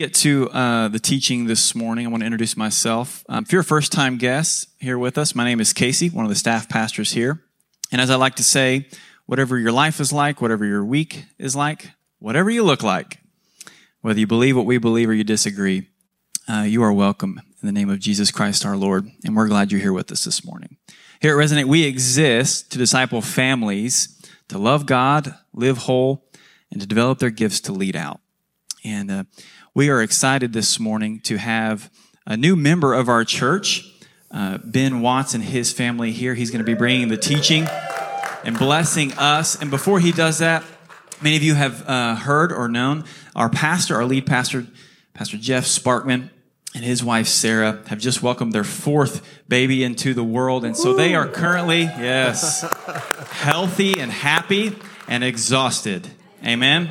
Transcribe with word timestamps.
get 0.00 0.14
to 0.14 0.48
uh, 0.48 0.88
the 0.88 0.98
teaching 0.98 1.44
this 1.44 1.74
morning, 1.74 2.06
I 2.06 2.08
want 2.08 2.22
to 2.22 2.24
introduce 2.24 2.56
myself. 2.56 3.22
Um, 3.28 3.44
if 3.44 3.52
you're 3.52 3.60
a 3.60 3.64
first 3.64 3.92
time 3.92 4.16
guest 4.16 4.70
here 4.78 4.98
with 4.98 5.18
us, 5.18 5.34
my 5.34 5.44
name 5.44 5.60
is 5.60 5.74
Casey, 5.74 6.08
one 6.08 6.24
of 6.24 6.30
the 6.30 6.36
staff 6.36 6.70
pastors 6.70 7.12
here. 7.12 7.42
And 7.92 8.00
as 8.00 8.08
I 8.08 8.14
like 8.14 8.36
to 8.36 8.42
say, 8.42 8.88
whatever 9.26 9.58
your 9.58 9.72
life 9.72 10.00
is 10.00 10.10
like, 10.10 10.40
whatever 10.40 10.64
your 10.64 10.82
week 10.82 11.26
is 11.36 11.54
like, 11.54 11.90
whatever 12.18 12.48
you 12.48 12.62
look 12.62 12.82
like, 12.82 13.18
whether 14.00 14.18
you 14.18 14.26
believe 14.26 14.56
what 14.56 14.64
we 14.64 14.78
believe 14.78 15.10
or 15.10 15.12
you 15.12 15.22
disagree, 15.22 15.88
uh, 16.48 16.62
you 16.62 16.82
are 16.82 16.94
welcome 16.94 17.38
in 17.60 17.66
the 17.66 17.70
name 17.70 17.90
of 17.90 17.98
Jesus 17.98 18.30
Christ 18.30 18.64
our 18.64 18.78
Lord. 18.78 19.06
And 19.26 19.36
we're 19.36 19.48
glad 19.48 19.70
you're 19.70 19.82
here 19.82 19.92
with 19.92 20.10
us 20.10 20.24
this 20.24 20.42
morning. 20.42 20.78
Here 21.20 21.38
at 21.38 21.46
Resonate, 21.46 21.66
we 21.66 21.84
exist 21.84 22.72
to 22.72 22.78
disciple 22.78 23.20
families 23.20 24.18
to 24.48 24.56
love 24.56 24.86
God, 24.86 25.34
live 25.52 25.76
whole, 25.76 26.24
and 26.70 26.80
to 26.80 26.86
develop 26.86 27.18
their 27.18 27.28
gifts 27.28 27.60
to 27.60 27.72
lead 27.72 27.96
out. 27.96 28.20
And 28.82 29.10
uh, 29.10 29.24
we 29.74 29.88
are 29.88 30.02
excited 30.02 30.52
this 30.52 30.80
morning 30.80 31.20
to 31.20 31.36
have 31.36 31.90
a 32.26 32.36
new 32.36 32.56
member 32.56 32.92
of 32.92 33.08
our 33.08 33.24
church, 33.24 33.88
uh, 34.30 34.58
Ben 34.64 35.00
Watts 35.00 35.34
and 35.34 35.44
his 35.44 35.72
family 35.72 36.10
here. 36.10 36.34
He's 36.34 36.50
going 36.50 36.64
to 36.64 36.64
be 36.64 36.74
bringing 36.74 37.08
the 37.08 37.16
teaching 37.16 37.68
and 38.44 38.58
blessing 38.58 39.12
us. 39.12 39.60
And 39.60 39.70
before 39.70 40.00
he 40.00 40.10
does 40.10 40.38
that, 40.38 40.64
many 41.22 41.36
of 41.36 41.42
you 41.42 41.54
have 41.54 41.88
uh, 41.88 42.16
heard 42.16 42.52
or 42.52 42.68
known 42.68 43.04
our 43.36 43.48
pastor, 43.48 43.94
our 43.94 44.04
lead 44.04 44.26
pastor, 44.26 44.66
Pastor 45.14 45.36
Jeff 45.36 45.64
Sparkman 45.64 46.30
and 46.74 46.84
his 46.84 47.04
wife 47.04 47.28
Sarah 47.28 47.82
have 47.86 47.98
just 47.98 48.22
welcomed 48.22 48.52
their 48.52 48.64
fourth 48.64 49.24
baby 49.48 49.84
into 49.84 50.14
the 50.14 50.24
world. 50.24 50.64
And 50.64 50.76
so 50.76 50.94
they 50.94 51.14
are 51.14 51.28
currently, 51.28 51.82
yes, 51.82 52.62
healthy 53.30 54.00
and 54.00 54.10
happy 54.10 54.76
and 55.06 55.22
exhausted. 55.22 56.08
Amen. 56.44 56.90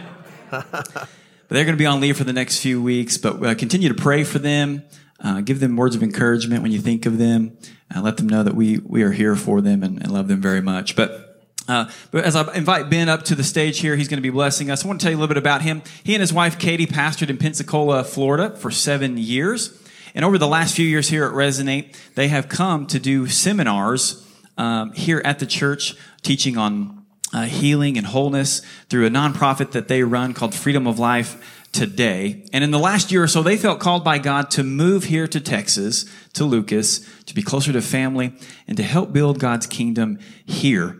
But 1.49 1.55
they're 1.55 1.65
going 1.65 1.75
to 1.75 1.81
be 1.81 1.87
on 1.87 1.99
leave 1.99 2.15
for 2.15 2.23
the 2.23 2.31
next 2.31 2.59
few 2.59 2.79
weeks. 2.81 3.17
But 3.17 3.43
uh, 3.43 3.55
continue 3.55 3.89
to 3.89 3.95
pray 3.95 4.23
for 4.23 4.37
them. 4.37 4.83
Uh, 5.19 5.41
give 5.41 5.59
them 5.59 5.75
words 5.75 5.95
of 5.95 6.03
encouragement 6.03 6.61
when 6.61 6.71
you 6.71 6.79
think 6.79 7.07
of 7.07 7.17
them. 7.17 7.57
Uh, 7.93 8.01
let 8.01 8.17
them 8.17 8.29
know 8.29 8.43
that 8.43 8.53
we 8.53 8.77
we 8.77 9.01
are 9.01 9.11
here 9.11 9.35
for 9.35 9.59
them 9.59 9.81
and, 9.81 9.99
and 9.99 10.11
love 10.11 10.27
them 10.27 10.41
very 10.41 10.61
much. 10.61 10.95
But 10.95 11.43
uh, 11.67 11.89
but 12.11 12.23
as 12.23 12.35
I 12.35 12.53
invite 12.53 12.91
Ben 12.91 13.09
up 13.09 13.23
to 13.23 13.35
the 13.35 13.43
stage 13.43 13.79
here, 13.79 13.95
he's 13.95 14.07
going 14.07 14.19
to 14.19 14.21
be 14.21 14.29
blessing 14.29 14.69
us. 14.69 14.85
I 14.85 14.87
want 14.87 15.01
to 15.01 15.03
tell 15.03 15.11
you 15.11 15.17
a 15.17 15.19
little 15.19 15.33
bit 15.33 15.41
about 15.41 15.63
him. 15.63 15.81
He 16.03 16.13
and 16.13 16.21
his 16.21 16.31
wife 16.31 16.59
Katie 16.59 16.85
pastored 16.85 17.31
in 17.31 17.37
Pensacola, 17.37 18.03
Florida, 18.03 18.55
for 18.55 18.69
seven 18.69 19.17
years. 19.17 19.75
And 20.13 20.23
over 20.23 20.37
the 20.37 20.47
last 20.47 20.75
few 20.75 20.85
years 20.85 21.09
here 21.09 21.25
at 21.25 21.33
Resonate, 21.33 21.95
they 22.13 22.27
have 22.27 22.47
come 22.47 22.85
to 22.87 22.99
do 22.99 23.27
seminars 23.27 24.25
um, 24.57 24.93
here 24.93 25.21
at 25.25 25.39
the 25.39 25.45
church, 25.45 25.95
teaching 26.21 26.57
on 26.57 26.98
uh, 27.33 27.43
healing 27.43 27.97
and 27.97 28.07
wholeness 28.07 28.61
through 28.89 29.05
a 29.05 29.09
nonprofit 29.09 29.71
that 29.71 29.87
they 29.87 30.03
run 30.03 30.33
called 30.33 30.53
Freedom 30.53 30.87
of 30.87 30.99
Life 30.99 31.55
Today. 31.71 32.45
And 32.51 32.63
in 32.63 32.71
the 32.71 32.79
last 32.79 33.11
year 33.11 33.23
or 33.23 33.27
so, 33.27 33.43
they 33.43 33.55
felt 33.55 33.79
called 33.79 34.03
by 34.03 34.17
God 34.17 34.49
to 34.51 34.63
move 34.63 35.03
here 35.03 35.27
to 35.27 35.39
Texas, 35.39 36.05
to 36.33 36.43
Lucas, 36.43 37.07
to 37.25 37.35
be 37.35 37.43
closer 37.43 37.71
to 37.71 37.81
family, 37.81 38.33
and 38.67 38.75
to 38.77 38.83
help 38.83 39.13
build 39.13 39.39
God's 39.39 39.67
kingdom 39.67 40.17
here 40.45 40.97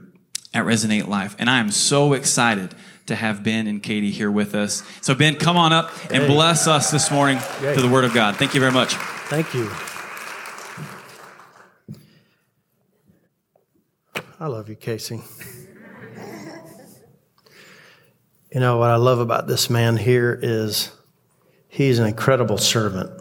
at 0.53 0.65
Resonate 0.65 1.07
Life. 1.07 1.35
And 1.39 1.49
I 1.49 1.59
am 1.59 1.71
so 1.71 2.13
excited 2.13 2.75
to 3.07 3.15
have 3.15 3.43
Ben 3.43 3.65
and 3.65 3.81
Katie 3.81 4.11
here 4.11 4.29
with 4.29 4.53
us. 4.53 4.83
So, 5.01 5.15
Ben, 5.15 5.35
come 5.35 5.57
on 5.57 5.73
up 5.73 5.91
and 6.11 6.23
hey. 6.23 6.27
bless 6.27 6.67
us 6.67 6.91
this 6.91 7.09
morning 7.09 7.39
Yay. 7.61 7.73
to 7.73 7.81
the 7.81 7.89
Word 7.89 8.05
of 8.05 8.13
God. 8.13 8.35
Thank 8.35 8.53
you 8.53 8.59
very 8.59 8.71
much. 8.71 8.93
Thank 8.93 9.53
you. 9.53 9.69
I 14.39 14.47
love 14.47 14.69
you, 14.69 14.75
Casey. 14.75 15.21
You 18.51 18.59
know, 18.59 18.77
what 18.77 18.89
I 18.89 18.95
love 18.95 19.19
about 19.19 19.45
this 19.45 19.69
man 19.69 19.95
here 19.95 20.37
is 20.41 20.91
he's 21.67 21.99
an 21.99 22.07
incredible 22.07 22.57
servant. 22.57 23.11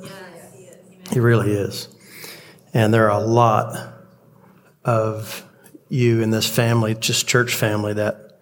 He 1.12 1.21
really 1.21 1.53
is. 1.53 1.89
And 2.73 2.95
there 2.95 3.11
are 3.11 3.21
a 3.21 3.25
lot 3.25 3.77
of 4.87 5.45
you 5.91 6.23
in 6.23 6.31
this 6.31 6.49
family, 6.49 6.94
just 6.94 7.28
church 7.28 7.55
family, 7.55 7.93
that 7.94 8.41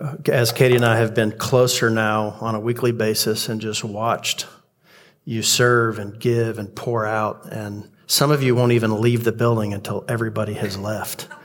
uh, 0.00 0.16
as 0.26 0.50
Katie 0.50 0.74
and 0.74 0.84
I 0.84 0.96
have 0.96 1.14
been 1.14 1.30
closer 1.30 1.90
now 1.90 2.36
on 2.40 2.56
a 2.56 2.60
weekly 2.60 2.90
basis 2.90 3.48
and 3.48 3.60
just 3.60 3.84
watched 3.84 4.46
you 5.24 5.42
serve 5.42 6.00
and 6.00 6.18
give 6.18 6.58
and 6.58 6.74
pour 6.74 7.06
out. 7.06 7.52
And 7.52 7.88
some 8.08 8.32
of 8.32 8.42
you 8.42 8.56
won't 8.56 8.72
even 8.72 9.00
leave 9.00 9.22
the 9.22 9.32
building 9.32 9.74
until 9.74 10.04
everybody 10.08 10.54
has 10.54 10.76
left. 10.76 11.28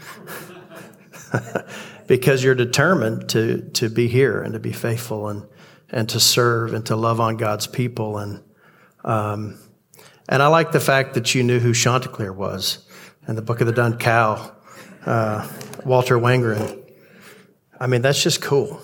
because 2.08 2.44
you're 2.44 2.56
determined 2.56 3.30
to, 3.30 3.70
to 3.74 3.90
be 3.90 4.08
here 4.08 4.42
and 4.42 4.54
to 4.54 4.60
be 4.60 4.72
faithful 4.72 5.28
and, 5.28 5.48
and 5.90 6.10
to 6.10 6.20
serve 6.20 6.74
and 6.74 6.86
to 6.88 6.96
love 6.96 7.20
on 7.20 7.38
God's 7.38 7.68
people. 7.68 8.18
And, 8.18 8.44
um, 9.04 9.58
and 10.28 10.42
I 10.42 10.48
like 10.48 10.72
the 10.72 10.80
fact 10.80 11.14
that 11.14 11.34
you 11.36 11.44
knew 11.44 11.60
who 11.60 11.74
Chanticleer 11.74 12.34
was 12.34 12.86
and 13.28 13.38
the 13.38 13.42
Book 13.42 13.62
of 13.62 13.68
the 13.68 13.74
Dun 13.74 13.98
Cow, 13.98 14.54
uh, 15.06 15.48
Walter 15.86 16.18
Wangerin. 16.18 16.82
I 17.80 17.88
mean, 17.88 18.02
that's 18.02 18.22
just 18.22 18.42
cool. 18.42 18.82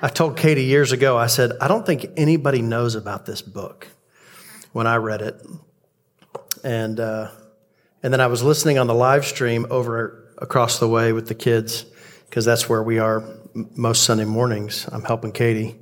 I 0.00 0.08
told 0.08 0.36
Katie 0.36 0.64
years 0.64 0.92
ago, 0.92 1.16
I 1.16 1.26
said, 1.26 1.52
I 1.60 1.66
don't 1.66 1.84
think 1.84 2.06
anybody 2.16 2.62
knows 2.62 2.94
about 2.94 3.26
this 3.26 3.42
book 3.42 3.88
when 4.72 4.86
I 4.86 4.96
read 4.96 5.22
it. 5.22 5.44
And, 6.62 7.00
uh, 7.00 7.30
and 8.02 8.12
then 8.12 8.20
I 8.20 8.28
was 8.28 8.42
listening 8.42 8.78
on 8.78 8.86
the 8.86 8.94
live 8.94 9.26
stream 9.26 9.66
over 9.70 10.32
across 10.38 10.78
the 10.78 10.88
way 10.88 11.12
with 11.12 11.26
the 11.26 11.34
kids 11.34 11.84
because 12.28 12.44
that's 12.44 12.68
where 12.68 12.82
we 12.82 12.98
are 12.98 13.24
most 13.54 14.02
Sunday 14.02 14.24
mornings. 14.24 14.88
I'm 14.90 15.04
helping 15.04 15.32
Katie. 15.32 15.76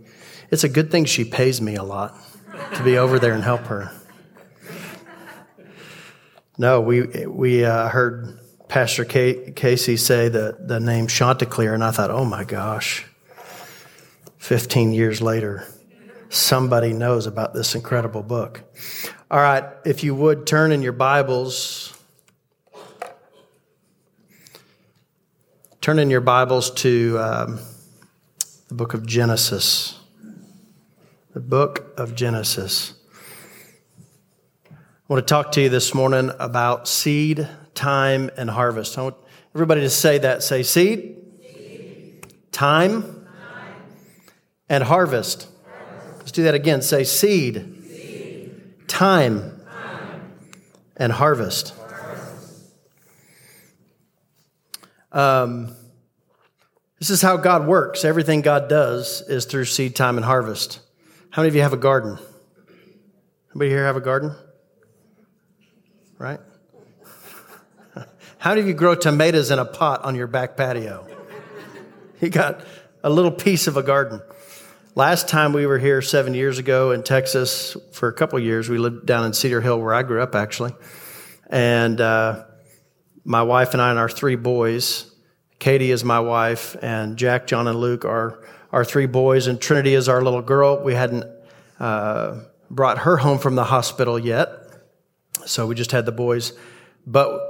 It's 0.51 0.65
a 0.65 0.69
good 0.69 0.91
thing 0.91 1.05
she 1.05 1.25
pays 1.25 1.61
me 1.61 1.75
a 1.75 1.83
lot 1.83 2.17
to 2.75 2.83
be 2.83 2.99
over 2.99 3.19
there 3.19 3.33
and 3.33 3.43
help 3.43 3.62
her. 3.62 3.93
No, 6.59 6.81
we 6.81 7.27
we 7.27 7.65
uh, 7.65 7.89
heard 7.89 8.39
Pastor 8.69 9.05
Casey 9.05 9.97
say 9.97 10.29
the 10.29 10.57
the 10.59 10.81
name 10.81 11.07
Chanticleer, 11.07 11.75
and 11.75 11.84
I 11.84 11.91
thought, 11.91 12.11
oh 12.11 12.25
my 12.25 12.45
gosh, 12.45 13.05
15 14.39 14.93
years 14.93 15.21
later, 15.21 15.67
somebody 16.31 16.93
knows 16.93 17.27
about 17.27 17.53
this 17.53 17.75
incredible 17.75 18.23
book. 18.23 18.63
All 19.31 19.41
right, 19.41 19.65
if 19.84 20.03
you 20.03 20.15
would 20.15 20.47
turn 20.47 20.73
in 20.73 20.81
your 20.81 20.93
Bibles 20.93 21.75
Turn 25.86 26.00
in 26.00 26.10
your 26.10 26.20
Bibles 26.20 26.72
to 26.72 27.16
um, 27.20 27.60
the 28.66 28.74
book 28.74 28.92
of 28.92 29.06
Genesis. 29.06 29.97
The 31.32 31.38
book 31.38 31.94
of 31.97 32.16
Genesis. 32.16 32.94
I 34.69 34.74
want 35.06 35.24
to 35.24 35.32
talk 35.32 35.52
to 35.52 35.60
you 35.60 35.69
this 35.69 35.94
morning 35.94 36.32
about 36.41 36.88
seed, 36.88 37.48
time, 37.74 38.32
and 38.36 38.50
harvest. 38.50 38.98
I 38.98 39.02
want 39.02 39.14
everybody 39.54 39.82
to 39.82 39.88
say 39.88 40.19
that. 40.19 40.42
Say 40.42 40.64
seed, 40.64 41.19
seed. 41.41 42.34
Time, 42.50 43.03
time, 43.03 43.22
and 44.68 44.82
harvest. 44.82 45.47
harvest. 45.64 46.18
Let's 46.18 46.32
do 46.32 46.42
that 46.42 46.56
again. 46.56 46.82
Say 46.82 47.04
seed, 47.04 47.84
seed. 47.88 48.88
Time, 48.88 49.60
time, 49.70 50.32
and 50.97 51.12
harvest. 51.12 51.74
Um, 55.16 55.75
this 56.99 57.09
is 57.09 57.22
how 57.22 57.38
God 57.38 57.66
works. 57.66 58.04
Everything 58.04 58.43
God 58.43 58.69
does 58.69 59.22
is 59.22 59.47
through 59.47 59.65
seed 59.65 59.97
time 59.97 60.19
and 60.19 60.25
harvest. 60.27 60.81
How 61.31 61.41
many 61.41 61.49
of 61.49 61.54
you 61.54 61.62
have 61.62 61.72
a 61.72 61.78
garden? 61.78 62.19
Anybody 63.50 63.71
here 63.71 63.87
have 63.87 63.97
a 63.97 64.03
garden? 64.03 64.37
Right? 66.19 66.38
How 68.38 68.50
many 68.50 68.60
of 68.60 68.66
you 68.66 68.75
grow 68.75 68.94
tomatoes 68.94 69.50
in 69.50 69.59
a 69.59 69.65
pot 69.65 70.04
on 70.04 70.16
your 70.16 70.27
back 70.27 70.54
patio? 70.56 71.06
You 72.21 72.31
got 72.31 72.62
a 73.04 73.10
little 73.10 73.31
piece 73.31 73.66
of 73.66 73.77
a 73.77 73.83
garden. 73.83 74.22
Last 74.94 75.28
time 75.28 75.53
we 75.53 75.66
were 75.66 75.78
here 75.78 76.00
seven 76.00 76.33
years 76.33 76.59
ago 76.59 76.93
in 76.93 77.03
Texas 77.03 77.77
for 77.93 78.09
a 78.09 78.12
couple 78.15 78.39
years, 78.39 78.71
we 78.71 78.78
lived 78.78 79.04
down 79.04 79.27
in 79.27 79.34
Cedar 79.34 79.60
Hill 79.60 79.78
where 79.78 79.92
I 79.92 80.03
grew 80.03 80.22
up 80.22 80.34
actually. 80.34 80.72
And 81.51 82.01
uh, 82.01 82.45
my 83.27 83.43
wife 83.43 83.73
and 83.73 83.83
I 83.83 83.91
and 83.91 83.99
our 83.99 84.09
three 84.09 84.37
boys. 84.37 85.13
Katie 85.59 85.91
is 85.91 86.05
my 86.05 86.21
wife, 86.21 86.77
and 86.81 87.17
Jack, 87.17 87.47
John, 87.47 87.67
and 87.67 87.81
Luke 87.81 88.05
are 88.05 88.45
our 88.73 88.84
three 88.84 89.07
boys, 89.07 89.49
and 89.49 89.61
Trinity 89.61 89.95
is 89.95 90.09
our 90.09 90.23
little 90.23 90.43
girl. 90.43 90.83
We 90.83 90.95
hadn't 90.95 91.25
uh, 91.81 92.43
brought 92.71 92.99
her 92.99 93.17
home 93.17 93.39
from 93.39 93.57
the 93.57 93.65
hospital 93.65 94.19
yet, 94.19 94.49
so 95.45 95.67
we 95.67 95.75
just 95.75 95.91
had 95.91 96.07
the 96.07 96.13
boys. 96.13 96.53
But 97.07 97.41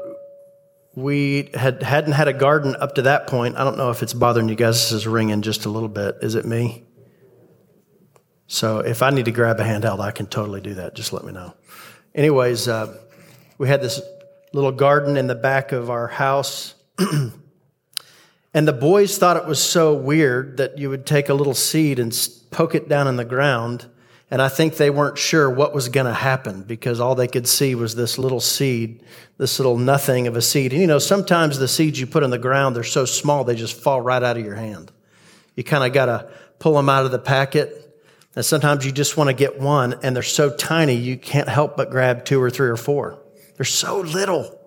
we 0.94 1.50
had 1.52 1.82
hadn't 1.82 2.12
had 2.12 2.28
a 2.28 2.32
garden 2.32 2.74
up 2.76 2.94
to 2.94 3.02
that 3.02 3.26
point. 3.26 3.56
I 3.56 3.64
don't 3.64 3.76
know 3.76 3.90
if 3.90 4.02
it's 4.02 4.14
bothering 4.14 4.48
you 4.48 4.54
guys. 4.54 4.76
This 4.76 4.92
is 4.92 5.06
ringing 5.06 5.42
just 5.42 5.66
a 5.66 5.68
little 5.68 5.90
bit. 5.90 6.16
Is 6.22 6.36
it 6.36 6.46
me? 6.46 6.84
So 8.46 8.78
if 8.78 9.02
I 9.02 9.10
need 9.10 9.26
to 9.26 9.32
grab 9.32 9.60
a 9.60 9.64
handheld, 9.64 10.00
I 10.00 10.10
can 10.12 10.26
totally 10.26 10.60
do 10.60 10.74
that. 10.74 10.94
Just 10.94 11.12
let 11.12 11.24
me 11.24 11.32
know. 11.32 11.54
Anyways, 12.14 12.68
uh, 12.68 12.96
we 13.58 13.68
had 13.68 13.82
this 13.82 14.00
little 14.56 14.72
garden 14.72 15.16
in 15.16 15.26
the 15.26 15.34
back 15.34 15.70
of 15.70 15.90
our 15.90 16.08
house. 16.08 16.74
and 16.98 18.66
the 18.66 18.72
boys 18.72 19.18
thought 19.18 19.36
it 19.36 19.46
was 19.46 19.62
so 19.62 19.94
weird 19.94 20.56
that 20.56 20.78
you 20.78 20.90
would 20.90 21.06
take 21.06 21.28
a 21.28 21.34
little 21.34 21.54
seed 21.54 21.98
and 21.98 22.16
poke 22.50 22.74
it 22.74 22.88
down 22.88 23.06
in 23.06 23.16
the 23.16 23.24
ground 23.24 23.86
And 24.28 24.42
I 24.42 24.48
think 24.48 24.76
they 24.76 24.90
weren't 24.90 25.18
sure 25.18 25.48
what 25.48 25.72
was 25.72 25.88
going 25.88 26.06
to 26.06 26.14
happen 26.14 26.62
because 26.62 26.98
all 26.98 27.14
they 27.14 27.28
could 27.28 27.46
see 27.46 27.76
was 27.76 27.94
this 27.94 28.18
little 28.18 28.40
seed, 28.40 29.04
this 29.38 29.60
little 29.60 29.78
nothing 29.78 30.26
of 30.26 30.36
a 30.36 30.42
seed. 30.42 30.72
And 30.72 30.80
you 30.80 30.86
know, 30.88 30.98
sometimes 30.98 31.58
the 31.58 31.68
seeds 31.68 32.00
you 32.00 32.06
put 32.08 32.24
in 32.24 32.30
the 32.30 32.38
ground, 32.38 32.74
they're 32.74 32.82
so 32.82 33.04
small, 33.04 33.44
they 33.44 33.54
just 33.54 33.80
fall 33.80 34.00
right 34.00 34.22
out 34.22 34.36
of 34.36 34.44
your 34.44 34.56
hand. 34.56 34.90
You 35.54 35.62
kind 35.62 35.84
of 35.84 35.92
got 35.92 36.06
to 36.06 36.28
pull 36.58 36.74
them 36.74 36.88
out 36.88 37.04
of 37.04 37.12
the 37.12 37.20
packet. 37.20 37.82
And 38.34 38.44
sometimes 38.44 38.84
you 38.84 38.90
just 38.90 39.16
want 39.16 39.28
to 39.28 39.34
get 39.34 39.60
one 39.60 39.94
and 40.02 40.16
they're 40.16 40.24
so 40.24 40.50
tiny, 40.50 40.94
you 40.94 41.16
can't 41.16 41.48
help 41.48 41.76
but 41.76 41.90
grab 41.90 42.24
two 42.24 42.42
or 42.42 42.50
three 42.50 42.68
or 42.68 42.76
four. 42.76 43.20
They're 43.56 43.64
so 43.64 44.00
little. 44.00 44.58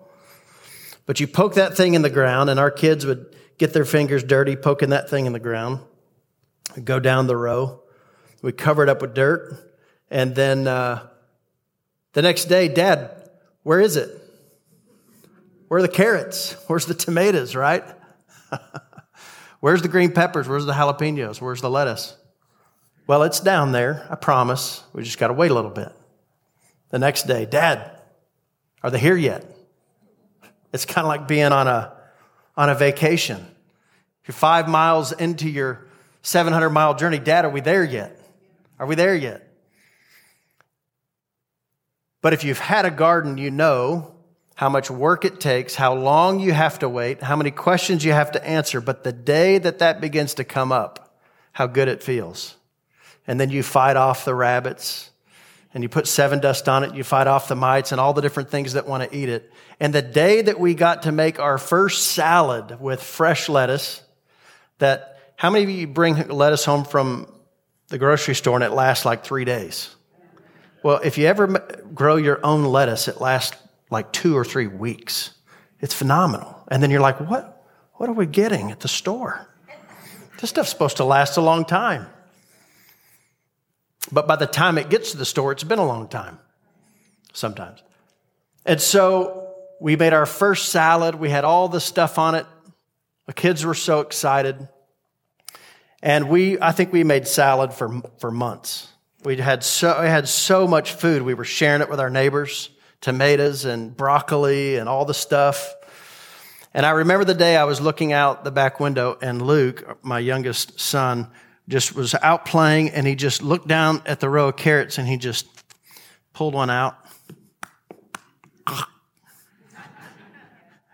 But 1.06 1.20
you 1.20 1.26
poke 1.26 1.54
that 1.54 1.76
thing 1.76 1.94
in 1.94 2.02
the 2.02 2.10
ground 2.10 2.50
and 2.50 2.60
our 2.60 2.70
kids 2.70 3.06
would 3.06 3.34
get 3.58 3.72
their 3.72 3.84
fingers 3.84 4.22
dirty 4.22 4.56
poking 4.56 4.90
that 4.90 5.10
thing 5.10 5.26
in 5.26 5.32
the 5.32 5.40
ground, 5.40 5.80
We 6.76 6.82
go 6.82 7.00
down 7.00 7.26
the 7.26 7.36
row 7.36 7.80
we 8.42 8.52
cover 8.52 8.82
it 8.82 8.88
up 8.88 9.02
with 9.02 9.14
dirt. 9.14 9.54
And 10.10 10.34
then 10.34 10.66
uh, 10.66 11.06
the 12.12 12.22
next 12.22 12.46
day, 12.46 12.68
Dad, 12.68 13.30
where 13.62 13.80
is 13.80 13.96
it? 13.96 14.10
Where 15.68 15.78
are 15.78 15.82
the 15.82 15.88
carrots? 15.88 16.54
Where's 16.66 16.86
the 16.86 16.94
tomatoes, 16.94 17.54
right? 17.54 17.84
Where's 19.60 19.82
the 19.82 19.88
green 19.88 20.12
peppers? 20.12 20.48
Where's 20.48 20.64
the 20.64 20.72
jalapenos? 20.72 21.40
Where's 21.40 21.60
the 21.60 21.70
lettuce? 21.70 22.16
Well, 23.06 23.22
it's 23.24 23.40
down 23.40 23.72
there, 23.72 24.06
I 24.10 24.14
promise. 24.14 24.82
We 24.92 25.02
just 25.02 25.18
got 25.18 25.28
to 25.28 25.34
wait 25.34 25.50
a 25.50 25.54
little 25.54 25.70
bit. 25.70 25.92
The 26.88 26.98
next 26.98 27.26
day, 27.26 27.44
Dad, 27.44 27.99
are 28.82 28.90
they 28.90 28.98
here 28.98 29.16
yet? 29.16 29.44
It's 30.72 30.84
kind 30.84 31.04
of 31.04 31.08
like 31.08 31.28
being 31.28 31.52
on 31.52 31.66
a, 31.66 31.92
on 32.56 32.68
a 32.68 32.74
vacation. 32.74 33.44
You're 34.26 34.34
five 34.34 34.68
miles 34.68 35.12
into 35.12 35.48
your 35.48 35.86
700 36.22 36.70
mile 36.70 36.94
journey. 36.94 37.18
Dad, 37.18 37.44
are 37.44 37.50
we 37.50 37.60
there 37.60 37.84
yet? 37.84 38.20
Are 38.78 38.86
we 38.86 38.94
there 38.94 39.14
yet? 39.14 39.46
But 42.22 42.32
if 42.32 42.44
you've 42.44 42.58
had 42.58 42.84
a 42.84 42.90
garden, 42.90 43.38
you 43.38 43.50
know 43.50 44.14
how 44.54 44.68
much 44.68 44.90
work 44.90 45.24
it 45.24 45.40
takes, 45.40 45.74
how 45.74 45.94
long 45.94 46.38
you 46.38 46.52
have 46.52 46.78
to 46.80 46.88
wait, 46.88 47.22
how 47.22 47.34
many 47.34 47.50
questions 47.50 48.04
you 48.04 48.12
have 48.12 48.32
to 48.32 48.46
answer. 48.46 48.80
But 48.80 49.04
the 49.04 49.12
day 49.12 49.56
that 49.58 49.78
that 49.78 50.02
begins 50.02 50.34
to 50.34 50.44
come 50.44 50.70
up, 50.70 51.16
how 51.52 51.66
good 51.66 51.88
it 51.88 52.02
feels. 52.02 52.56
And 53.26 53.40
then 53.40 53.50
you 53.50 53.62
fight 53.62 53.96
off 53.96 54.24
the 54.24 54.34
rabbits 54.34 55.09
and 55.72 55.82
you 55.82 55.88
put 55.88 56.06
Sevin 56.06 56.40
dust 56.40 56.68
on 56.68 56.84
it, 56.84 56.94
you 56.94 57.04
fight 57.04 57.26
off 57.26 57.48
the 57.48 57.56
mites 57.56 57.92
and 57.92 58.00
all 58.00 58.12
the 58.12 58.22
different 58.22 58.50
things 58.50 58.72
that 58.72 58.86
want 58.86 59.08
to 59.08 59.16
eat 59.16 59.28
it. 59.28 59.52
And 59.78 59.94
the 59.94 60.02
day 60.02 60.42
that 60.42 60.58
we 60.58 60.74
got 60.74 61.04
to 61.04 61.12
make 61.12 61.38
our 61.38 61.58
first 61.58 62.08
salad 62.08 62.80
with 62.80 63.02
fresh 63.02 63.48
lettuce, 63.48 64.02
that 64.78 65.32
how 65.36 65.50
many 65.50 65.64
of 65.64 65.70
you 65.70 65.86
bring 65.86 66.16
lettuce 66.28 66.64
home 66.64 66.84
from 66.84 67.32
the 67.90 67.98
grocery 67.98 68.34
store 68.34 68.54
and 68.54 68.64
it 68.64 68.70
lasts 68.70 69.04
like 69.04 69.24
three 69.24 69.44
days. 69.44 69.94
Well, 70.82 71.00
if 71.04 71.18
you 71.18 71.26
ever 71.26 71.46
grow 71.92 72.16
your 72.16 72.44
own 72.44 72.64
lettuce, 72.64 73.08
it 73.08 73.20
lasts 73.20 73.56
like 73.90 74.12
two 74.12 74.36
or 74.36 74.44
three 74.44 74.68
weeks. 74.68 75.32
It's 75.80 75.92
phenomenal. 75.92 76.56
And 76.68 76.82
then 76.82 76.90
you're 76.90 77.00
like, 77.00 77.20
what, 77.20 77.66
what 77.94 78.08
are 78.08 78.14
we 78.14 78.26
getting 78.26 78.70
at 78.70 78.80
the 78.80 78.88
store? 78.88 79.46
This 80.40 80.50
stuff's 80.50 80.70
supposed 80.70 80.96
to 80.98 81.04
last 81.04 81.36
a 81.36 81.42
long 81.42 81.66
time. 81.66 82.06
But 84.12 84.26
by 84.26 84.36
the 84.36 84.46
time 84.46 84.78
it 84.78 84.88
gets 84.88 85.12
to 85.12 85.16
the 85.16 85.24
store, 85.24 85.52
it's 85.52 85.64
been 85.64 85.78
a 85.78 85.86
long 85.86 86.08
time 86.08 86.38
sometimes. 87.32 87.82
And 88.66 88.80
so 88.80 89.54
we 89.80 89.96
made 89.96 90.12
our 90.12 90.26
first 90.26 90.68
salad. 90.68 91.14
We 91.14 91.30
had 91.30 91.44
all 91.44 91.68
the 91.68 91.80
stuff 91.80 92.18
on 92.18 92.34
it. 92.34 92.46
The 93.26 93.32
kids 93.32 93.64
were 93.64 93.74
so 93.74 94.00
excited. 94.00 94.68
And 96.02 96.28
we, 96.28 96.60
I 96.60 96.72
think 96.72 96.92
we 96.92 97.04
made 97.04 97.28
salad 97.28 97.72
for, 97.72 98.02
for 98.18 98.30
months. 98.30 98.88
We 99.22 99.36
had 99.36 99.62
so, 99.62 100.00
we 100.00 100.08
had 100.08 100.28
so 100.28 100.66
much 100.66 100.92
food. 100.94 101.22
We 101.22 101.34
were 101.34 101.44
sharing 101.44 101.82
it 101.82 101.90
with 101.90 102.00
our 102.00 102.10
neighbors, 102.10 102.70
tomatoes 103.00 103.66
and 103.66 103.94
broccoli 103.94 104.76
and 104.76 104.88
all 104.88 105.04
the 105.04 105.14
stuff. 105.14 105.74
And 106.72 106.86
I 106.86 106.90
remember 106.90 107.24
the 107.24 107.34
day 107.34 107.56
I 107.56 107.64
was 107.64 107.80
looking 107.80 108.12
out 108.12 108.44
the 108.44 108.50
back 108.50 108.80
window 108.80 109.18
and 109.20 109.42
Luke, 109.42 109.98
my 110.02 110.18
youngest 110.18 110.80
son, 110.80 111.28
just 111.68 111.94
was 111.94 112.14
out 112.14 112.44
playing 112.44 112.90
and 112.90 113.06
he 113.06 113.14
just 113.14 113.42
looked 113.42 113.68
down 113.68 114.02
at 114.06 114.20
the 114.20 114.28
row 114.28 114.48
of 114.48 114.56
carrots 114.56 114.98
and 114.98 115.06
he 115.06 115.16
just 115.16 115.46
pulled 116.32 116.54
one 116.54 116.70
out 116.70 116.96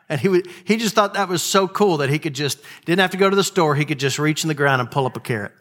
And 0.08 0.20
he, 0.20 0.28
would, 0.28 0.48
he 0.64 0.76
just 0.76 0.94
thought 0.94 1.14
that 1.14 1.28
was 1.28 1.42
so 1.42 1.66
cool 1.66 1.96
that 1.98 2.10
he 2.10 2.18
could 2.18 2.34
just, 2.34 2.60
didn't 2.84 3.00
have 3.00 3.10
to 3.10 3.16
go 3.16 3.28
to 3.28 3.34
the 3.34 3.44
store. 3.44 3.74
He 3.74 3.84
could 3.84 3.98
just 3.98 4.18
reach 4.18 4.44
in 4.44 4.48
the 4.48 4.54
ground 4.54 4.80
and 4.80 4.90
pull 4.90 5.06
up 5.06 5.16
a 5.16 5.20
carrot 5.20 5.52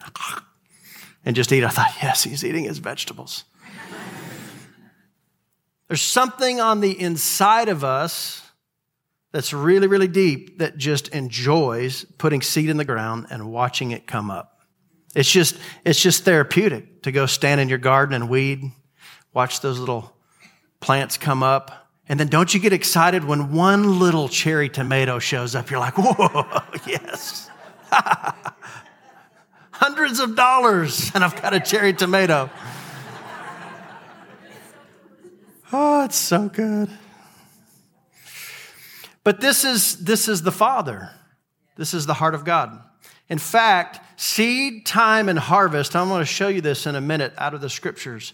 and 1.26 1.36
just 1.36 1.52
eat. 1.52 1.64
I 1.64 1.70
thought, 1.70 1.92
yes, 2.02 2.24
he's 2.24 2.44
eating 2.44 2.66
his 2.66 2.78
vegetables. 2.78 3.44
There's 5.88 6.02
something 6.02 6.60
on 6.60 6.82
the 6.82 7.00
inside 7.00 7.70
of 7.70 7.84
us 7.84 8.42
that's 9.32 9.52
really, 9.52 9.88
really 9.88 10.08
deep 10.08 10.60
that 10.60 10.78
just 10.78 11.10
enjoys 11.10 12.06
putting 12.18 12.42
seed 12.42 12.70
in 12.70 12.78
the 12.78 12.86
ground 12.86 13.28
and 13.30 13.52
watching 13.52 13.92
it 13.92 14.08
come 14.08 14.32
up. 14.32 14.55
It's 15.16 15.32
just, 15.32 15.58
it's 15.84 16.00
just 16.00 16.24
therapeutic 16.24 17.02
to 17.04 17.12
go 17.12 17.26
stand 17.26 17.60
in 17.62 17.70
your 17.70 17.80
garden 17.80 18.14
and 18.14 18.30
weed, 18.30 18.72
watch 19.34 19.62
those 19.62 19.80
little 19.80 20.14
plants 20.80 21.18
come 21.18 21.42
up 21.42 21.86
and 22.08 22.20
then 22.20 22.28
don't 22.28 22.54
you 22.54 22.60
get 22.60 22.74
excited 22.74 23.24
when 23.24 23.52
one 23.52 24.00
little 24.00 24.30
cherry 24.30 24.70
tomato 24.70 25.18
shows 25.20 25.56
up? 25.56 25.72
You're 25.72 25.80
like, 25.80 25.96
whoa, 25.98 26.62
yes. 26.88 27.50
Hundreds 29.72 30.20
of 30.20 30.36
dollars, 30.36 31.12
and 31.16 31.24
I've 31.24 31.42
got 31.42 31.54
a 31.54 31.60
cherry 31.60 31.94
tomato. 31.94 32.50
oh, 35.74 36.06
it's 36.06 36.16
so 36.16 36.48
good. 36.48 36.90
But 39.24 39.42
this 39.42 39.66
is, 39.66 40.04
this 40.06 40.28
is 40.28 40.44
the 40.44 40.52
Father. 40.52 41.10
This 41.76 41.96
is 41.96 42.06
the 42.06 42.14
heart 42.14 42.36
of 42.36 42.46
God. 42.46 42.80
In 43.30 43.40
fact, 43.40 44.00
seed, 44.22 44.86
time, 44.86 45.30
and 45.30 45.40
harvest, 45.40 45.96
I'm 45.96 46.10
going 46.10 46.22
to 46.22 46.26
show 46.26 46.48
you 46.48 46.62
this 46.62 46.86
in 46.86 46.96
a 46.96 47.02
minute 47.02 47.34
out 47.38 47.54
of 47.54 47.62
the 47.62 47.70
scriptures, 47.70 48.34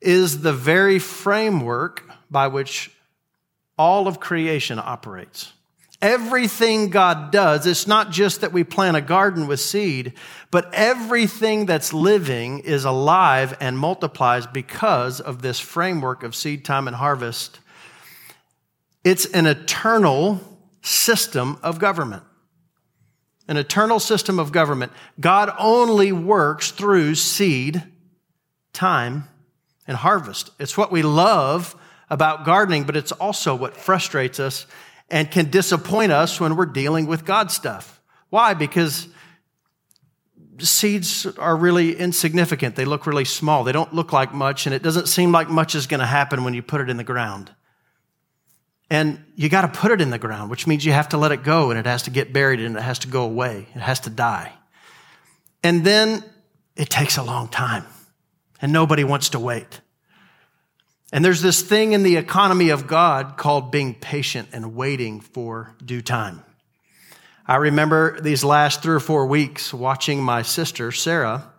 is 0.00 0.42
the 0.42 0.52
very 0.52 0.98
framework 0.98 2.10
by 2.30 2.48
which 2.48 2.90
all 3.78 4.08
of 4.08 4.20
creation 4.20 4.78
operates. 4.78 5.52
Everything 6.00 6.90
God 6.90 7.30
does, 7.30 7.64
it's 7.64 7.86
not 7.86 8.10
just 8.10 8.40
that 8.40 8.52
we 8.52 8.64
plant 8.64 8.96
a 8.96 9.00
garden 9.00 9.46
with 9.46 9.60
seed, 9.60 10.14
but 10.50 10.68
everything 10.74 11.66
that's 11.66 11.92
living 11.92 12.58
is 12.58 12.84
alive 12.84 13.56
and 13.60 13.78
multiplies 13.78 14.48
because 14.48 15.20
of 15.20 15.42
this 15.42 15.60
framework 15.60 16.24
of 16.24 16.34
seed 16.34 16.64
time 16.64 16.88
and 16.88 16.96
harvest. 16.96 17.60
It's 19.04 19.26
an 19.26 19.46
eternal 19.46 20.40
system 20.82 21.58
of 21.62 21.78
government. 21.78 22.24
An 23.52 23.58
eternal 23.58 24.00
system 24.00 24.38
of 24.38 24.50
government. 24.50 24.92
God 25.20 25.52
only 25.58 26.10
works 26.10 26.70
through 26.70 27.16
seed, 27.16 27.82
time, 28.72 29.28
and 29.86 29.94
harvest. 29.94 30.48
It's 30.58 30.78
what 30.78 30.90
we 30.90 31.02
love 31.02 31.76
about 32.08 32.46
gardening, 32.46 32.84
but 32.84 32.96
it's 32.96 33.12
also 33.12 33.54
what 33.54 33.76
frustrates 33.76 34.40
us 34.40 34.66
and 35.10 35.30
can 35.30 35.50
disappoint 35.50 36.12
us 36.12 36.40
when 36.40 36.56
we're 36.56 36.64
dealing 36.64 37.06
with 37.06 37.26
God 37.26 37.50
stuff. 37.50 38.00
Why? 38.30 38.54
Because 38.54 39.06
seeds 40.58 41.26
are 41.36 41.54
really 41.54 41.94
insignificant. 41.94 42.74
They 42.74 42.86
look 42.86 43.06
really 43.06 43.26
small. 43.26 43.64
They 43.64 43.72
don't 43.72 43.92
look 43.92 44.14
like 44.14 44.32
much, 44.32 44.64
and 44.64 44.74
it 44.74 44.82
doesn't 44.82 45.08
seem 45.08 45.30
like 45.30 45.50
much 45.50 45.74
is 45.74 45.86
going 45.86 46.00
to 46.00 46.06
happen 46.06 46.42
when 46.42 46.54
you 46.54 46.62
put 46.62 46.80
it 46.80 46.88
in 46.88 46.96
the 46.96 47.04
ground. 47.04 47.50
And 48.92 49.24
you 49.36 49.48
got 49.48 49.62
to 49.62 49.68
put 49.68 49.90
it 49.90 50.02
in 50.02 50.10
the 50.10 50.18
ground, 50.18 50.50
which 50.50 50.66
means 50.66 50.84
you 50.84 50.92
have 50.92 51.08
to 51.08 51.16
let 51.16 51.32
it 51.32 51.42
go 51.42 51.70
and 51.70 51.78
it 51.78 51.86
has 51.86 52.02
to 52.02 52.10
get 52.10 52.30
buried 52.30 52.60
and 52.60 52.76
it 52.76 52.82
has 52.82 52.98
to 52.98 53.08
go 53.08 53.22
away. 53.22 53.66
It 53.74 53.80
has 53.80 54.00
to 54.00 54.10
die. 54.10 54.52
And 55.62 55.82
then 55.82 56.22
it 56.76 56.90
takes 56.90 57.16
a 57.16 57.22
long 57.22 57.48
time 57.48 57.86
and 58.60 58.70
nobody 58.70 59.02
wants 59.02 59.30
to 59.30 59.38
wait. 59.38 59.80
And 61.10 61.24
there's 61.24 61.40
this 61.40 61.62
thing 61.62 61.92
in 61.92 62.02
the 62.02 62.16
economy 62.16 62.68
of 62.68 62.86
God 62.86 63.38
called 63.38 63.72
being 63.72 63.94
patient 63.94 64.50
and 64.52 64.74
waiting 64.74 65.22
for 65.22 65.74
due 65.82 66.02
time. 66.02 66.44
I 67.46 67.56
remember 67.56 68.20
these 68.20 68.44
last 68.44 68.82
three 68.82 68.96
or 68.96 69.00
four 69.00 69.24
weeks 69.24 69.72
watching 69.72 70.22
my 70.22 70.42
sister, 70.42 70.92
Sarah, 70.92 71.50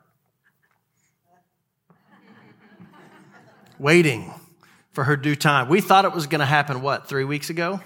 waiting 3.79 4.31
for 4.93 5.03
her 5.03 5.17
due 5.17 5.35
time. 5.35 5.69
We 5.69 5.81
thought 5.81 6.05
it 6.05 6.13
was 6.13 6.27
going 6.27 6.39
to 6.39 6.45
happen, 6.45 6.81
what, 6.81 7.07
three 7.07 7.23
weeks 7.23 7.49
ago? 7.49 7.81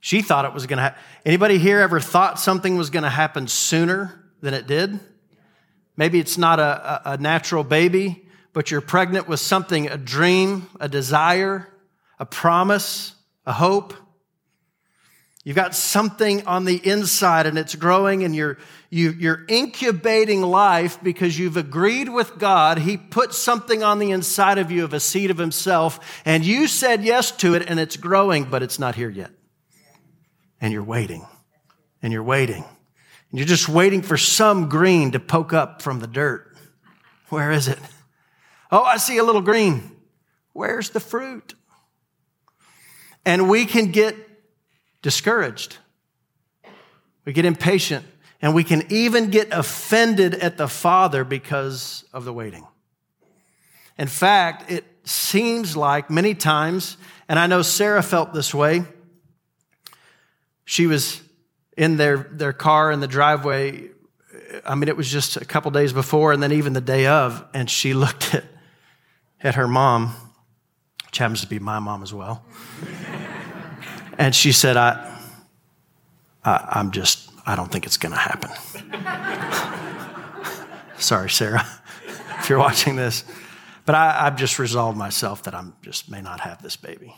She 0.00 0.22
thought 0.22 0.44
it 0.44 0.54
was 0.54 0.66
going 0.66 0.78
to 0.78 0.82
happen. 0.82 1.00
Anybody 1.24 1.58
here 1.58 1.80
ever 1.80 2.00
thought 2.00 2.40
something 2.40 2.76
was 2.76 2.90
going 2.90 3.02
to 3.02 3.10
happen 3.10 3.48
sooner 3.48 4.24
than 4.40 4.54
it 4.54 4.66
did? 4.66 4.98
Maybe 5.96 6.18
it's 6.18 6.38
not 6.38 6.58
a, 6.58 6.62
a, 6.62 7.12
a 7.12 7.16
natural 7.18 7.64
baby 7.64 8.24
but 8.52 8.70
you're 8.70 8.80
pregnant 8.80 9.28
with 9.28 9.40
something 9.40 9.88
a 9.88 9.96
dream, 9.96 10.66
a 10.80 10.88
desire, 10.88 11.68
a 12.18 12.26
promise, 12.26 13.14
a 13.46 13.52
hope. 13.52 13.94
You've 15.42 15.56
got 15.56 15.74
something 15.74 16.46
on 16.46 16.66
the 16.66 16.76
inside 16.86 17.46
and 17.46 17.56
it's 17.56 17.74
growing 17.74 18.24
and 18.24 18.36
you're, 18.36 18.58
you, 18.90 19.10
you're 19.12 19.46
incubating 19.48 20.42
life 20.42 21.02
because 21.02 21.38
you've 21.38 21.56
agreed 21.56 22.10
with 22.10 22.38
God. 22.38 22.78
He 22.78 22.98
put 22.98 23.32
something 23.32 23.82
on 23.82 23.98
the 23.98 24.10
inside 24.10 24.58
of 24.58 24.70
you 24.70 24.84
of 24.84 24.92
a 24.92 25.00
seed 25.00 25.30
of 25.30 25.38
himself 25.38 26.22
and 26.26 26.44
you 26.44 26.66
said 26.66 27.02
yes 27.02 27.30
to 27.38 27.54
it 27.54 27.68
and 27.70 27.80
it's 27.80 27.96
growing, 27.96 28.44
but 28.44 28.62
it's 28.62 28.78
not 28.78 28.96
here 28.96 29.08
yet. 29.08 29.30
And 30.60 30.74
you're 30.74 30.84
waiting 30.84 31.26
and 32.02 32.12
you're 32.12 32.22
waiting 32.22 32.64
and 33.30 33.38
you're 33.38 33.48
just 33.48 33.68
waiting 33.68 34.02
for 34.02 34.18
some 34.18 34.68
green 34.68 35.12
to 35.12 35.20
poke 35.20 35.54
up 35.54 35.80
from 35.80 36.00
the 36.00 36.06
dirt. 36.06 36.54
Where 37.30 37.50
is 37.50 37.66
it? 37.66 37.78
Oh, 38.70 38.82
I 38.82 38.98
see 38.98 39.16
a 39.16 39.24
little 39.24 39.40
green. 39.40 39.96
Where's 40.52 40.90
the 40.90 41.00
fruit? 41.00 41.54
And 43.24 43.48
we 43.48 43.64
can 43.64 43.90
get 43.90 44.16
discouraged. 45.02 45.78
We 47.24 47.32
get 47.32 47.44
impatient 47.44 48.04
and 48.42 48.54
we 48.54 48.64
can 48.64 48.84
even 48.90 49.30
get 49.30 49.52
offended 49.52 50.34
at 50.34 50.56
the 50.56 50.68
Father 50.68 51.24
because 51.24 52.04
of 52.12 52.24
the 52.24 52.32
waiting. 52.32 52.66
In 53.98 54.08
fact, 54.08 54.70
it 54.70 54.84
seems 55.04 55.76
like 55.76 56.10
many 56.10 56.34
times, 56.34 56.96
and 57.28 57.38
I 57.38 57.46
know 57.46 57.62
Sarah 57.62 58.02
felt 58.02 58.32
this 58.32 58.54
way. 58.54 58.84
She 60.64 60.86
was 60.86 61.20
in 61.76 61.96
their, 61.96 62.28
their 62.32 62.52
car 62.52 62.90
in 62.90 63.00
the 63.00 63.08
driveway. 63.08 63.90
I 64.64 64.74
mean, 64.74 64.88
it 64.88 64.96
was 64.96 65.10
just 65.10 65.36
a 65.36 65.44
couple 65.44 65.70
days 65.70 65.92
before 65.92 66.32
and 66.32 66.42
then 66.42 66.52
even 66.52 66.72
the 66.72 66.80
day 66.80 67.06
of, 67.06 67.44
and 67.52 67.68
she 67.68 67.92
looked 67.94 68.34
at, 68.34 68.44
at 69.42 69.54
her 69.56 69.68
mom, 69.68 70.14
which 71.06 71.18
happens 71.18 71.42
to 71.42 71.46
be 71.46 71.58
my 71.58 71.78
mom 71.78 72.02
as 72.02 72.14
well. 72.14 72.42
And 74.18 74.34
she 74.34 74.52
said, 74.52 74.76
I, 74.76 75.18
I, 76.44 76.68
I'm 76.72 76.90
just, 76.90 77.30
I 77.46 77.56
don't 77.56 77.70
think 77.70 77.86
it's 77.86 77.96
going 77.96 78.12
to 78.12 78.18
happen. 78.18 78.50
Sorry, 80.98 81.30
Sarah, 81.30 81.66
if 82.38 82.48
you're 82.48 82.58
watching 82.58 82.96
this. 82.96 83.24
But 83.86 83.94
I, 83.94 84.24
have 84.24 84.36
just 84.36 84.58
resolved 84.58 84.96
myself 84.96 85.44
that 85.44 85.54
I'm 85.54 85.74
just 85.82 86.10
may 86.10 86.20
not 86.20 86.40
have 86.40 86.62
this 86.62 86.76
baby. 86.76 87.14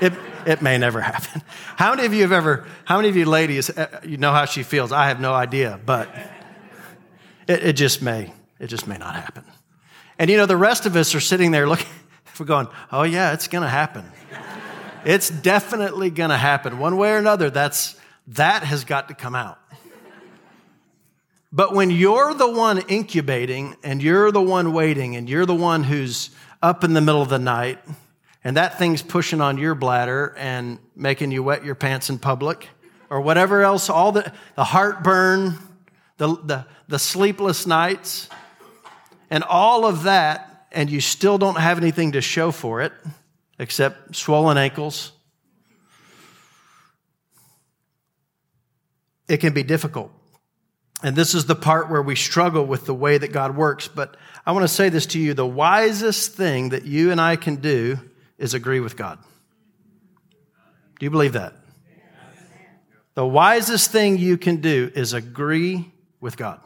It, 0.00 0.14
it 0.46 0.62
may 0.62 0.78
never 0.78 1.00
happen. 1.00 1.42
How 1.76 1.94
many 1.94 2.06
of 2.06 2.14
you 2.14 2.22
have 2.22 2.32
ever, 2.32 2.66
how 2.84 2.96
many 2.96 3.10
of 3.10 3.16
you 3.16 3.26
ladies, 3.26 3.70
uh, 3.70 4.00
you 4.02 4.16
know 4.16 4.32
how 4.32 4.46
she 4.46 4.62
feels? 4.62 4.92
I 4.92 5.08
have 5.08 5.20
no 5.20 5.34
idea, 5.34 5.78
but 5.84 6.08
it, 7.46 7.62
it 7.64 7.72
just 7.74 8.00
may, 8.00 8.32
it 8.58 8.68
just 8.68 8.86
may 8.86 8.96
not 8.96 9.14
happen. 9.14 9.44
And 10.18 10.30
you 10.30 10.36
know, 10.36 10.46
the 10.46 10.56
rest 10.56 10.86
of 10.86 10.96
us 10.96 11.14
are 11.14 11.20
sitting 11.20 11.50
there 11.50 11.68
looking, 11.68 11.86
we're 12.40 12.46
going, 12.46 12.68
oh 12.90 13.02
yeah, 13.02 13.32
it's 13.32 13.48
going 13.48 13.62
to 13.62 13.68
happen. 13.68 14.10
It's 15.04 15.30
definitely 15.30 16.10
going 16.10 16.30
to 16.30 16.36
happen. 16.36 16.78
One 16.78 16.96
way 16.96 17.12
or 17.12 17.16
another, 17.16 17.48
that's, 17.50 17.96
that 18.28 18.64
has 18.64 18.84
got 18.84 19.08
to 19.08 19.14
come 19.14 19.34
out. 19.34 19.58
But 21.52 21.74
when 21.74 21.90
you're 21.90 22.34
the 22.34 22.50
one 22.50 22.78
incubating 22.88 23.76
and 23.82 24.02
you're 24.02 24.30
the 24.30 24.42
one 24.42 24.72
waiting 24.72 25.16
and 25.16 25.28
you're 25.28 25.46
the 25.46 25.54
one 25.54 25.82
who's 25.82 26.30
up 26.62 26.84
in 26.84 26.92
the 26.92 27.00
middle 27.00 27.22
of 27.22 27.28
the 27.28 27.38
night 27.38 27.78
and 28.44 28.56
that 28.56 28.78
thing's 28.78 29.02
pushing 29.02 29.40
on 29.40 29.58
your 29.58 29.74
bladder 29.74 30.34
and 30.36 30.78
making 30.94 31.32
you 31.32 31.42
wet 31.42 31.64
your 31.64 31.74
pants 31.74 32.08
in 32.08 32.18
public 32.18 32.68
or 33.08 33.20
whatever 33.20 33.62
else, 33.62 33.90
all 33.90 34.12
the, 34.12 34.32
the 34.54 34.62
heartburn, 34.62 35.58
the, 36.18 36.36
the, 36.44 36.66
the 36.86 36.98
sleepless 36.98 37.66
nights, 37.66 38.28
and 39.28 39.42
all 39.42 39.84
of 39.84 40.04
that, 40.04 40.68
and 40.70 40.88
you 40.88 41.00
still 41.00 41.36
don't 41.36 41.58
have 41.58 41.78
anything 41.78 42.12
to 42.12 42.20
show 42.20 42.52
for 42.52 42.82
it 42.82 42.92
except 43.60 44.16
swollen 44.16 44.56
ankles. 44.56 45.12
It 49.28 49.36
can 49.36 49.52
be 49.52 49.62
difficult. 49.62 50.10
And 51.02 51.14
this 51.14 51.34
is 51.34 51.44
the 51.44 51.54
part 51.54 51.90
where 51.90 52.02
we 52.02 52.16
struggle 52.16 52.64
with 52.64 52.86
the 52.86 52.94
way 52.94 53.18
that 53.18 53.32
God 53.32 53.54
works. 53.54 53.86
But 53.86 54.16
I 54.46 54.52
want 54.52 54.64
to 54.64 54.68
say 54.68 54.88
this 54.88 55.06
to 55.06 55.20
you 55.20 55.34
the 55.34 55.46
wisest 55.46 56.32
thing 56.32 56.70
that 56.70 56.86
you 56.86 57.12
and 57.12 57.20
I 57.20 57.36
can 57.36 57.56
do 57.56 57.98
is 58.38 58.54
agree 58.54 58.80
with 58.80 58.96
God. 58.96 59.18
Do 60.98 61.06
you 61.06 61.10
believe 61.10 61.34
that? 61.34 61.54
The 63.14 63.26
wisest 63.26 63.90
thing 63.90 64.16
you 64.16 64.38
can 64.38 64.62
do 64.62 64.90
is 64.94 65.12
agree 65.12 65.92
with 66.20 66.38
God. 66.38 66.60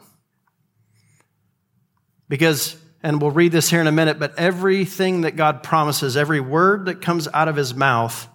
Because, 2.29 2.77
and 3.05 3.21
we'll 3.21 3.29
read 3.29 3.51
this 3.51 3.69
here 3.69 3.79
in 3.79 3.85
a 3.85 3.91
minute, 3.91 4.17
but 4.17 4.33
everything 4.35 5.21
that 5.21 5.35
God 5.35 5.61
promises, 5.61 6.17
every 6.17 6.39
word 6.39 6.87
that 6.87 7.03
comes 7.03 7.27
out 7.35 7.47
of 7.47 7.55
his 7.55 7.75
mouth 7.75 8.27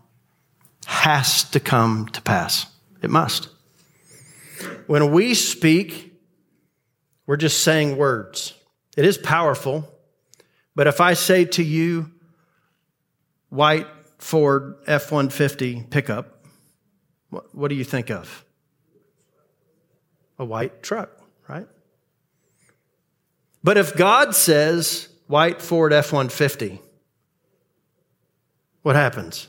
has 0.86 1.42
to 1.50 1.58
come 1.58 2.06
to 2.12 2.22
pass. 2.22 2.66
It 3.02 3.10
must. 3.10 3.48
When 4.86 5.10
we 5.10 5.34
speak, 5.34 6.14
we're 7.26 7.36
just 7.36 7.64
saying 7.64 7.96
words. 7.96 8.54
It 8.96 9.04
is 9.04 9.18
powerful, 9.18 9.92
but 10.76 10.86
if 10.86 11.00
I 11.00 11.14
say 11.14 11.46
to 11.46 11.64
you, 11.64 12.12
white 13.48 13.88
Ford 14.18 14.76
F 14.86 15.10
150 15.10 15.86
pickup, 15.90 16.44
what, 17.30 17.52
what 17.52 17.68
do 17.70 17.74
you 17.74 17.84
think 17.84 18.08
of? 18.08 18.44
A 20.38 20.44
white 20.44 20.80
truck, 20.80 21.10
right? 21.48 21.66
But 23.62 23.76
if 23.76 23.96
God 23.96 24.34
says 24.34 25.08
white 25.26 25.60
Ford 25.60 25.92
F 25.92 26.12
150, 26.12 26.80
what 28.82 28.96
happens? 28.96 29.48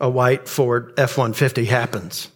A 0.00 0.10
white 0.10 0.48
Ford 0.48 0.92
F 0.96 1.16
150 1.16 1.64
happens. 1.66 2.28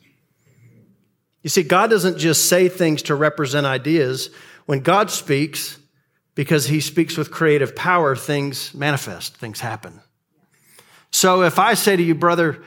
You 1.43 1.51
see, 1.51 1.63
God 1.63 1.91
doesn't 1.91 2.19
just 2.19 2.49
say 2.49 2.69
things 2.69 3.03
to 3.03 3.15
represent 3.15 3.67
ideas. 3.67 4.31
When 4.67 4.81
God 4.81 5.11
speaks, 5.11 5.79
because 6.35 6.67
he 6.67 6.81
speaks 6.81 7.17
with 7.17 7.31
creative 7.31 7.77
power, 7.77 8.17
things 8.17 8.73
manifest, 8.75 9.37
things 9.37 9.61
happen. 9.61 10.01
So 11.11 11.43
if 11.43 11.59
I 11.59 11.75
say 11.75 11.97
to 11.97 12.03
you, 12.03 12.15
brother, 12.15 12.63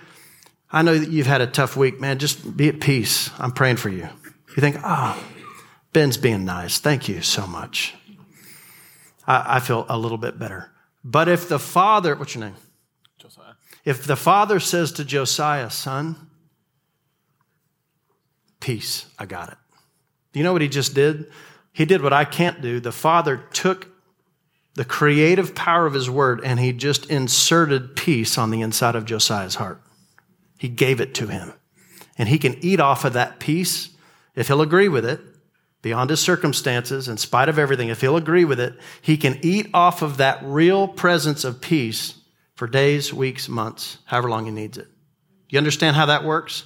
I 0.71 0.81
know 0.81 0.97
that 0.97 1.09
you've 1.09 1.27
had 1.27 1.41
a 1.41 1.47
tough 1.47 1.75
week, 1.75 1.99
man, 1.99 2.19
just 2.19 2.55
be 2.55 2.69
at 2.69 2.79
peace. 2.79 3.29
I'm 3.39 3.51
praying 3.51 3.77
for 3.77 3.89
you. 3.89 4.07
You 4.55 4.61
think, 4.61 4.77
oh, 4.83 5.21
Ben's 5.97 6.17
being 6.17 6.45
nice. 6.45 6.77
Thank 6.77 7.09
you 7.09 7.23
so 7.23 7.47
much. 7.47 7.95
I, 9.25 9.55
I 9.55 9.59
feel 9.59 9.83
a 9.89 9.97
little 9.97 10.19
bit 10.19 10.37
better. 10.37 10.69
But 11.03 11.27
if 11.27 11.49
the 11.49 11.57
father, 11.57 12.15
what's 12.15 12.35
your 12.35 12.43
name? 12.43 12.53
Josiah. 13.17 13.53
If 13.83 14.03
the 14.03 14.15
father 14.15 14.59
says 14.59 14.91
to 14.91 15.03
Josiah, 15.03 15.71
son, 15.71 16.15
peace. 18.59 19.07
I 19.17 19.25
got 19.25 19.49
it. 19.49 19.57
Do 20.33 20.39
you 20.39 20.43
know 20.43 20.53
what 20.53 20.61
he 20.61 20.67
just 20.67 20.93
did? 20.93 21.31
He 21.73 21.85
did 21.85 22.03
what 22.03 22.13
I 22.13 22.25
can't 22.25 22.61
do. 22.61 22.79
The 22.79 22.91
Father 22.91 23.37
took 23.51 23.87
the 24.75 24.85
creative 24.85 25.55
power 25.55 25.87
of 25.87 25.95
his 25.95 26.11
word 26.11 26.41
and 26.43 26.59
he 26.59 26.73
just 26.73 27.09
inserted 27.09 27.95
peace 27.95 28.37
on 28.37 28.51
the 28.51 28.61
inside 28.61 28.95
of 28.95 29.05
Josiah's 29.05 29.55
heart. 29.55 29.81
He 30.59 30.69
gave 30.69 31.01
it 31.01 31.15
to 31.15 31.25
him. 31.25 31.53
And 32.19 32.29
he 32.29 32.37
can 32.37 32.55
eat 32.63 32.79
off 32.79 33.03
of 33.03 33.13
that 33.13 33.39
peace 33.39 33.89
if 34.35 34.45
he'll 34.45 34.61
agree 34.61 34.89
with 34.89 35.03
it, 35.03 35.21
beyond 35.81 36.09
his 36.09 36.19
circumstances, 36.19 37.07
in 37.07 37.17
spite 37.17 37.49
of 37.49 37.59
everything. 37.59 37.89
If 37.89 38.01
he'll 38.01 38.17
agree 38.17 38.45
with 38.45 38.59
it, 38.59 38.73
he 39.01 39.17
can 39.17 39.39
eat 39.41 39.69
off 39.73 40.01
of 40.01 40.17
that 40.17 40.39
real 40.43 40.87
presence 40.87 41.43
of 41.43 41.61
peace 41.61 42.15
for 42.55 42.67
days, 42.67 43.13
weeks, 43.13 43.47
months, 43.47 43.99
however 44.05 44.29
long 44.29 44.45
he 44.45 44.51
needs 44.51 44.77
it. 44.77 44.87
You 45.49 45.57
understand 45.57 45.95
how 45.95 46.07
that 46.07 46.23
works? 46.23 46.63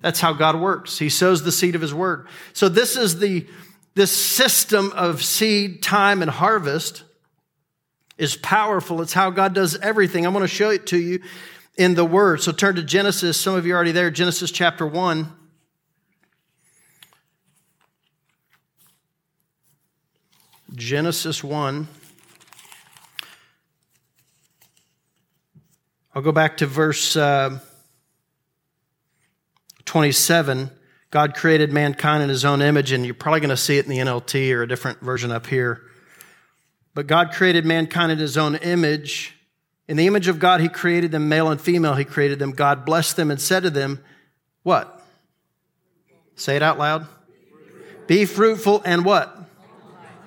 That's 0.00 0.20
how 0.20 0.32
God 0.32 0.58
works. 0.58 0.98
He 0.98 1.08
sows 1.08 1.42
the 1.42 1.52
seed 1.52 1.74
of 1.74 1.80
his 1.80 1.92
word. 1.92 2.26
So 2.52 2.68
this 2.68 2.96
is 2.96 3.18
the 3.18 3.46
this 3.94 4.16
system 4.16 4.92
of 4.94 5.24
seed, 5.24 5.82
time, 5.82 6.22
and 6.22 6.30
harvest 6.30 7.02
is 8.16 8.36
powerful. 8.36 9.02
It's 9.02 9.12
how 9.12 9.30
God 9.30 9.54
does 9.54 9.76
everything. 9.76 10.24
I 10.24 10.28
want 10.28 10.44
to 10.44 10.48
show 10.48 10.70
it 10.70 10.86
to 10.88 10.98
you 10.98 11.20
in 11.76 11.94
the 11.94 12.04
word. 12.04 12.40
So 12.40 12.52
turn 12.52 12.76
to 12.76 12.82
Genesis. 12.84 13.40
Some 13.40 13.56
of 13.56 13.66
you 13.66 13.72
are 13.72 13.76
already 13.76 13.90
there. 13.90 14.10
Genesis 14.12 14.52
chapter 14.52 14.86
1. 14.86 15.32
Genesis 20.78 21.42
1. 21.42 21.88
I'll 26.14 26.22
go 26.22 26.30
back 26.30 26.58
to 26.58 26.66
verse 26.66 27.16
uh, 27.16 27.58
27, 29.84 30.70
God 31.10 31.34
created 31.34 31.72
mankind 31.72 32.22
in 32.22 32.28
his 32.28 32.44
own 32.44 32.62
image, 32.62 32.92
and 32.92 33.04
you're 33.04 33.14
probably 33.14 33.40
going 33.40 33.50
to 33.50 33.56
see 33.56 33.78
it 33.78 33.86
in 33.86 33.90
the 33.90 33.98
NLT 33.98 34.54
or 34.54 34.62
a 34.62 34.68
different 34.68 35.00
version 35.00 35.32
up 35.32 35.48
here. 35.48 35.82
But 36.94 37.08
God 37.08 37.32
created 37.32 37.66
mankind 37.66 38.12
in 38.12 38.18
his 38.18 38.36
own 38.36 38.54
image. 38.54 39.34
In 39.88 39.96
the 39.96 40.06
image 40.06 40.28
of 40.28 40.38
God, 40.38 40.60
he 40.60 40.68
created 40.68 41.10
them, 41.10 41.28
male 41.28 41.50
and 41.50 41.60
female, 41.60 41.94
he 41.96 42.04
created 42.04 42.38
them. 42.38 42.52
God 42.52 42.84
blessed 42.84 43.16
them 43.16 43.32
and 43.32 43.40
said 43.40 43.64
to 43.64 43.70
them, 43.70 44.00
What? 44.62 45.02
Say 46.36 46.54
it 46.54 46.62
out 46.62 46.78
loud. 46.78 47.08
Be 48.06 48.26
fruitful 48.26 48.82
and 48.84 49.04
what? 49.04 49.37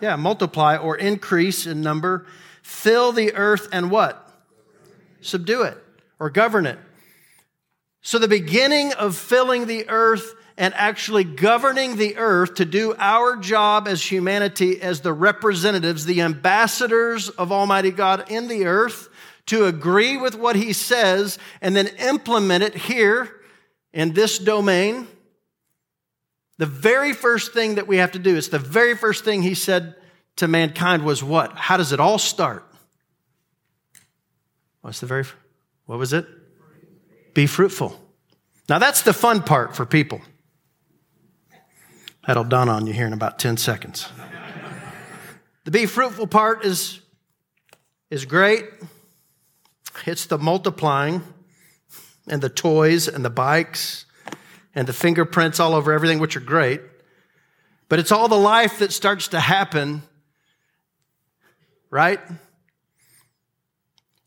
Yeah, 0.01 0.15
multiply 0.15 0.77
or 0.77 0.98
increase 0.98 1.65
in 1.65 1.81
number. 1.81 2.25
Fill 2.63 3.12
the 3.12 3.34
earth 3.36 3.70
and 3.72 3.91
what? 3.91 4.29
Subdue 5.22 5.63
it 5.63 5.77
or 6.20 6.29
govern 6.29 6.65
it. 6.65 6.79
So 8.01 8.17
the 8.17 8.27
beginning 8.27 8.93
of 8.93 9.15
filling 9.15 9.67
the 9.67 9.88
earth 9.88 10.34
and 10.58 10.74
actually 10.74 11.24
governing 11.24 11.96
the 11.96 12.17
earth 12.17 12.55
to 12.55 12.65
do 12.65 12.96
our 12.98 13.38
job 13.38 13.88
as 13.88 14.03
humanity, 14.03 14.81
as 14.81 15.01
the 15.01 15.13
representatives, 15.13 16.05
the 16.05 16.22
ambassadors 16.22 17.29
of 17.29 17.51
Almighty 17.51 17.91
God 17.91 18.29
in 18.29 18.48
the 18.48 18.65
earth, 18.65 19.10
to 19.48 19.65
agree 19.65 20.17
with 20.17 20.36
what 20.36 20.55
He 20.55 20.74
says 20.74 21.38
and 21.62 21.75
then 21.75 21.88
implement 22.00 22.63
it 22.63 22.75
here 22.75 23.29
in 23.93 24.13
this 24.13 24.39
domain. 24.39 25.08
The 26.62 26.68
very 26.68 27.13
first 27.13 27.53
thing 27.53 27.74
that 27.74 27.88
we 27.88 27.98
have 27.98 28.12
to 28.12 28.20
do, 28.20 28.38
it's 28.38 28.50
the 28.50 28.60
very 28.60 28.96
first 28.96 29.25
thing 29.25 29.41
He 29.41 29.56
said 29.56 29.96
to 30.36 30.48
mankind 30.48 31.03
was 31.03 31.24
what? 31.24 31.58
How 31.58 31.75
does 31.75 31.91
it 31.91 32.00
all 32.00 32.20
start? 32.20 32.63
What's 34.82 35.00
the 35.00 35.08
very, 35.08 35.25
what 35.88 35.98
was 35.98 36.13
it? 36.13 36.27
Be 37.34 37.48
fruitful. 37.48 38.00
Now 38.70 38.77
that's 38.77 39.01
the 39.01 39.12
fun 39.12 39.41
part 39.41 39.75
for 39.75 39.88
people. 39.88 40.22
That'll 42.27 42.44
dawn 42.44 42.70
on 42.70 42.86
you 42.86 42.94
here 42.94 43.08
in 43.08 43.13
about 43.13 43.39
10 43.39 43.58
seconds. 43.58 44.08
the 45.63 45.72
be 45.72 45.88
fruitful 45.88 46.27
part 46.27 46.63
is, 46.63 47.01
is 48.12 48.25
great. 48.25 48.65
It's 50.06 50.27
the 50.27 50.38
multiplying 50.38 51.24
and 52.27 52.39
the 52.39 52.50
toys 52.50 53.08
and 53.08 53.25
the 53.25 53.32
bikes 53.32 54.06
and 54.74 54.88
the 54.88 54.94
fingerprints 54.94 55.60
all 55.60 55.74
over 55.74 55.92
everything, 55.92 56.20
which 56.20 56.36
are 56.36 56.42
great. 56.42 56.82
But 57.90 58.00
it's 58.00 58.12
all 58.12 58.28
the 58.28 58.38
life 58.38 58.80
that 58.80 58.92
starts 58.94 59.30
to 59.30 59.40
happen, 59.40 60.01
right? 61.90 62.20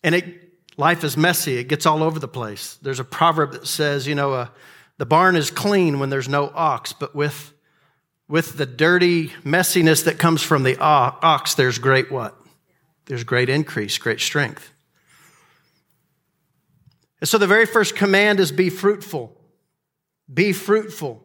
And 0.03 0.15
it, 0.15 0.53
life 0.77 1.03
is 1.03 1.17
messy. 1.17 1.57
It 1.57 1.69
gets 1.69 1.87
all 1.87 2.03
over 2.03 2.19
the 2.19 2.29
place. 2.29 2.79
There's 2.83 3.01
a 3.01 3.05
proverb 3.05 3.53
that 3.53 3.67
says, 3.67 4.07
you 4.07 4.15
know, 4.15 4.33
uh, 4.33 4.49
the 4.99 5.07
barn 5.07 5.35
is 5.35 5.51
clean 5.51 5.99
when 5.99 6.11
there's 6.11 6.29
no 6.29 6.53
ox, 6.55 6.93
but 6.93 7.15
with 7.15 7.53
with 8.27 8.57
the 8.57 8.67
dirty 8.67 9.29
messiness 9.45 10.05
that 10.05 10.19
comes 10.19 10.43
from 10.43 10.63
the 10.63 10.79
ox, 10.79 11.55
there's 11.55 11.79
great 11.79 12.11
what? 12.11 12.35
There's 13.07 13.23
great 13.23 13.51
increase, 13.51 13.99
great 13.99 14.21
strength. 14.21 14.73
And 17.21 17.29
so 17.29 17.37
the 17.39 17.47
very 17.47 17.67
first 17.67 17.95
command 17.97 18.41
is 18.41 18.51
be 18.51 18.71
fruitful. 18.71 19.39
Be 20.33 20.53
fruitful. 20.53 21.23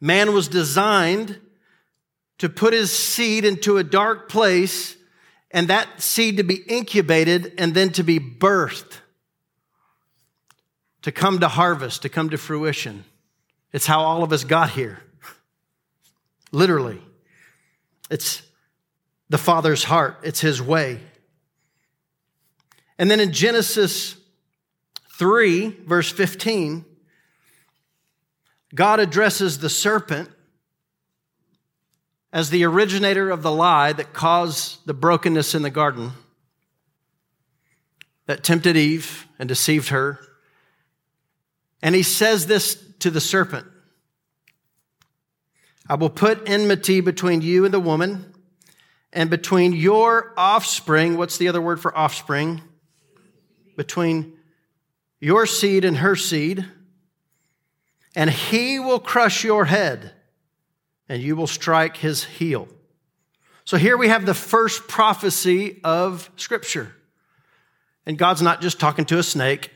Man 0.00 0.32
was 0.32 0.48
designed 0.48 1.38
to 2.38 2.48
put 2.48 2.72
his 2.72 2.90
seed 2.90 3.44
into 3.44 3.76
a 3.76 3.84
dark 3.84 4.28
place 4.28 4.96
and 5.50 5.68
that 5.68 6.00
seed 6.00 6.36
to 6.36 6.44
be 6.44 6.56
incubated 6.56 7.54
and 7.58 7.74
then 7.74 7.90
to 7.92 8.02
be 8.02 8.18
birthed, 8.18 8.98
to 11.02 11.12
come 11.12 11.40
to 11.40 11.48
harvest, 11.48 12.02
to 12.02 12.08
come 12.08 12.30
to 12.30 12.38
fruition. 12.38 13.04
It's 13.72 13.86
how 13.86 14.00
all 14.00 14.22
of 14.22 14.32
us 14.32 14.44
got 14.44 14.70
here. 14.70 15.02
Literally. 16.52 17.00
It's 18.10 18.42
the 19.28 19.38
Father's 19.38 19.84
heart, 19.84 20.18
it's 20.22 20.40
His 20.40 20.60
way. 20.60 21.00
And 22.98 23.10
then 23.10 23.20
in 23.20 23.32
Genesis 23.32 24.16
3, 25.18 25.68
verse 25.86 26.10
15, 26.10 26.84
God 28.74 29.00
addresses 29.00 29.58
the 29.58 29.68
serpent 29.68 30.30
as 32.32 32.50
the 32.50 32.64
originator 32.64 33.30
of 33.30 33.42
the 33.42 33.50
lie 33.50 33.92
that 33.92 34.12
caused 34.12 34.86
the 34.86 34.94
brokenness 34.94 35.54
in 35.54 35.62
the 35.62 35.70
garden, 35.70 36.12
that 38.26 38.44
tempted 38.44 38.76
Eve 38.76 39.26
and 39.38 39.48
deceived 39.48 39.88
her. 39.88 40.20
And 41.82 41.94
he 41.94 42.02
says 42.02 42.46
this 42.46 42.82
to 43.00 43.10
the 43.10 43.20
serpent 43.20 43.66
I 45.88 45.94
will 45.94 46.10
put 46.10 46.48
enmity 46.48 47.00
between 47.00 47.40
you 47.40 47.64
and 47.64 47.74
the 47.74 47.80
woman, 47.80 48.32
and 49.12 49.28
between 49.28 49.72
your 49.72 50.32
offspring. 50.36 51.16
What's 51.16 51.36
the 51.36 51.48
other 51.48 51.60
word 51.60 51.80
for 51.80 51.96
offspring? 51.96 52.62
Between 53.76 54.34
your 55.18 55.46
seed 55.46 55.84
and 55.84 55.96
her 55.96 56.14
seed. 56.14 56.64
And 58.14 58.28
he 58.28 58.78
will 58.78 58.98
crush 58.98 59.44
your 59.44 59.64
head, 59.64 60.12
and 61.08 61.22
you 61.22 61.36
will 61.36 61.46
strike 61.46 61.96
his 61.96 62.24
heel. 62.24 62.68
So 63.64 63.76
here 63.76 63.96
we 63.96 64.08
have 64.08 64.26
the 64.26 64.34
first 64.34 64.88
prophecy 64.88 65.80
of 65.84 66.28
Scripture. 66.36 66.94
And 68.06 68.18
God's 68.18 68.42
not 68.42 68.60
just 68.60 68.80
talking 68.80 69.04
to 69.06 69.18
a 69.18 69.22
snake 69.22 69.70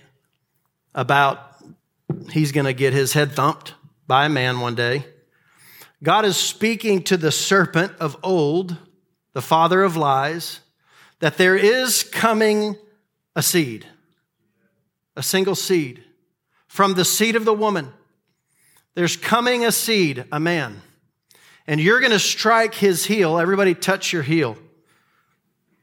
about 0.94 1.54
he's 2.30 2.52
going 2.52 2.66
to 2.66 2.72
get 2.72 2.92
his 2.92 3.12
head 3.12 3.32
thumped 3.32 3.74
by 4.06 4.26
a 4.26 4.28
man 4.28 4.60
one 4.60 4.74
day. 4.74 5.04
God 6.02 6.24
is 6.24 6.36
speaking 6.36 7.02
to 7.04 7.16
the 7.16 7.32
serpent 7.32 7.92
of 8.00 8.16
old, 8.22 8.76
the 9.32 9.42
father 9.42 9.82
of 9.82 9.96
lies, 9.96 10.60
that 11.20 11.36
there 11.38 11.56
is 11.56 12.02
coming 12.02 12.76
a 13.36 13.42
seed, 13.42 13.86
a 15.16 15.22
single 15.22 15.54
seed 15.54 16.02
from 16.66 16.94
the 16.94 17.04
seed 17.04 17.36
of 17.36 17.44
the 17.44 17.54
woman. 17.54 17.92
There's 18.94 19.16
coming 19.16 19.64
a 19.64 19.72
seed, 19.72 20.24
a 20.30 20.38
man, 20.38 20.80
and 21.66 21.80
you're 21.80 22.00
going 22.00 22.12
to 22.12 22.18
strike 22.18 22.74
his 22.74 23.04
heel. 23.04 23.38
Everybody, 23.38 23.74
touch 23.74 24.12
your 24.12 24.22
heel. 24.22 24.56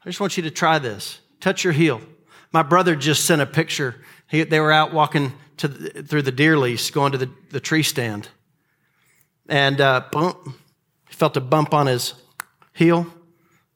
I 0.03 0.09
just 0.09 0.19
want 0.19 0.37
you 0.37 0.43
to 0.43 0.51
try 0.51 0.79
this. 0.79 1.19
Touch 1.39 1.63
your 1.63 1.73
heel. 1.73 2.01
My 2.51 2.63
brother 2.63 2.95
just 2.95 3.25
sent 3.25 3.41
a 3.41 3.45
picture. 3.45 3.95
He, 4.29 4.43
they 4.43 4.59
were 4.59 4.71
out 4.71 4.93
walking 4.93 5.33
the, 5.57 6.03
through 6.03 6.23
the 6.23 6.31
deer 6.31 6.57
lease, 6.57 6.89
going 6.89 7.11
to 7.11 7.17
the, 7.17 7.29
the 7.49 7.59
tree 7.59 7.83
stand 7.83 8.29
and 9.51 9.81
uh, 9.81 10.05
bump, 10.11 10.37
he 11.09 11.13
felt 11.13 11.35
a 11.37 11.41
bump 11.41 11.73
on 11.73 11.87
his 11.87 12.13
heel. 12.73 13.05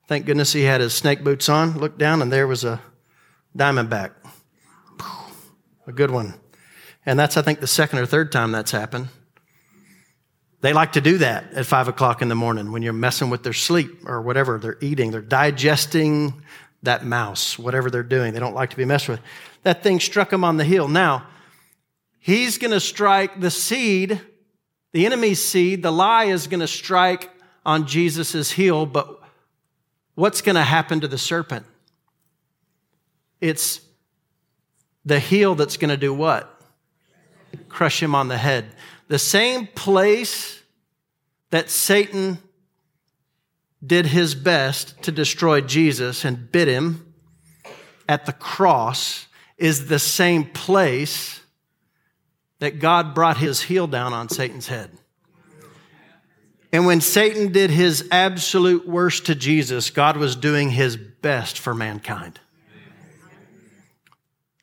Thank 0.08 0.26
goodness 0.26 0.54
he 0.54 0.64
had 0.64 0.82
his 0.82 0.94
snake 0.94 1.24
boots 1.24 1.50
on. 1.50 1.78
Looked 1.78 1.98
down, 1.98 2.22
and 2.22 2.32
there 2.32 2.48
was 2.48 2.64
a 2.64 2.82
diamondback. 3.56 4.12
A 5.88 5.92
good 5.92 6.12
one. 6.12 6.36
And 7.06 7.20
that's, 7.20 7.38
I 7.38 7.42
think, 7.42 7.60
the 7.60 7.68
second 7.68 8.00
or 8.00 8.06
third 8.06 8.32
time 8.32 8.52
that's 8.52 8.72
happened. 8.72 9.10
They 10.66 10.74
like 10.74 10.94
to 10.94 11.02
do 11.02 11.20
that 11.20 11.54
at 11.54 11.66
five 11.66 11.88
o'clock 11.88 12.22
in 12.22 12.28
the 12.28 12.36
morning 12.36 12.72
when 12.72 12.82
you're 12.82 12.94
messing 12.94 13.30
with 13.30 13.44
their 13.44 13.54
sleep 13.54 14.08
or 14.08 14.22
whatever 14.22 14.58
they're 14.58 14.78
eating. 14.82 15.12
They're 15.12 15.22
digesting 15.22 16.42
that 16.84 17.06
mouse, 17.06 17.58
whatever 17.58 17.90
they're 17.90 18.04
doing. 18.04 18.34
They 18.34 18.40
don't 18.40 18.56
like 18.56 18.72
to 18.72 18.78
be 18.78 18.86
messed 18.86 19.08
with. 19.08 19.20
That 19.64 19.84
thing 19.84 20.00
struck 20.00 20.34
him 20.34 20.44
on 20.44 20.58
the 20.58 20.66
heel. 20.66 20.88
Now, 20.88 21.28
he's 22.20 22.58
going 22.58 22.72
to 22.72 22.80
strike 22.80 23.40
the 23.40 23.52
seed 23.52 24.22
the 24.96 25.06
enemy's 25.06 25.44
seed, 25.44 25.84
the 25.84 25.92
lie 25.92 26.24
is 26.24 26.48
going 26.48 26.62
to 26.62 26.70
strike 26.70 27.30
on 27.66 27.86
Jesus' 27.86 28.50
heel, 28.50 28.86
but 28.86 29.20
what's 30.14 30.42
going 30.42 30.56
to 30.56 30.62
happen 30.62 31.02
to 31.02 31.08
the 31.10 31.18
serpent? 31.18 31.66
It's 33.42 33.82
the 35.04 35.20
heel 35.20 35.54
that's 35.54 35.76
going 35.76 35.90
to 35.90 35.98
do 35.98 36.14
what? 36.14 36.62
Crush 37.68 38.02
him 38.02 38.16
on 38.16 38.30
the 38.30 38.38
head. 38.38 38.68
The 39.08 39.20
same 39.20 39.68
place 39.68 40.62
that 41.52 41.70
Satan 41.70 42.40
did 43.86 44.08
his 44.08 44.34
best 44.34 45.02
to 45.04 45.12
destroy 45.12 45.62
Jesus 45.62 46.26
and 46.26 46.52
bit 46.52 46.68
him 46.68 47.14
at 48.10 48.26
the 48.26 48.34
cross 48.34 49.28
is 49.58 49.88
the 49.88 50.00
same 50.00 50.46
place 50.46 51.42
that 52.60 52.80
God 52.80 53.14
brought 53.14 53.38
his 53.38 53.62
heel 53.62 53.86
down 53.88 54.14
on 54.14 54.30
Satan's 54.30 54.68
head. 54.68 54.92
And 56.72 56.86
when 56.86 57.00
Satan 57.00 57.52
did 57.52 57.70
his 57.70 58.08
absolute 58.12 58.88
worst 58.88 59.28
to 59.28 59.36
Jesus, 59.36 59.92
God 59.92 60.18
was 60.18 60.36
doing 60.36 60.72
his 60.72 60.98
best 60.98 61.60
for 61.60 61.74
mankind. 61.74 62.40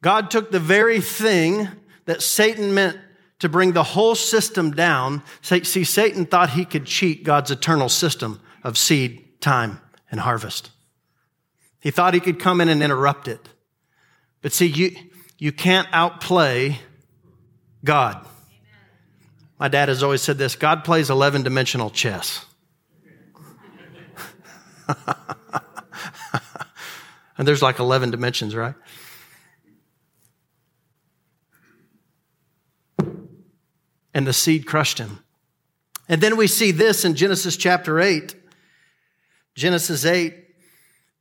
God 0.03 0.31
took 0.31 0.51
the 0.51 0.61
very 0.61 1.01
thing 1.01 1.69
that 2.07 2.21
Satan 2.21 2.75
meant 2.75 2.99
to 3.43 3.49
bring 3.49 3.73
the 3.73 3.83
whole 3.83 4.15
system 4.15 4.71
down. 4.71 5.21
See, 5.43 5.83
Satan 5.83 6.27
thought 6.27 6.51
he 6.51 6.65
could 6.65 6.87
cheat 6.87 7.25
God's 7.25 7.51
eternal 7.51 7.89
system 7.89 8.41
of 8.63 8.79
seed, 8.79 9.41
time, 9.41 9.81
and 10.13 10.21
harvest. 10.21 10.71
He 11.81 11.91
thought 11.91 12.15
he 12.15 12.21
could 12.21 12.39
come 12.39 12.61
in 12.61 12.69
and 12.69 12.81
interrupt 12.85 13.27
it. 13.27 13.49
But 14.43 14.53
see, 14.53 14.67
you, 14.67 14.95
you 15.39 15.51
can't 15.51 15.89
outplay 15.91 16.79
God. 17.85 18.25
My 19.59 19.67
dad 19.67 19.89
has 19.89 20.05
always 20.05 20.23
said 20.23 20.39
this 20.39 20.55
God 20.55 20.85
plays 20.85 21.11
11 21.11 21.43
dimensional 21.43 21.91
chess. 21.91 22.47
and 27.37 27.49
there's 27.49 27.61
like 27.61 27.81
11 27.81 28.13
dimensions, 28.13 28.55
right? 28.55 28.77
And 34.15 34.27
the 34.27 34.33
seed 34.33 34.67
crushed 34.67 34.99
him. 34.99 35.21
And 36.09 36.21
then 36.21 36.37
we 36.37 36.47
see 36.47 36.71
this 36.71 37.05
in 37.05 37.15
Genesis 37.15 37.57
chapter 37.57 38.01
8. 38.01 38.35
Genesis 39.55 40.05
8. 40.05 40.35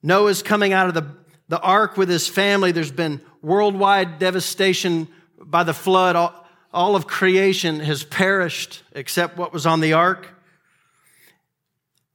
Noah's 0.04 0.42
coming 0.42 0.74
out 0.74 0.88
of 0.88 0.94
the, 0.94 1.06
the 1.48 1.60
ark 1.60 1.98
with 1.98 2.10
his 2.10 2.28
family. 2.28 2.72
There's 2.72 2.92
been 2.92 3.22
worldwide 3.42 4.20
devastation 4.20 5.08
by 5.40 5.64
the 5.64 5.74
flood, 5.74 6.16
all, 6.16 6.46
all 6.74 6.96
of 6.96 7.08
creation 7.08 7.80
has 7.80 8.04
perished 8.04 8.84
except 8.94 9.38
what 9.38 9.54
was 9.54 9.66
on 9.66 9.82
the 9.82 9.94
ark. 9.94 10.28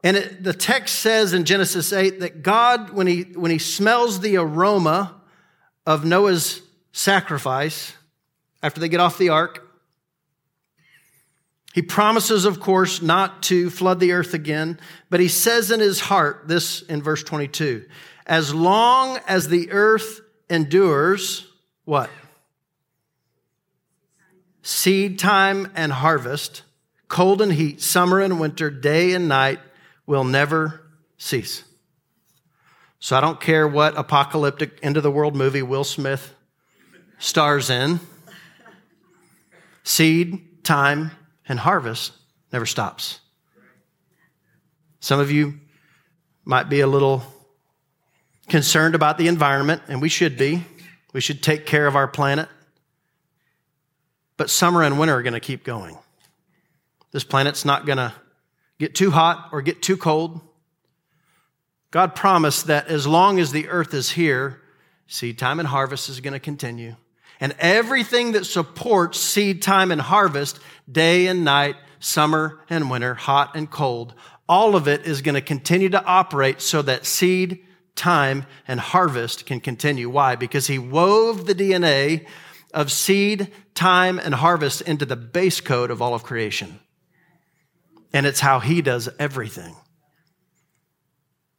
And 0.03 0.17
it, 0.17 0.43
the 0.43 0.53
text 0.53 1.01
says 1.01 1.33
in 1.33 1.45
Genesis 1.45 1.93
8 1.93 2.21
that 2.21 2.43
God, 2.43 2.91
when 2.91 3.07
he, 3.07 3.23
when 3.23 3.51
he 3.51 3.59
smells 3.59 4.21
the 4.21 4.37
aroma 4.37 5.17
of 5.85 6.05
Noah's 6.05 6.63
sacrifice 6.93 7.93
after 8.63 8.81
they 8.81 8.89
get 8.89 9.01
off 9.01 9.19
the 9.19 9.31
ark, 9.31 9.66
he 11.77 11.83
promises, 11.83 12.47
of 12.47 12.59
course, 12.59 13.03
not 13.03 13.43
to 13.43 13.69
flood 13.69 14.01
the 14.01 14.13
earth 14.13 14.33
again, 14.33 14.81
but 15.11 15.21
he 15.21 15.29
says 15.29 15.71
in 15.71 15.79
his 15.79 16.01
heart, 16.01 16.45
this 16.49 16.81
in 16.81 17.03
verse 17.03 17.23
22, 17.23 17.85
as 18.25 18.55
long 18.55 19.19
as 19.29 19.49
the 19.49 19.71
earth 19.73 20.23
endures, 20.49 21.47
what? 21.85 22.09
Seed 24.63 25.19
time 25.19 25.71
and 25.77 25.93
harvest, 25.93 26.63
cold 27.09 27.43
and 27.43 27.53
heat, 27.53 27.83
summer 27.83 28.21
and 28.21 28.41
winter, 28.41 28.71
day 28.71 29.13
and 29.13 29.29
night 29.29 29.61
will 30.07 30.25
never 30.25 30.81
cease. 31.19 31.63
So 33.01 33.19
I 33.19 33.21
don't 33.21 33.39
care 33.39 33.69
what 33.69 33.99
apocalyptic 33.99 34.79
end 34.83 34.97
of 34.97 35.03
the 35.03 35.11
world 35.11 35.37
movie 35.37 35.63
Will 35.63 35.85
Smith 35.85 36.33
stars 37.19 37.69
in. 37.69 38.01
Seed, 39.85 40.65
time, 40.65 41.11
and 41.49 41.59
harvest 41.59 42.13
never 42.53 42.67
stops. 42.67 43.21
Some 45.01 45.21
of 45.21 45.31
you 45.31 45.61
might 46.45 46.69
be 46.69 46.81
a 46.81 46.87
little 46.87 47.23
concerned 48.49 48.95
about 48.95 49.19
the 49.19 49.29
environment, 49.29 49.83
and 49.89 50.01
we 50.01 50.09
should 50.09 50.37
be. 50.37 50.65
We 51.13 51.21
should 51.21 51.43
take 51.43 51.67
care 51.67 51.87
of 51.87 51.97
our 51.97 52.09
planet. 52.09 52.49
But 54.37 54.51
summer 54.51 54.83
and 54.83 54.99
winter 54.99 55.15
are 55.15 55.23
going 55.23 55.35
to 55.35 55.41
keep 55.41 55.65
going. 55.65 55.97
This 57.13 57.25
planet's 57.25 57.65
not 57.65 57.87
going 57.87 57.99
to 57.99 58.13
get 58.79 58.95
too 58.95 59.11
hot 59.11 59.49
or 59.53 59.63
get 59.63 59.83
too 59.83 59.97
cold. 59.97 60.41
God 61.91 62.15
promised 62.15 62.67
that 62.67 62.89
as 62.89 63.07
long 63.07 63.41
as 63.41 63.53
the 63.53 63.69
earth 63.69 63.95
is 63.95 64.11
here, 64.11 64.61
seed 65.07 65.39
time 65.39 65.59
and 65.59 65.69
harvest 65.69 66.09
is 66.09 66.21
going 66.21 66.35
to 66.35 66.41
continue. 66.41 66.97
And 67.41 67.55
everything 67.59 68.33
that 68.33 68.47
supports 68.47 69.19
seed 69.21 69.63
time 69.63 69.91
and 69.91 70.01
harvest, 70.01 70.59
day 70.91 71.27
and 71.27 71.45
night, 71.45 71.77
summer 72.01 72.61
and 72.71 72.91
winter, 72.91 73.15
hot 73.15 73.55
and 73.55 73.71
cold, 73.71 74.15
all 74.49 74.77
of 74.77 74.89
it 74.89 75.07
is 75.07 75.23
going 75.23 75.35
to 75.35 75.41
continue 75.41 75.89
to 75.91 76.05
operate 76.05 76.61
so 76.61 76.83
that 76.83 77.05
seed, 77.05 77.65
time, 77.95 78.47
and 78.69 78.79
harvest 78.79 79.47
can 79.47 79.61
continue. 79.61 80.09
Why? 80.09 80.37
Because 80.37 80.67
he 80.67 80.79
wove 80.79 81.47
the 81.47 81.55
DNA 81.55 82.27
of 82.73 82.93
seed, 82.93 83.51
time, 83.75 84.19
and 84.19 84.35
harvest 84.35 84.83
into 84.83 85.05
the 85.05 85.17
base 85.17 85.61
code 85.61 85.91
of 85.91 86.01
all 86.01 86.15
of 86.15 86.23
creation. 86.23 86.79
And 88.13 88.25
it's 88.25 88.41
how 88.41 88.61
he 88.61 88.83
does 88.83 89.09
everything. 89.19 89.75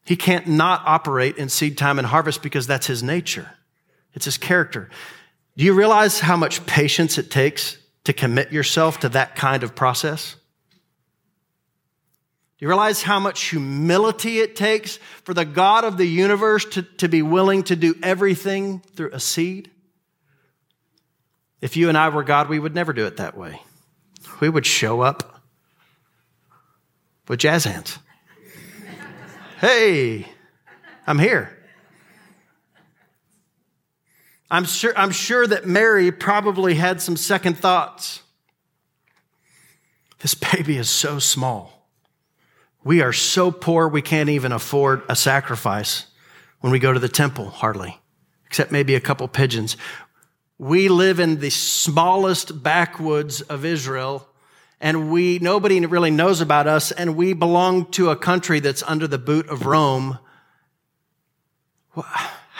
He 0.05 0.15
can't 0.15 0.47
not 0.47 0.81
operate 0.85 1.37
in 1.37 1.49
seed 1.49 1.77
time 1.77 1.99
and 1.99 2.07
harvest 2.07 2.41
because 2.41 2.65
that's 2.65 2.87
his 2.87 3.03
nature. 3.03 3.51
It's 4.13 4.25
his 4.25 4.37
character. 4.37 4.89
Do 5.57 5.65
you 5.65 5.73
realize 5.73 6.19
how 6.19 6.37
much 6.37 6.65
patience 6.67 7.17
it 7.17 7.31
takes 7.31 7.77
to 8.03 8.13
commit 8.13 8.53
yourself 8.53 8.99
to 8.99 9.09
that 9.09 9.35
kind 9.35 9.63
of 9.63 9.75
process? 9.75 10.35
Do 12.57 12.65
you 12.65 12.67
realize 12.67 13.01
how 13.01 13.19
much 13.19 13.45
humility 13.45 14.39
it 14.39 14.55
takes 14.55 14.97
for 15.23 15.33
the 15.33 15.45
God 15.45 15.83
of 15.83 15.97
the 15.97 16.05
universe 16.05 16.63
to, 16.65 16.83
to 16.83 17.09
be 17.09 17.23
willing 17.23 17.63
to 17.63 17.75
do 17.75 17.95
everything 18.03 18.81
through 18.95 19.09
a 19.13 19.19
seed? 19.19 19.71
If 21.59 21.75
you 21.75 21.89
and 21.89 21.97
I 21.97 22.09
were 22.09 22.23
God, 22.23 22.49
we 22.49 22.59
would 22.59 22.75
never 22.75 22.93
do 22.93 23.07
it 23.07 23.17
that 23.17 23.35
way. 23.35 23.61
We 24.39 24.49
would 24.49 24.65
show 24.65 25.01
up 25.01 25.41
with 27.27 27.39
jazz 27.39 27.63
hands. 27.63 27.97
hey, 29.59 30.27
I'm 31.07 31.17
here. 31.17 31.56
I'm 34.49 34.65
sure, 34.65 34.93
I'm 34.97 35.11
sure 35.11 35.45
that 35.45 35.67
Mary 35.67 36.11
probably 36.11 36.75
had 36.75 37.01
some 37.01 37.17
second 37.17 37.57
thoughts. 37.57 38.21
This 40.19 40.33
baby 40.33 40.77
is 40.77 40.89
so 40.89 41.19
small. 41.19 41.87
We 42.83 43.01
are 43.01 43.13
so 43.13 43.51
poor, 43.51 43.87
we 43.89 44.01
can't 44.01 44.29
even 44.29 44.53
afford 44.53 45.03
a 45.09 45.15
sacrifice 45.15 46.05
when 46.61 46.71
we 46.71 46.79
go 46.79 46.93
to 46.93 46.99
the 46.99 47.09
temple, 47.09 47.49
hardly, 47.49 47.99
except 48.45 48.71
maybe 48.71 48.95
a 48.95 49.01
couple 49.01 49.27
pigeons. 49.27 49.75
We 50.57 50.87
live 50.87 51.19
in 51.19 51.39
the 51.39 51.49
smallest 51.49 52.63
backwoods 52.63 53.41
of 53.41 53.65
Israel, 53.65 54.27
and 54.79 55.11
we, 55.11 55.39
nobody 55.39 55.85
really 55.85 56.11
knows 56.11 56.39
about 56.39 56.65
us, 56.65 56.91
and 56.91 57.17
we 57.17 57.33
belong 57.33 57.91
to 57.91 58.09
a 58.09 58.15
country 58.15 58.61
that's 58.61 58.83
under 58.83 59.07
the 59.07 59.17
boot 59.17 59.49
of 59.49 59.65
Rome. 59.65 60.17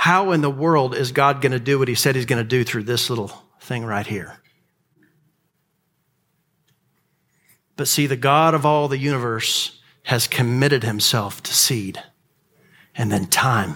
How 0.08 0.32
in 0.32 0.40
the 0.40 0.50
world 0.50 0.96
is 0.96 1.12
God 1.12 1.42
going 1.42 1.52
to 1.52 1.60
do 1.60 1.78
what 1.78 1.90
he 1.90 1.94
said 1.94 2.16
he's 2.16 2.26
going 2.26 2.42
to 2.42 2.48
do 2.48 2.64
through 2.64 2.84
this 2.84 3.10
little 3.10 3.28
thing 3.60 3.84
right 3.84 4.08
here? 4.08 4.38
But 7.76 7.90
see, 7.90 8.08
the 8.08 8.16
God 8.16 8.54
of 8.54 8.66
all 8.66 8.88
the 8.88 8.98
universe 8.98 9.82
has 10.04 10.26
committed 10.26 10.86
himself 10.86 11.44
to 11.44 11.54
seed 11.54 12.02
and 12.96 13.12
then 13.12 13.26
time 13.26 13.76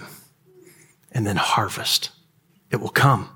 and 1.10 1.26
then 1.26 1.36
harvest. 1.36 2.12
It 2.70 2.80
will 2.80 2.88
come. 2.88 3.28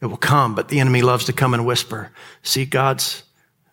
It 0.00 0.06
will 0.06 0.16
come, 0.16 0.54
but 0.54 0.68
the 0.68 0.80
enemy 0.80 1.02
loves 1.02 1.26
to 1.26 1.34
come 1.34 1.52
and 1.52 1.66
whisper. 1.66 2.12
See, 2.42 2.64
God's, 2.64 3.24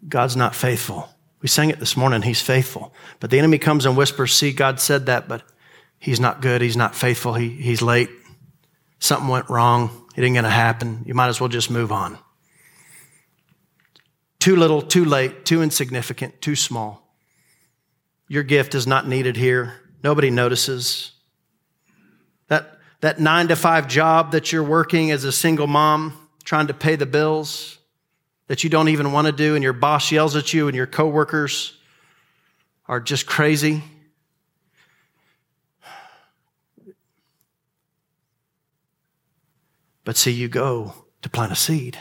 God's 0.05 0.35
not 0.35 0.53
faithful. 0.53 1.07
We 1.41 1.47
sang 1.47 1.69
it 1.69 1.79
this 1.79 1.95
morning. 1.95 2.23
He's 2.23 2.41
faithful. 2.41 2.93
But 3.21 3.29
the 3.29 3.39
enemy 3.39 3.57
comes 3.57 3.85
and 3.85 3.95
whispers, 3.95 4.33
see, 4.33 4.51
God 4.51 4.81
said 4.81 5.05
that, 5.05 5.29
but 5.29 5.43
he's 5.99 6.19
not 6.19 6.41
good, 6.41 6.61
he's 6.61 6.77
not 6.77 6.95
faithful, 6.95 7.33
he, 7.33 7.49
he's 7.49 7.81
late, 7.81 8.09
something 8.99 9.27
went 9.27 9.49
wrong, 9.49 10.07
it 10.15 10.23
ain't 10.23 10.35
gonna 10.35 10.49
happen. 10.49 11.03
You 11.05 11.13
might 11.13 11.27
as 11.27 11.39
well 11.39 11.49
just 11.49 11.69
move 11.69 11.91
on. 11.91 12.17
Too 14.39 14.55
little, 14.55 14.81
too 14.81 15.05
late, 15.05 15.45
too 15.45 15.61
insignificant, 15.61 16.41
too 16.41 16.55
small. 16.55 17.05
Your 18.27 18.43
gift 18.43 18.73
is 18.75 18.87
not 18.87 19.07
needed 19.07 19.35
here. 19.35 19.81
Nobody 20.03 20.29
notices. 20.29 21.11
That, 22.47 22.79
that 23.01 23.19
nine 23.19 23.49
to 23.49 23.55
five 23.55 23.87
job 23.87 24.31
that 24.31 24.51
you're 24.51 24.63
working 24.63 25.11
as 25.11 25.23
a 25.25 25.31
single 25.31 25.67
mom, 25.67 26.29
trying 26.43 26.67
to 26.67 26.73
pay 26.73 26.95
the 26.95 27.05
bills 27.05 27.77
that 28.47 28.63
you 28.63 28.69
don't 28.69 28.87
even 28.87 29.11
want 29.11 29.27
to 29.27 29.33
do, 29.33 29.55
and 29.55 29.63
your 29.63 29.73
boss 29.73 30.11
yells 30.11 30.35
at 30.35 30.53
you, 30.53 30.67
and 30.67 30.75
your 30.75 30.87
coworkers 30.87 31.77
are 32.87 32.99
just 32.99 33.27
crazy. 33.27 33.83
But 40.09 40.17
see, 40.17 40.31
you 40.31 40.47
go 40.47 40.95
to 41.21 41.29
plant 41.29 41.51
a 41.51 41.55
seed. 41.55 41.95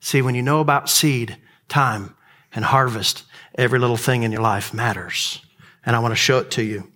See, 0.00 0.20
when 0.20 0.34
you 0.34 0.42
know 0.42 0.58
about 0.58 0.90
seed, 0.90 1.36
time, 1.68 2.16
and 2.52 2.64
harvest, 2.64 3.22
every 3.54 3.78
little 3.78 3.96
thing 3.96 4.24
in 4.24 4.32
your 4.32 4.42
life 4.42 4.74
matters. 4.74 5.40
And 5.86 5.94
I 5.94 6.00
want 6.00 6.10
to 6.10 6.16
show 6.16 6.38
it 6.38 6.50
to 6.50 6.64
you. 6.64 6.90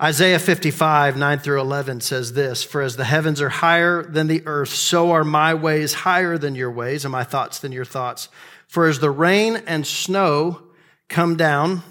Isaiah 0.00 0.38
55, 0.38 1.18
9 1.18 1.38
through 1.40 1.60
11 1.60 2.00
says 2.00 2.32
this 2.32 2.64
For 2.64 2.80
as 2.80 2.96
the 2.96 3.04
heavens 3.04 3.42
are 3.42 3.50
higher 3.50 4.02
than 4.02 4.28
the 4.28 4.42
earth, 4.46 4.70
so 4.70 5.10
are 5.10 5.24
my 5.24 5.52
ways 5.52 5.92
higher 5.92 6.38
than 6.38 6.54
your 6.54 6.70
ways, 6.70 7.04
and 7.04 7.12
my 7.12 7.24
thoughts 7.24 7.58
than 7.58 7.70
your 7.70 7.84
thoughts. 7.84 8.30
For 8.66 8.86
as 8.86 9.00
the 9.00 9.10
rain 9.10 9.62
and 9.66 9.86
snow 9.86 10.62
come 11.10 11.36
down 11.36 11.82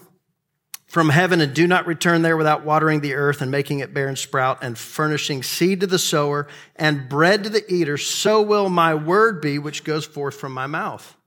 from 0.93 1.09
heaven 1.09 1.41
and 1.41 1.55
do 1.55 1.65
not 1.65 1.87
return 1.87 2.21
there 2.21 2.37
without 2.37 2.63
watering 2.63 3.01
the 3.01 3.15
earth 3.15 3.41
and 3.41 3.49
making 3.49 3.79
it 3.79 3.95
bear 3.95 4.07
and 4.07 4.15
sprout 4.15 4.59
and 4.61 4.77
furnishing 4.77 5.41
seed 5.41 5.79
to 5.79 5.87
the 5.87 5.97
sower 5.97 6.47
and 6.75 7.09
bread 7.09 7.43
to 7.43 7.49
the 7.49 7.65
eater, 7.67 7.97
so 7.97 8.43
will 8.43 8.69
my 8.69 8.93
word 8.93 9.41
be 9.41 9.57
which 9.57 9.83
goes 9.83 10.05
forth 10.05 10.35
from 10.35 10.51
my 10.51 10.67
mouth. 10.67 11.17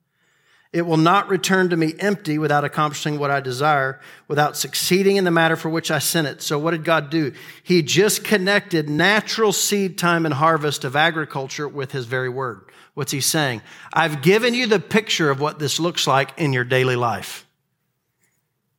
It 0.73 0.83
will 0.83 0.97
not 0.97 1.29
return 1.29 1.71
to 1.71 1.77
me 1.77 1.95
empty 1.99 2.39
without 2.39 2.63
accomplishing 2.63 3.19
what 3.19 3.33
I 3.33 3.41
desire, 3.41 4.01
without 4.29 4.57
succeeding 4.57 5.17
in 5.17 5.25
the 5.25 5.33
matter 5.33 5.57
for 5.57 5.69
which 5.69 5.91
I 5.91 5.99
sent 5.99 6.29
it. 6.29 6.43
So 6.43 6.61
what 6.61 6.71
did 6.71 6.85
God 6.85 7.11
do? 7.11 7.33
He 7.65 7.83
just 7.83 8.23
connected 8.23 8.89
natural 8.89 9.53
seed 9.53 9.99
time 9.99 10.27
and 10.27 10.35
harvest 10.35 10.85
of 10.85 10.95
agriculture 10.95 11.67
with 11.67 11.91
his 11.91 12.07
very 12.07 12.29
word. 12.29 12.61
What's 12.95 13.11
he 13.11 13.21
saying? 13.21 13.63
I've 13.93 14.23
given 14.23 14.55
you 14.55 14.69
the 14.69 14.79
picture 14.79 15.29
of 15.29 15.41
what 15.41 15.59
this 15.59 15.81
looks 15.81 16.07
like 16.07 16.39
in 16.39 16.53
your 16.53 16.63
daily 16.63 16.95
life. 16.95 17.46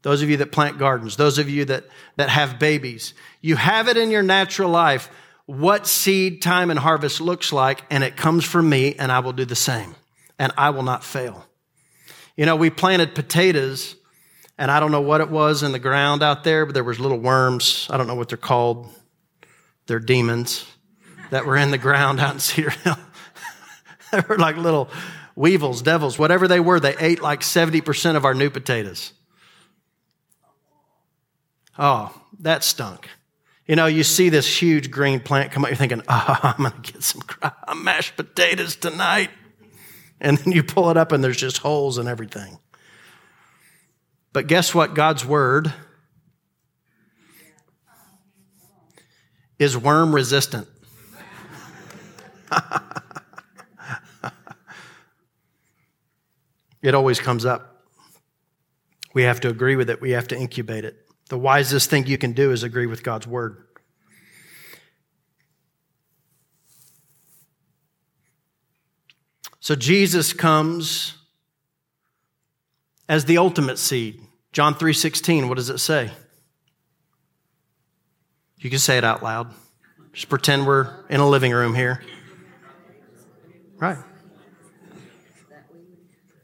Those 0.07 0.21
of 0.21 0.29
you 0.29 0.37
that 0.37 0.53
plant 0.53 0.79
gardens, 0.79 1.17
those 1.17 1.37
of 1.37 1.49
you 1.49 1.65
that, 1.65 1.83
that 2.15 2.29
have 2.29 2.59
babies, 2.59 3.13
you 3.41 3.57
have 3.57 3.89
it 3.89 3.97
in 3.97 4.09
your 4.09 4.23
natural 4.23 4.69
life 4.69 5.09
what 5.47 5.85
seed 5.85 6.41
time 6.41 6.71
and 6.71 6.79
harvest 6.79 7.19
looks 7.19 7.51
like, 7.51 7.83
and 7.89 8.05
it 8.05 8.15
comes 8.15 8.45
from 8.45 8.69
me, 8.69 8.95
and 8.95 9.11
I 9.11 9.19
will 9.19 9.33
do 9.33 9.43
the 9.43 9.53
same, 9.53 9.97
and 10.39 10.53
I 10.57 10.69
will 10.69 10.83
not 10.83 11.03
fail. 11.03 11.45
You 12.37 12.45
know, 12.45 12.55
we 12.55 12.69
planted 12.69 13.15
potatoes, 13.15 13.97
and 14.57 14.71
I 14.71 14.79
don't 14.79 14.93
know 14.93 15.01
what 15.01 15.19
it 15.19 15.29
was 15.29 15.61
in 15.61 15.73
the 15.73 15.77
ground 15.79 16.23
out 16.23 16.45
there, 16.45 16.65
but 16.65 16.73
there 16.73 16.85
was 16.85 17.01
little 17.01 17.19
worms. 17.19 17.85
I 17.89 17.97
don't 17.97 18.07
know 18.07 18.15
what 18.15 18.29
they're 18.29 18.37
called. 18.37 18.87
They're 19.87 19.99
demons 19.99 20.65
that 21.31 21.45
were 21.45 21.57
in 21.57 21.71
the 21.71 21.77
ground 21.77 22.21
out 22.21 22.33
in 22.33 22.39
Cedar 22.39 22.69
Hill. 22.69 22.97
they 24.13 24.21
were 24.29 24.37
like 24.37 24.55
little 24.55 24.89
weevils, 25.35 25.81
devils, 25.81 26.17
whatever 26.17 26.47
they 26.47 26.61
were. 26.61 26.79
They 26.79 26.95
ate 26.97 27.21
like 27.21 27.41
70% 27.41 28.15
of 28.15 28.23
our 28.23 28.33
new 28.33 28.49
potatoes. 28.49 29.11
Oh, 31.77 32.13
that 32.39 32.63
stunk. 32.63 33.09
You 33.67 33.75
know, 33.75 33.85
you 33.85 34.03
see 34.03 34.29
this 34.29 34.61
huge 34.61 34.89
green 34.89 35.19
plant 35.19 35.51
come 35.51 35.63
up, 35.65 35.69
you're 35.69 35.77
thinking, 35.77 36.01
oh, 36.07 36.39
I'm 36.43 36.57
going 36.57 36.71
to 36.81 36.93
get 36.93 37.03
some 37.03 37.21
mashed 37.83 38.15
potatoes 38.15 38.75
tonight. 38.75 39.29
And 40.19 40.37
then 40.37 40.53
you 40.53 40.63
pull 40.63 40.89
it 40.89 40.97
up 40.97 41.11
and 41.11 41.23
there's 41.23 41.37
just 41.37 41.59
holes 41.59 41.97
and 41.97 42.09
everything. 42.09 42.57
But 44.33 44.47
guess 44.47 44.73
what? 44.73 44.95
God's 44.95 45.25
word 45.25 45.73
is 49.59 49.77
worm 49.77 50.15
resistant. 50.15 50.67
it 56.81 56.95
always 56.95 57.19
comes 57.19 57.45
up. 57.45 57.85
We 59.13 59.23
have 59.23 59.39
to 59.41 59.49
agree 59.49 59.75
with 59.75 59.89
it, 59.89 59.99
we 59.99 60.11
have 60.11 60.27
to 60.29 60.37
incubate 60.37 60.85
it. 60.85 61.06
The 61.29 61.37
wisest 61.37 61.89
thing 61.89 62.07
you 62.07 62.17
can 62.17 62.33
do 62.33 62.51
is 62.51 62.63
agree 62.63 62.85
with 62.85 63.03
God's 63.03 63.27
word. 63.27 63.63
So 69.59 69.75
Jesus 69.75 70.31
comes 70.31 71.15
as 73.09 73.25
the 73.25 73.37
ultimate 73.37 73.77
seed. 73.77 74.21
John 74.53 74.73
3:16, 74.73 75.49
what 75.49 75.57
does 75.57 75.69
it 75.69 75.79
say? 75.79 76.11
You 78.59 78.69
can 78.69 78.79
say 78.79 78.97
it 78.97 79.03
out 79.03 79.21
loud. 79.21 79.53
Just 80.13 80.29
pretend 80.29 80.65
we're 80.65 81.05
in 81.09 81.19
a 81.19 81.27
living 81.27 81.51
room 81.51 81.75
here. 81.75 82.01
Right. 83.77 83.97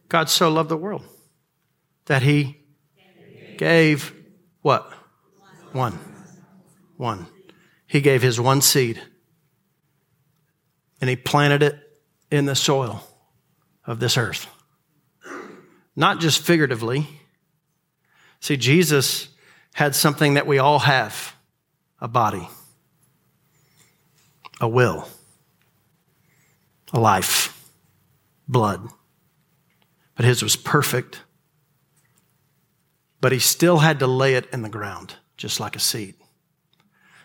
God 0.10 0.30
so 0.30 0.50
loved 0.50 0.70
the 0.70 0.78
world 0.78 1.04
that 2.06 2.22
he 2.22 2.58
gave 3.58 4.14
what? 4.64 4.92
One. 5.74 6.00
One. 6.98 7.28
He 7.86 8.02
gave 8.02 8.24
his 8.24 8.40
one 8.40 8.62
seed 8.62 9.00
and 11.00 11.10
he 11.10 11.16
planted 11.16 11.62
it 11.62 11.80
in 12.32 12.46
the 12.46 12.56
soil 12.56 13.06
of 13.86 14.00
this 14.00 14.18
earth. 14.18 14.48
Not 15.96 16.20
just 16.20 16.42
figuratively. 16.42 17.08
See, 18.40 18.58
Jesus 18.58 19.28
had 19.74 19.96
something 19.96 20.36
that 20.36 20.48
we 20.48 20.60
all 20.60 20.80
have 20.80 21.36
a 22.00 22.08
body, 22.08 22.48
a 24.62 24.68
will, 24.68 25.08
a 26.94 27.00
life, 27.00 27.70
blood. 28.48 28.88
But 30.16 30.26
his 30.26 30.42
was 30.42 30.56
perfect. 30.56 31.22
But 33.24 33.32
he 33.32 33.40
still 33.40 33.78
had 33.78 34.00
to 34.00 34.06
lay 34.06 34.36
it 34.36 34.50
in 34.52 34.64
the 34.64 34.70
ground, 34.70 35.16
just 35.38 35.62
like 35.62 35.78
a 35.78 35.80
seed. 35.80 36.16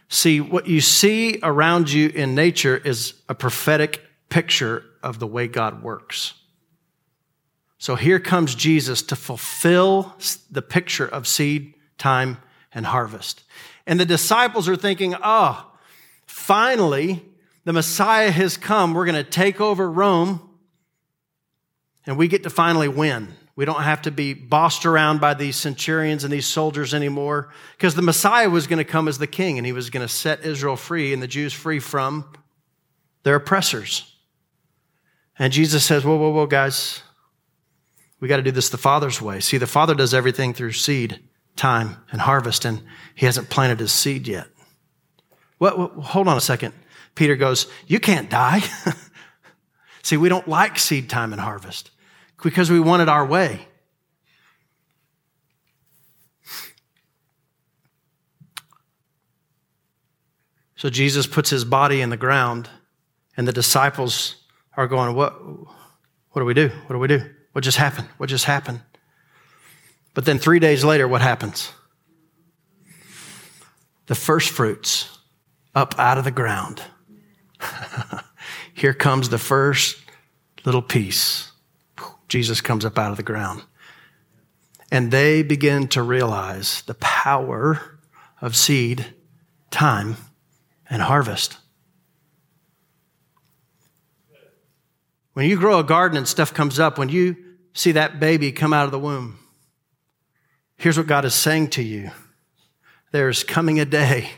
See, 0.08 0.40
what 0.40 0.68
you 0.68 0.80
see 0.80 1.40
around 1.42 1.90
you 1.90 2.10
in 2.10 2.36
nature 2.36 2.76
is 2.76 3.14
a 3.28 3.34
prophetic 3.34 4.00
picture 4.28 4.84
of 5.02 5.18
the 5.18 5.26
way 5.26 5.48
God 5.48 5.82
works. 5.82 6.34
So 7.78 7.96
here 7.96 8.20
comes 8.20 8.54
Jesus 8.54 9.02
to 9.02 9.16
fulfill 9.16 10.14
the 10.48 10.62
picture 10.62 11.08
of 11.08 11.26
seed, 11.26 11.74
time, 11.98 12.38
and 12.72 12.86
harvest. 12.86 13.42
And 13.84 13.98
the 13.98 14.06
disciples 14.06 14.68
are 14.68 14.76
thinking, 14.76 15.16
oh, 15.20 15.68
finally, 16.26 17.24
the 17.64 17.72
Messiah 17.72 18.30
has 18.30 18.56
come. 18.56 18.94
We're 18.94 19.04
going 19.04 19.24
to 19.24 19.28
take 19.28 19.60
over 19.60 19.90
Rome 19.90 20.48
and 22.06 22.16
we 22.16 22.28
get 22.28 22.44
to 22.44 22.50
finally 22.50 22.86
win. 22.86 23.34
We 23.58 23.64
don't 23.64 23.82
have 23.82 24.02
to 24.02 24.12
be 24.12 24.34
bossed 24.34 24.86
around 24.86 25.20
by 25.20 25.34
these 25.34 25.56
centurions 25.56 26.22
and 26.22 26.32
these 26.32 26.46
soldiers 26.46 26.94
anymore 26.94 27.48
because 27.72 27.96
the 27.96 28.02
Messiah 28.02 28.48
was 28.48 28.68
going 28.68 28.78
to 28.78 28.84
come 28.84 29.08
as 29.08 29.18
the 29.18 29.26
king 29.26 29.58
and 29.58 29.66
he 29.66 29.72
was 29.72 29.90
going 29.90 30.06
to 30.06 30.12
set 30.12 30.44
Israel 30.44 30.76
free 30.76 31.12
and 31.12 31.20
the 31.20 31.26
Jews 31.26 31.52
free 31.52 31.80
from 31.80 32.24
their 33.24 33.34
oppressors. 33.34 34.14
And 35.40 35.52
Jesus 35.52 35.84
says, 35.84 36.04
Whoa, 36.04 36.16
whoa, 36.16 36.30
whoa, 36.30 36.46
guys, 36.46 37.02
we 38.20 38.28
got 38.28 38.36
to 38.36 38.44
do 38.44 38.52
this 38.52 38.68
the 38.68 38.78
Father's 38.78 39.20
way. 39.20 39.40
See, 39.40 39.58
the 39.58 39.66
Father 39.66 39.96
does 39.96 40.14
everything 40.14 40.54
through 40.54 40.70
seed 40.70 41.18
time 41.56 41.96
and 42.12 42.20
harvest, 42.20 42.64
and 42.64 42.80
he 43.16 43.26
hasn't 43.26 43.50
planted 43.50 43.80
his 43.80 43.90
seed 43.90 44.28
yet. 44.28 44.46
What, 45.58 45.74
hold 45.74 46.28
on 46.28 46.36
a 46.36 46.40
second. 46.40 46.74
Peter 47.16 47.34
goes, 47.34 47.66
You 47.88 47.98
can't 47.98 48.30
die. 48.30 48.62
See, 50.04 50.16
we 50.16 50.28
don't 50.28 50.46
like 50.46 50.78
seed 50.78 51.10
time 51.10 51.32
and 51.32 51.42
harvest 51.42 51.90
because 52.42 52.70
we 52.70 52.80
want 52.80 53.02
it 53.02 53.08
our 53.08 53.26
way. 53.26 53.66
So 60.76 60.88
Jesus 60.88 61.26
puts 61.26 61.50
his 61.50 61.64
body 61.64 62.00
in 62.00 62.10
the 62.10 62.16
ground, 62.16 62.70
and 63.36 63.48
the 63.48 63.52
disciples 63.52 64.36
are 64.76 64.86
going, 64.86 65.14
What, 65.16 65.32
what 66.30 66.40
do 66.40 66.44
we 66.44 66.54
do? 66.54 66.68
What 66.86 66.94
do 66.94 66.98
we 66.98 67.08
do? 67.08 67.20
What 67.52 67.64
just 67.64 67.78
happened? 67.78 68.06
What 68.18 68.28
just 68.28 68.44
happened? 68.44 68.80
But 70.14 70.24
then 70.24 70.38
three 70.38 70.60
days 70.60 70.84
later, 70.84 71.08
what 71.08 71.20
happens? 71.20 71.72
The 74.06 74.14
first 74.14 74.50
fruits 74.50 75.18
up 75.74 75.98
out 75.98 76.18
of 76.18 76.24
the 76.24 76.30
ground. 76.30 76.80
Here 78.74 78.94
comes 78.94 79.28
the 79.28 79.38
first 79.38 79.96
little 80.64 80.82
piece. 80.82 81.47
Jesus 82.28 82.60
comes 82.60 82.84
up 82.84 82.98
out 82.98 83.10
of 83.10 83.16
the 83.16 83.22
ground. 83.22 83.62
And 84.90 85.10
they 85.10 85.42
begin 85.42 85.88
to 85.88 86.02
realize 86.02 86.82
the 86.82 86.94
power 86.94 87.98
of 88.40 88.56
seed, 88.56 89.06
time, 89.70 90.16
and 90.88 91.02
harvest. 91.02 91.58
When 95.34 95.48
you 95.48 95.58
grow 95.58 95.78
a 95.78 95.84
garden 95.84 96.16
and 96.16 96.26
stuff 96.26 96.54
comes 96.54 96.78
up, 96.78 96.98
when 96.98 97.10
you 97.10 97.36
see 97.74 97.92
that 97.92 98.18
baby 98.18 98.50
come 98.50 98.72
out 98.72 98.86
of 98.86 98.90
the 98.90 98.98
womb, 98.98 99.38
Here's 100.78 100.96
what 100.96 101.08
God 101.08 101.24
is 101.24 101.34
saying 101.34 101.70
to 101.70 101.82
you 101.82 102.12
there's 103.10 103.42
coming 103.42 103.80
a 103.80 103.84
day 103.84 104.30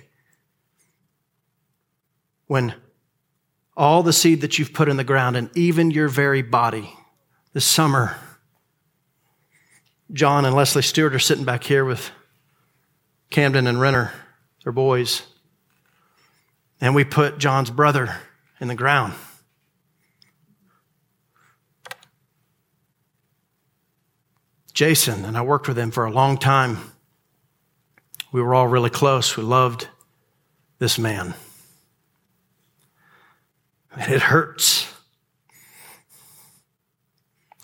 when 2.46 2.74
all 3.76 4.02
the 4.02 4.12
seed 4.12 4.40
that 4.40 4.58
you've 4.58 4.72
put 4.72 4.88
in 4.88 4.96
the 4.96 5.04
ground 5.04 5.36
and 5.36 5.50
even 5.56 5.90
your 5.90 6.08
very 6.08 6.42
body, 6.42 6.92
this 7.52 7.64
summer, 7.64 8.16
John 10.12 10.44
and 10.44 10.54
Leslie 10.54 10.82
Stewart 10.82 11.14
are 11.14 11.18
sitting 11.18 11.44
back 11.44 11.64
here 11.64 11.84
with 11.84 12.10
Camden 13.30 13.66
and 13.66 13.80
Renner, 13.80 14.12
their 14.64 14.72
boys, 14.72 15.22
and 16.80 16.94
we 16.94 17.04
put 17.04 17.38
John's 17.38 17.70
brother 17.70 18.16
in 18.60 18.68
the 18.68 18.74
ground. 18.74 19.14
Jason, 24.72 25.24
and 25.24 25.36
I 25.36 25.42
worked 25.42 25.68
with 25.68 25.78
him 25.78 25.90
for 25.90 26.06
a 26.06 26.10
long 26.10 26.38
time. 26.38 26.78
We 28.32 28.40
were 28.40 28.54
all 28.54 28.66
really 28.66 28.90
close. 28.90 29.36
We 29.36 29.42
loved 29.42 29.88
this 30.78 30.98
man. 30.98 31.34
And 33.94 34.12
it 34.12 34.22
hurts. 34.22 34.89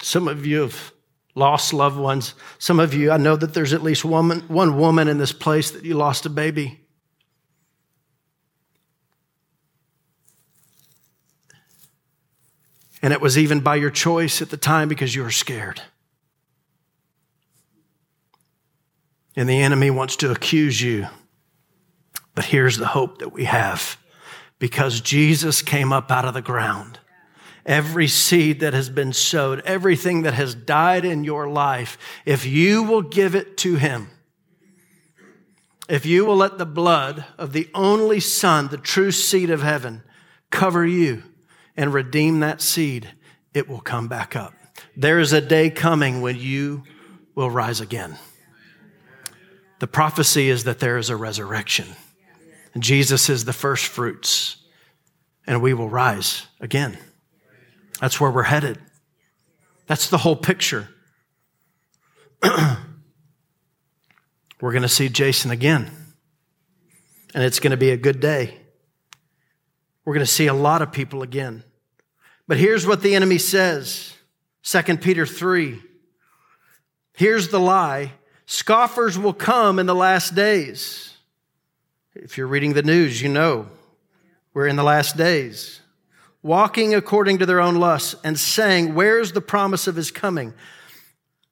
Some 0.07 0.29
of 0.29 0.47
you 0.47 0.61
have 0.61 0.93
lost 1.35 1.73
loved 1.73 1.99
ones. 1.99 2.35
Some 2.59 2.81
of 2.81 2.95
you, 2.95 3.11
I 3.11 3.17
know 3.17 3.37
that 3.37 3.55
there's 3.55 3.73
at 3.73 3.83
least 3.83 4.05
one, 4.05 4.31
one 4.49 4.79
woman 4.79 5.09
in 5.09 5.19
this 5.19 5.33
place 5.33 5.71
that 5.73 5.85
you 5.85 5.95
lost 5.95 6.27
a 6.27 6.31
baby. 6.31 6.81
And 13.03 13.13
it 13.13 13.21
was 13.21 13.37
even 13.37 13.61
by 13.61 13.77
your 13.77 13.91
choice 13.91 14.41
at 14.41 14.51
the 14.51 14.57
time 14.57 14.89
because 14.89 15.15
you 15.15 15.23
were 15.23 15.31
scared. 15.31 15.83
and 19.37 19.49
the 19.49 19.61
enemy 19.61 19.91
wants 19.91 20.17
to 20.17 20.31
accuse 20.33 20.81
you. 20.81 21.07
But 22.35 22.47
here's 22.47 22.79
the 22.79 22.87
hope 22.87 23.19
that 23.19 23.33
we 23.33 23.45
have 23.45 23.99
because 24.59 25.03
Jesus 25.03 25.61
came 25.61 25.93
up 25.93 26.11
out 26.11 26.25
of 26.25 26.33
the 26.33 26.43
ground. 26.43 26.99
Every 27.67 28.07
seed 28.07 28.61
that 28.61 28.73
has 28.73 28.89
been 28.89 29.13
sowed, 29.13 29.61
everything 29.67 30.23
that 30.23 30.35
has 30.35 30.55
died 30.55 31.05
in 31.05 31.25
your 31.25 31.49
life, 31.49 31.99
if 32.25 32.47
you 32.47 32.85
will 32.85 33.03
give 33.03 33.35
it 33.35 33.57
to 33.59 33.75
Him, 33.75 34.09
if 35.89 36.07
you 36.07 36.25
will 36.25 36.37
let 36.37 36.59
the 36.59 36.67
blood 36.67 37.25
of 37.37 37.53
the 37.53 37.69
only 37.75 38.21
Son, 38.21 38.69
the 38.69 38.79
true 38.79 39.11
seed 39.11 39.51
of 39.51 39.63
heaven, 39.63 40.03
cover 40.51 40.87
you 40.87 41.25
and 41.77 41.93
redeem 41.93 42.41
that 42.41 42.63
seed, 42.63 43.13
it 43.53 43.69
will 43.69 43.81
come 43.81 44.09
back 44.09 44.35
up. 44.35 44.55
There 44.97 45.19
is 45.19 45.33
a 45.33 45.41
day 45.41 45.71
coming 45.71 46.21
when 46.21 46.37
you 46.39 46.85
will 47.35 47.51
rise 47.51 47.81
again. 47.81 48.17
The 49.79 49.87
prophecy 49.87 50.49
is 50.49 50.65
that 50.65 50.79
there 50.79 50.99
is 50.99 51.11
a 51.11 51.17
resurrection. 51.17 51.87
Jesus 52.79 53.29
is 53.29 53.45
the 53.45 53.53
first 53.53 53.87
fruits, 53.87 54.57
and 55.47 55.63
we 55.63 55.75
will 55.75 55.89
rise 55.89 56.47
again. 56.61 56.99
That's 58.01 58.21
where 58.21 58.31
we're 58.31 58.43
headed. 58.43 58.79
That's 59.87 60.11
the 60.11 60.19
whole 60.19 60.37
picture. 60.37 60.89
we're 62.43 62.79
going 64.73 64.83
to 64.83 64.89
see 64.89 65.09
Jason 65.09 65.51
again, 65.51 65.91
and 67.35 67.43
it's 67.43 67.61
going 67.61 67.71
to 67.71 67.77
be 67.77 67.91
a 67.91 67.97
good 67.97 68.21
day. 68.21 68.59
We're 70.05 70.15
going 70.15 70.27
to 70.27 70.33
see 70.33 70.47
a 70.47 70.55
lot 70.55 70.83
of 70.83 70.93
people 70.93 71.23
again. 71.23 71.65
But 72.47 72.59
here's 72.59 72.87
what 72.87 73.03
the 73.03 73.15
enemy 73.15 73.39
says 73.39 74.15
2 74.63 74.99
Peter 74.99 75.27
3. 75.27 75.83
Here's 77.15 77.49
the 77.49 77.61
lie 77.61 78.13
scoffers 78.47 79.19
will 79.19 79.33
come 79.33 79.79
in 79.79 79.87
the 79.87 79.95
last 79.95 80.35
days. 80.35 81.17
If 82.15 82.39
you're 82.39 82.47
reading 82.47 82.73
the 82.73 82.83
news, 82.83 83.21
you 83.21 83.29
know 83.29 83.69
we're 84.55 84.69
in 84.69 84.77
the 84.77 84.85
last 84.85 85.17
days. 85.17 85.81
Walking 86.47 86.95
according 86.95 87.39
to 87.39 87.47
their 87.47 87.59
own 87.59 87.75
lusts 87.75 88.15
and 88.23 88.39
saying, 88.39 88.95
Where's 88.95 89.33
the 89.33 89.41
promise 89.41 89.89
of 89.89 89.97
his 89.97 90.13
coming? 90.13 90.55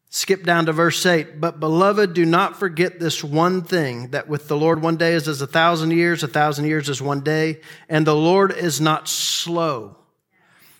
Skip 0.09 0.45
down 0.45 0.67
to 0.67 0.73
verse 0.73 1.05
8. 1.05 1.41
But 1.41 1.59
beloved, 1.59 2.15
do 2.15 2.25
not 2.25 2.57
forget 2.57 3.01
this 3.01 3.25
one 3.25 3.63
thing 3.63 4.11
that 4.11 4.29
with 4.29 4.47
the 4.47 4.57
Lord 4.57 4.83
one 4.83 4.97
day 4.97 5.15
is 5.15 5.27
as 5.27 5.41
a 5.43 5.49
thousand 5.49 5.91
years, 5.91 6.23
a 6.23 6.29
thousand 6.29 6.67
years 6.67 6.89
is 6.89 7.03
one 7.03 7.23
day, 7.23 7.61
and 7.89 8.07
the 8.07 8.15
Lord 8.15 8.53
is 8.53 8.81
not 8.81 9.09
slow. 9.09 9.97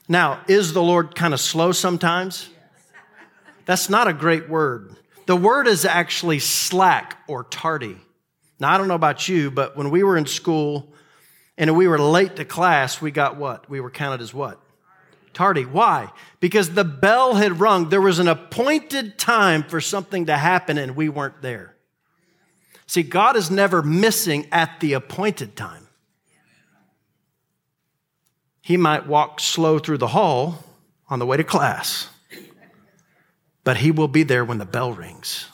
Now, 0.07 0.43
is 0.47 0.73
the 0.73 0.83
Lord 0.83 1.17
kind 1.17 1.35
of 1.35 1.41
slow 1.41 1.73
sometimes? 1.73 2.49
That's 3.65 3.91
not 3.91 4.07
a 4.07 4.13
great 4.13 4.49
word. 4.49 4.95
The 5.27 5.35
word 5.35 5.67
is 5.67 5.85
actually 5.85 6.39
slack 6.39 7.19
or 7.27 7.43
tardy. 7.43 7.97
Now, 8.61 8.73
I 8.73 8.79
don't 8.79 8.87
know 8.87 8.95
about 8.95 9.29
you, 9.29 9.51
but 9.51 9.77
when 9.77 9.91
we 9.91 10.05
were 10.05 10.17
in 10.17 10.27
school 10.27 10.94
and 11.57 11.71
if 11.71 11.77
we 11.77 11.87
were 11.87 11.99
late 11.99 12.37
to 12.37 12.45
class, 12.45 13.01
we 13.01 13.11
got 13.11 13.37
what? 13.37 13.69
We 13.69 13.81
were 13.81 13.91
counted 13.91 14.21
as 14.21 14.35
what? 14.35 14.61
tardy. 15.35 15.65
Why? 15.65 16.11
Because 16.41 16.71
the 16.71 16.85
bell 16.85 17.35
had 17.35 17.61
rung. 17.61 17.91
There 17.91 18.01
was 18.01 18.19
an 18.19 18.29
appointed 18.29 19.19
time 19.19 19.65
for 19.65 19.81
something 19.81 20.27
to 20.27 20.37
happen 20.37 20.79
and 20.79 20.97
we 20.97 21.09
weren't 21.09 21.43
there. 21.43 21.75
See, 22.87 23.03
God 23.03 23.37
is 23.37 23.51
never 23.51 23.83
missing 23.83 24.47
at 24.53 24.81
the 24.81 24.95
appointed 24.95 25.57
time. 25.57 25.89
He 28.63 28.77
might 28.77 29.07
walk 29.07 29.41
slow 29.41 29.79
through 29.79 29.99
the 29.99 30.09
hall 30.09 30.65
on 31.09 31.19
the 31.19 31.27
way 31.27 31.37
to 31.37 31.45
class, 31.45 32.09
but 33.63 33.79
he 33.79 33.91
will 33.91 34.09
be 34.09 34.23
there 34.23 34.45
when 34.45 34.57
the 34.57 34.65
bell 34.65 34.93
rings. 34.93 35.49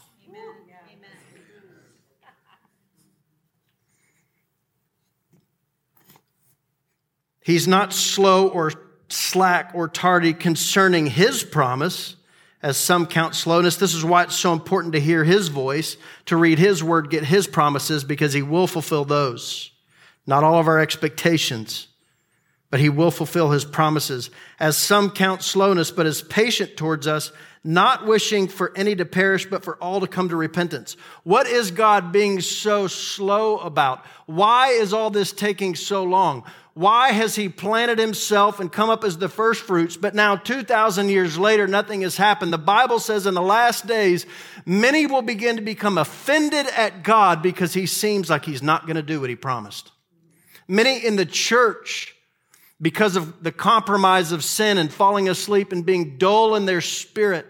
He's 7.42 7.66
not 7.66 7.92
slow 7.92 8.48
or 8.48 8.72
slack 9.08 9.72
or 9.74 9.88
tardy 9.88 10.32
concerning 10.32 11.06
his 11.06 11.42
promise, 11.42 12.16
as 12.62 12.76
some 12.76 13.06
count 13.06 13.34
slowness. 13.34 13.76
This 13.76 13.94
is 13.94 14.04
why 14.04 14.24
it's 14.24 14.36
so 14.36 14.52
important 14.52 14.92
to 14.92 15.00
hear 15.00 15.24
his 15.24 15.48
voice, 15.48 15.96
to 16.26 16.36
read 16.36 16.58
his 16.58 16.84
word, 16.84 17.10
get 17.10 17.24
his 17.24 17.46
promises, 17.46 18.04
because 18.04 18.34
he 18.34 18.42
will 18.42 18.66
fulfill 18.66 19.04
those. 19.04 19.70
Not 20.26 20.44
all 20.44 20.60
of 20.60 20.68
our 20.68 20.78
expectations, 20.78 21.88
but 22.70 22.80
he 22.80 22.90
will 22.90 23.10
fulfill 23.10 23.50
his 23.50 23.64
promises. 23.64 24.30
As 24.58 24.76
some 24.76 25.10
count 25.10 25.42
slowness, 25.42 25.90
but 25.90 26.06
is 26.06 26.22
patient 26.22 26.76
towards 26.76 27.06
us, 27.06 27.32
not 27.64 28.06
wishing 28.06 28.48
for 28.48 28.72
any 28.76 28.94
to 28.96 29.04
perish, 29.04 29.46
but 29.46 29.64
for 29.64 29.76
all 29.76 30.00
to 30.00 30.06
come 30.06 30.28
to 30.28 30.36
repentance. 30.36 30.96
What 31.24 31.46
is 31.46 31.70
God 31.70 32.12
being 32.12 32.40
so 32.40 32.86
slow 32.86 33.58
about? 33.58 34.04
Why 34.26 34.68
is 34.68 34.92
all 34.92 35.10
this 35.10 35.32
taking 35.32 35.74
so 35.74 36.04
long? 36.04 36.44
Why 36.80 37.12
has 37.12 37.36
he 37.36 37.50
planted 37.50 37.98
himself 37.98 38.58
and 38.58 38.72
come 38.72 38.88
up 38.88 39.04
as 39.04 39.18
the 39.18 39.28
first 39.28 39.60
fruits, 39.64 39.98
but 39.98 40.14
now 40.14 40.36
2,000 40.36 41.10
years 41.10 41.36
later, 41.36 41.66
nothing 41.66 42.00
has 42.00 42.16
happened? 42.16 42.54
The 42.54 42.56
Bible 42.56 42.98
says 42.98 43.26
in 43.26 43.34
the 43.34 43.42
last 43.42 43.86
days, 43.86 44.24
many 44.64 45.04
will 45.04 45.20
begin 45.20 45.56
to 45.56 45.62
become 45.62 45.98
offended 45.98 46.66
at 46.74 47.02
God 47.02 47.42
because 47.42 47.74
he 47.74 47.84
seems 47.84 48.30
like 48.30 48.46
he's 48.46 48.62
not 48.62 48.86
going 48.86 48.96
to 48.96 49.02
do 49.02 49.20
what 49.20 49.28
he 49.28 49.36
promised. 49.36 49.92
Many 50.68 51.04
in 51.04 51.16
the 51.16 51.26
church, 51.26 52.14
because 52.80 53.14
of 53.14 53.42
the 53.44 53.52
compromise 53.52 54.32
of 54.32 54.42
sin 54.42 54.78
and 54.78 54.90
falling 54.90 55.28
asleep 55.28 55.72
and 55.72 55.84
being 55.84 56.16
dull 56.16 56.54
in 56.54 56.64
their 56.64 56.80
spirit, 56.80 57.44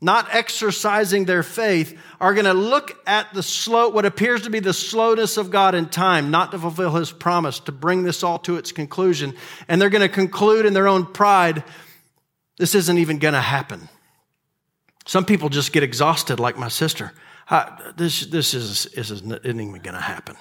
not 0.00 0.32
exercising 0.32 1.24
their 1.24 1.42
faith, 1.42 1.98
are 2.20 2.32
going 2.32 2.44
to 2.44 2.54
look 2.54 2.96
at 3.06 3.32
the 3.34 3.42
slow, 3.42 3.88
what 3.88 4.04
appears 4.04 4.42
to 4.42 4.50
be 4.50 4.60
the 4.60 4.72
slowness 4.72 5.36
of 5.36 5.50
God 5.50 5.74
in 5.74 5.88
time, 5.88 6.30
not 6.30 6.52
to 6.52 6.58
fulfill 6.58 6.94
his 6.94 7.10
promise, 7.10 7.58
to 7.60 7.72
bring 7.72 8.04
this 8.04 8.22
all 8.22 8.38
to 8.40 8.56
its 8.56 8.70
conclusion. 8.70 9.34
And 9.66 9.80
they're 9.80 9.90
going 9.90 10.02
to 10.02 10.08
conclude 10.08 10.66
in 10.66 10.72
their 10.72 10.86
own 10.86 11.04
pride, 11.06 11.64
this 12.58 12.74
isn't 12.74 12.98
even 12.98 13.18
going 13.18 13.34
to 13.34 13.40
happen. 13.40 13.88
Some 15.04 15.24
people 15.24 15.48
just 15.48 15.72
get 15.72 15.82
exhausted, 15.82 16.38
like 16.38 16.56
my 16.56 16.68
sister. 16.68 17.12
this, 17.96 18.26
this 18.26 18.54
is, 18.54 18.86
is, 18.86 19.10
isn't 19.10 19.44
even 19.44 19.72
going 19.72 19.94
to 19.94 20.00
happen. 20.00 20.36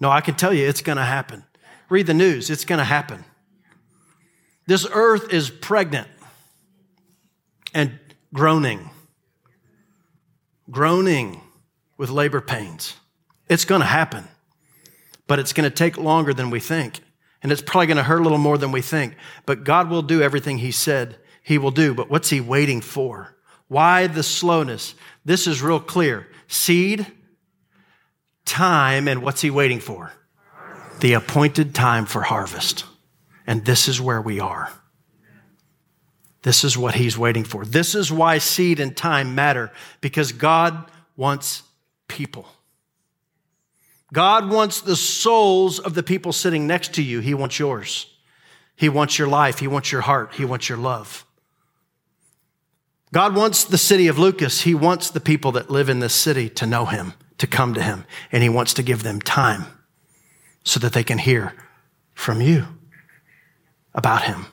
No, 0.00 0.10
I 0.10 0.20
can 0.22 0.36
tell 0.36 0.54
you 0.54 0.66
it's 0.66 0.82
going 0.82 0.98
to 0.98 1.04
happen. 1.04 1.44
Read 1.90 2.06
the 2.06 2.14
news, 2.14 2.48
it's 2.48 2.64
going 2.64 2.78
to 2.78 2.84
happen. 2.84 3.24
This 4.66 4.86
earth 4.90 5.32
is 5.32 5.50
pregnant 5.50 6.08
and 7.74 7.98
groaning 8.32 8.90
groaning 10.70 11.40
with 11.96 12.10
labor 12.10 12.40
pains. 12.40 12.94
It's 13.48 13.64
going 13.64 13.80
to 13.80 13.86
happen, 13.86 14.24
but 15.26 15.38
it's 15.38 15.52
going 15.52 15.68
to 15.68 15.74
take 15.74 15.96
longer 15.96 16.32
than 16.32 16.50
we 16.50 16.60
think. 16.60 17.00
And 17.42 17.50
it's 17.50 17.62
probably 17.62 17.86
going 17.86 17.96
to 17.96 18.02
hurt 18.02 18.20
a 18.20 18.22
little 18.22 18.38
more 18.38 18.56
than 18.56 18.72
we 18.72 18.82
think. 18.82 19.16
But 19.46 19.64
God 19.64 19.90
will 19.90 20.02
do 20.02 20.22
everything 20.22 20.58
He 20.58 20.70
said 20.70 21.16
He 21.42 21.58
will 21.58 21.72
do. 21.72 21.92
But 21.94 22.08
what's 22.08 22.30
He 22.30 22.40
waiting 22.40 22.80
for? 22.80 23.36
Why 23.68 24.06
the 24.06 24.22
slowness? 24.22 24.94
This 25.24 25.46
is 25.46 25.62
real 25.62 25.80
clear 25.80 26.28
seed, 26.46 27.06
time, 28.44 29.08
and 29.08 29.22
what's 29.22 29.40
He 29.40 29.50
waiting 29.50 29.80
for? 29.80 30.12
The 31.00 31.14
appointed 31.14 31.74
time 31.74 32.06
for 32.06 32.22
harvest. 32.22 32.84
And 33.46 33.64
this 33.64 33.88
is 33.88 34.00
where 34.00 34.20
we 34.20 34.38
are. 34.38 34.70
This 36.42 36.64
is 36.64 36.76
what 36.76 36.94
he's 36.94 37.16
waiting 37.16 37.44
for. 37.44 37.64
This 37.64 37.94
is 37.94 38.10
why 38.10 38.38
seed 38.38 38.80
and 38.80 38.96
time 38.96 39.34
matter, 39.34 39.70
because 40.00 40.32
God 40.32 40.90
wants 41.16 41.62
people. 42.08 42.46
God 44.12 44.50
wants 44.50 44.80
the 44.80 44.96
souls 44.96 45.78
of 45.78 45.94
the 45.94 46.02
people 46.02 46.32
sitting 46.32 46.66
next 46.66 46.94
to 46.94 47.02
you. 47.02 47.20
He 47.20 47.32
wants 47.32 47.58
yours. 47.58 48.06
He 48.76 48.88
wants 48.88 49.18
your 49.18 49.28
life. 49.28 49.60
He 49.60 49.68
wants 49.68 49.92
your 49.92 50.02
heart. 50.02 50.34
He 50.34 50.44
wants 50.44 50.68
your 50.68 50.78
love. 50.78 51.24
God 53.12 53.36
wants 53.36 53.64
the 53.64 53.78
city 53.78 54.08
of 54.08 54.18
Lucas. 54.18 54.62
He 54.62 54.74
wants 54.74 55.10
the 55.10 55.20
people 55.20 55.52
that 55.52 55.70
live 55.70 55.88
in 55.88 56.00
this 56.00 56.14
city 56.14 56.48
to 56.50 56.66
know 56.66 56.86
him, 56.86 57.12
to 57.38 57.46
come 57.46 57.74
to 57.74 57.82
him, 57.82 58.04
and 58.32 58.42
he 58.42 58.48
wants 58.48 58.74
to 58.74 58.82
give 58.82 59.02
them 59.02 59.20
time 59.20 59.66
so 60.64 60.80
that 60.80 60.92
they 60.92 61.04
can 61.04 61.18
hear 61.18 61.54
from 62.14 62.40
you 62.40 62.66
about 63.94 64.22
him. 64.22 64.46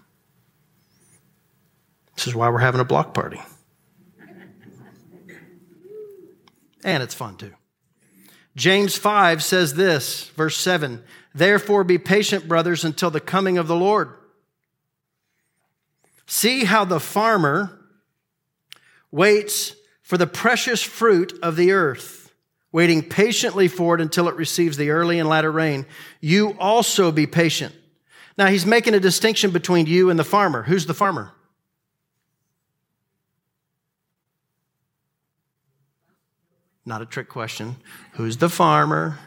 This 2.19 2.27
is 2.27 2.35
why 2.35 2.49
we're 2.49 2.59
having 2.59 2.81
a 2.81 2.85
block 2.85 3.13
party. 3.13 3.41
And 6.83 7.01
it's 7.01 7.13
fun 7.13 7.37
too. 7.37 7.53
James 8.57 8.97
5 8.97 9.41
says 9.41 9.75
this, 9.75 10.25
verse 10.31 10.57
7 10.57 11.01
Therefore 11.33 11.85
be 11.85 11.97
patient, 11.97 12.45
brothers, 12.45 12.83
until 12.83 13.09
the 13.09 13.21
coming 13.21 13.57
of 13.57 13.69
the 13.69 13.75
Lord. 13.77 14.09
See 16.25 16.65
how 16.65 16.83
the 16.83 16.99
farmer 16.99 17.79
waits 19.11 19.73
for 20.01 20.17
the 20.17 20.27
precious 20.27 20.83
fruit 20.83 21.39
of 21.41 21.55
the 21.55 21.71
earth, 21.71 22.33
waiting 22.73 23.01
patiently 23.01 23.69
for 23.69 23.95
it 23.95 24.01
until 24.01 24.27
it 24.27 24.35
receives 24.35 24.75
the 24.75 24.89
early 24.89 25.19
and 25.19 25.29
latter 25.29 25.53
rain. 25.53 25.85
You 26.19 26.57
also 26.59 27.13
be 27.13 27.27
patient. 27.27 27.73
Now 28.37 28.47
he's 28.47 28.65
making 28.65 28.93
a 28.93 28.99
distinction 28.99 29.51
between 29.51 29.85
you 29.85 30.09
and 30.09 30.19
the 30.19 30.25
farmer. 30.25 30.63
Who's 30.63 30.85
the 30.85 30.93
farmer? 30.93 31.33
Not 36.89 37.03
a 37.03 37.05
trick 37.05 37.29
question. 37.29 37.75
Who's 38.13 38.37
the 38.37 38.49
farmer? 38.49 39.19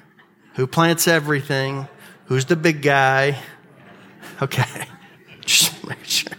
Who 0.57 0.67
plants 0.67 1.07
everything? 1.07 1.87
Who's 2.25 2.45
the 2.47 2.57
big 2.57 2.83
guy? 2.83 3.39
Okay. 4.43 4.89
Just 5.43 5.87
make 5.87 6.03
sure. 6.03 6.33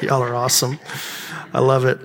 Y'all 0.00 0.20
are 0.20 0.34
awesome. 0.34 0.80
I 1.54 1.60
love 1.60 1.84
it. 1.84 2.00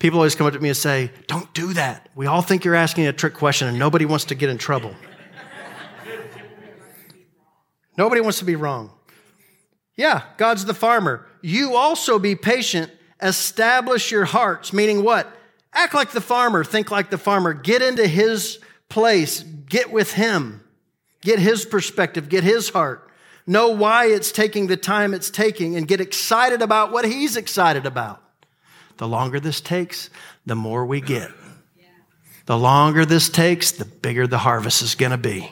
People 0.00 0.18
always 0.18 0.34
come 0.34 0.48
up 0.48 0.52
to 0.54 0.58
me 0.58 0.70
and 0.70 0.76
say, 0.76 1.12
Don't 1.28 1.54
do 1.54 1.72
that. 1.74 2.08
We 2.16 2.26
all 2.26 2.42
think 2.42 2.64
you're 2.64 2.74
asking 2.74 3.06
a 3.06 3.12
trick 3.12 3.34
question 3.34 3.68
and 3.68 3.78
nobody 3.78 4.04
wants 4.04 4.24
to 4.24 4.34
get 4.34 4.50
in 4.50 4.58
trouble. 4.58 4.92
nobody 7.96 8.20
wants 8.20 8.40
to 8.40 8.44
be 8.44 8.56
wrong. 8.56 8.90
Yeah, 9.94 10.22
God's 10.38 10.64
the 10.64 10.74
farmer. 10.74 11.28
You 11.40 11.76
also 11.76 12.18
be 12.18 12.34
patient, 12.34 12.90
establish 13.22 14.10
your 14.10 14.24
hearts, 14.24 14.72
meaning 14.72 15.04
what? 15.04 15.32
Act 15.74 15.94
like 15.94 16.10
the 16.10 16.20
farmer, 16.20 16.64
think 16.64 16.90
like 16.90 17.10
the 17.10 17.18
farmer, 17.18 17.54
get 17.54 17.80
into 17.80 18.06
his 18.06 18.58
place, 18.88 19.42
get 19.42 19.90
with 19.90 20.12
him, 20.12 20.62
get 21.22 21.38
his 21.38 21.64
perspective, 21.64 22.28
get 22.28 22.44
his 22.44 22.68
heart. 22.70 23.08
know 23.46 23.70
why 23.70 24.06
it's 24.06 24.30
taking 24.30 24.66
the 24.66 24.76
time 24.76 25.14
it's 25.14 25.30
taking, 25.30 25.76
and 25.76 25.88
get 25.88 26.00
excited 26.00 26.62
about 26.62 26.92
what 26.92 27.04
He's 27.04 27.36
excited 27.36 27.86
about. 27.86 28.22
The 28.98 29.08
longer 29.08 29.40
this 29.40 29.60
takes, 29.60 30.10
the 30.46 30.54
more 30.54 30.84
we 30.84 31.00
get. 31.00 31.30
The 32.46 32.58
longer 32.58 33.04
this 33.04 33.28
takes, 33.28 33.72
the 33.72 33.84
bigger 33.84 34.26
the 34.26 34.38
harvest 34.38 34.82
is 34.82 34.94
going 34.94 35.12
to 35.12 35.18
be. 35.18 35.50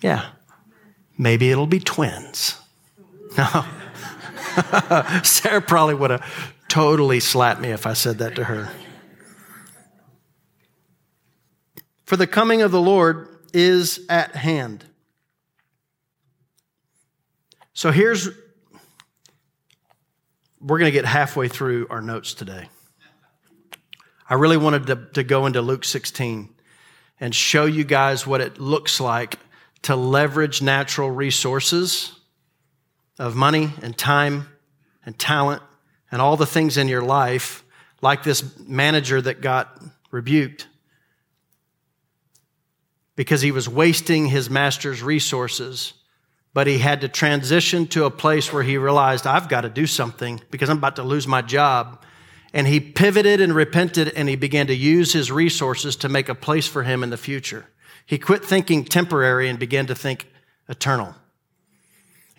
Yeah. 0.00 0.24
Maybe 1.18 1.50
it'll 1.50 1.66
be 1.66 1.80
twins. 1.80 2.56
No. 3.36 3.64
Sarah 5.22 5.60
probably 5.60 5.94
would 5.94 6.10
have 6.10 6.54
totally 6.70 7.20
slap 7.20 7.60
me 7.60 7.70
if 7.70 7.84
I 7.84 7.92
said 7.92 8.18
that 8.18 8.36
to 8.36 8.44
her. 8.44 8.70
For 12.06 12.16
the 12.16 12.26
coming 12.26 12.62
of 12.62 12.70
the 12.70 12.80
Lord 12.80 13.28
is 13.52 14.06
at 14.08 14.34
hand. 14.34 14.84
So 17.72 17.90
here's, 17.90 18.28
we're 20.60 20.78
going 20.78 20.90
to 20.90 20.92
get 20.92 21.04
halfway 21.04 21.48
through 21.48 21.88
our 21.90 22.00
notes 22.00 22.34
today. 22.34 22.68
I 24.28 24.34
really 24.34 24.56
wanted 24.56 24.86
to, 24.86 24.96
to 25.14 25.24
go 25.24 25.46
into 25.46 25.60
Luke 25.60 25.84
16 25.84 26.48
and 27.18 27.34
show 27.34 27.64
you 27.64 27.82
guys 27.82 28.26
what 28.26 28.40
it 28.40 28.58
looks 28.58 29.00
like 29.00 29.38
to 29.82 29.96
leverage 29.96 30.62
natural 30.62 31.10
resources 31.10 32.12
of 33.18 33.34
money 33.34 33.72
and 33.82 33.96
time 33.96 34.48
and 35.04 35.18
talent 35.18 35.62
and 36.10 36.20
all 36.20 36.36
the 36.36 36.46
things 36.46 36.76
in 36.76 36.88
your 36.88 37.02
life, 37.02 37.64
like 38.02 38.22
this 38.22 38.58
manager 38.58 39.20
that 39.20 39.40
got 39.40 39.82
rebuked 40.10 40.66
because 43.20 43.42
he 43.42 43.52
was 43.52 43.68
wasting 43.68 44.26
his 44.26 44.48
master's 44.48 45.02
resources. 45.02 45.92
But 46.54 46.66
he 46.66 46.78
had 46.78 47.02
to 47.02 47.08
transition 47.08 47.86
to 47.88 48.06
a 48.06 48.10
place 48.10 48.52
where 48.52 48.62
he 48.62 48.78
realized, 48.78 49.26
I've 49.26 49.48
got 49.48 49.60
to 49.60 49.68
do 49.68 49.86
something 49.86 50.40
because 50.50 50.70
I'm 50.70 50.78
about 50.78 50.96
to 50.96 51.02
lose 51.02 51.28
my 51.28 51.42
job. 51.42 52.02
And 52.54 52.66
he 52.66 52.80
pivoted 52.80 53.40
and 53.40 53.54
repented 53.54 54.08
and 54.16 54.26
he 54.28 54.36
began 54.36 54.66
to 54.68 54.74
use 54.74 55.12
his 55.12 55.30
resources 55.30 55.96
to 55.96 56.08
make 56.08 56.28
a 56.28 56.34
place 56.34 56.66
for 56.66 56.82
him 56.82 57.02
in 57.02 57.10
the 57.10 57.16
future. 57.16 57.66
He 58.06 58.18
quit 58.18 58.44
thinking 58.44 58.84
temporary 58.84 59.48
and 59.48 59.58
began 59.58 59.86
to 59.86 59.94
think 59.94 60.26
eternal. 60.68 61.14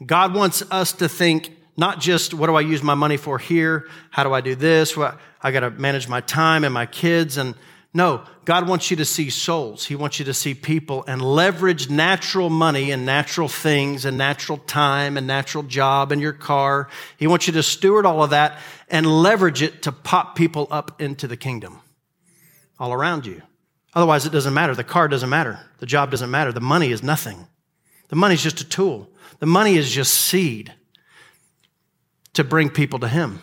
God 0.05 0.33
wants 0.33 0.63
us 0.71 0.91
to 0.93 1.07
think 1.07 1.55
not 1.77 1.99
just 1.99 2.33
what 2.33 2.47
do 2.47 2.55
I 2.55 2.61
use 2.61 2.83
my 2.83 2.95
money 2.95 3.17
for 3.17 3.37
here? 3.37 3.87
How 4.09 4.23
do 4.23 4.33
I 4.33 4.41
do 4.41 4.55
this? 4.55 4.97
I 4.97 5.51
got 5.51 5.61
to 5.61 5.71
manage 5.71 6.07
my 6.07 6.21
time 6.21 6.63
and 6.63 6.73
my 6.73 6.85
kids. 6.85 7.37
And 7.37 7.55
no, 7.93 8.23
God 8.45 8.67
wants 8.67 8.91
you 8.91 8.97
to 8.97 9.05
see 9.05 9.29
souls. 9.29 9.85
He 9.85 9.95
wants 9.95 10.19
you 10.19 10.25
to 10.25 10.33
see 10.33 10.53
people 10.53 11.03
and 11.07 11.21
leverage 11.21 11.89
natural 11.89 12.49
money 12.49 12.91
and 12.91 13.05
natural 13.05 13.47
things 13.47 14.05
and 14.05 14.17
natural 14.17 14.57
time 14.57 15.17
and 15.17 15.27
natural 15.27 15.63
job 15.63 16.11
and 16.11 16.21
your 16.21 16.33
car. 16.33 16.87
He 17.17 17.27
wants 17.27 17.47
you 17.47 17.53
to 17.53 17.63
steward 17.63 18.05
all 18.05 18.23
of 18.23 18.29
that 18.29 18.59
and 18.89 19.05
leverage 19.05 19.61
it 19.61 19.81
to 19.83 19.91
pop 19.91 20.35
people 20.35 20.67
up 20.71 21.01
into 21.01 21.27
the 21.27 21.37
kingdom 21.37 21.79
all 22.79 22.93
around 22.93 23.25
you. 23.25 23.41
Otherwise, 23.93 24.25
it 24.25 24.31
doesn't 24.31 24.53
matter. 24.53 24.73
The 24.73 24.83
car 24.85 25.07
doesn't 25.07 25.29
matter. 25.29 25.59
The 25.79 25.85
job 25.85 26.11
doesn't 26.11 26.31
matter. 26.31 26.51
The 26.53 26.61
money 26.61 26.91
is 26.91 27.03
nothing. 27.03 27.47
The 28.07 28.15
money 28.15 28.35
is 28.35 28.43
just 28.43 28.61
a 28.61 28.67
tool. 28.67 29.09
The 29.39 29.45
money 29.45 29.75
is 29.75 29.91
just 29.91 30.13
seed 30.13 30.73
to 32.33 32.43
bring 32.43 32.69
people 32.69 32.99
to 32.99 33.07
Him. 33.07 33.39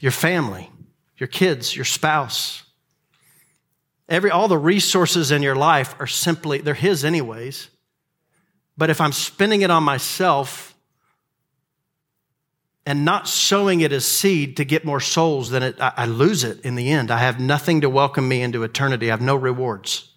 Your 0.00 0.12
family, 0.12 0.70
your 1.16 1.26
kids, 1.26 1.74
your 1.74 1.84
spouse. 1.84 2.62
Every, 4.08 4.30
all 4.30 4.48
the 4.48 4.58
resources 4.58 5.30
in 5.30 5.42
your 5.42 5.56
life 5.56 5.94
are 6.00 6.06
simply, 6.06 6.58
they're 6.58 6.74
His 6.74 7.04
anyways. 7.04 7.68
But 8.76 8.90
if 8.90 9.00
I'm 9.00 9.12
spending 9.12 9.62
it 9.62 9.70
on 9.70 9.82
myself, 9.82 10.70
and 12.86 13.04
not 13.04 13.28
sowing 13.28 13.82
it 13.82 13.92
as 13.92 14.04
seed 14.04 14.56
to 14.56 14.64
get 14.64 14.84
more 14.84 15.00
souls, 15.00 15.50
then 15.50 15.62
it, 15.62 15.80
I, 15.80 15.92
I 15.98 16.06
lose 16.06 16.44
it 16.44 16.60
in 16.62 16.74
the 16.74 16.90
end. 16.90 17.10
I 17.10 17.18
have 17.18 17.38
nothing 17.38 17.82
to 17.82 17.90
welcome 17.90 18.26
me 18.26 18.42
into 18.42 18.62
eternity. 18.62 19.08
I 19.08 19.12
have 19.12 19.20
no 19.20 19.36
rewards. 19.36 20.12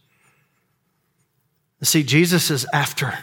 See, 1.84 2.04
Jesus 2.04 2.50
is 2.50 2.66
after 2.74 3.14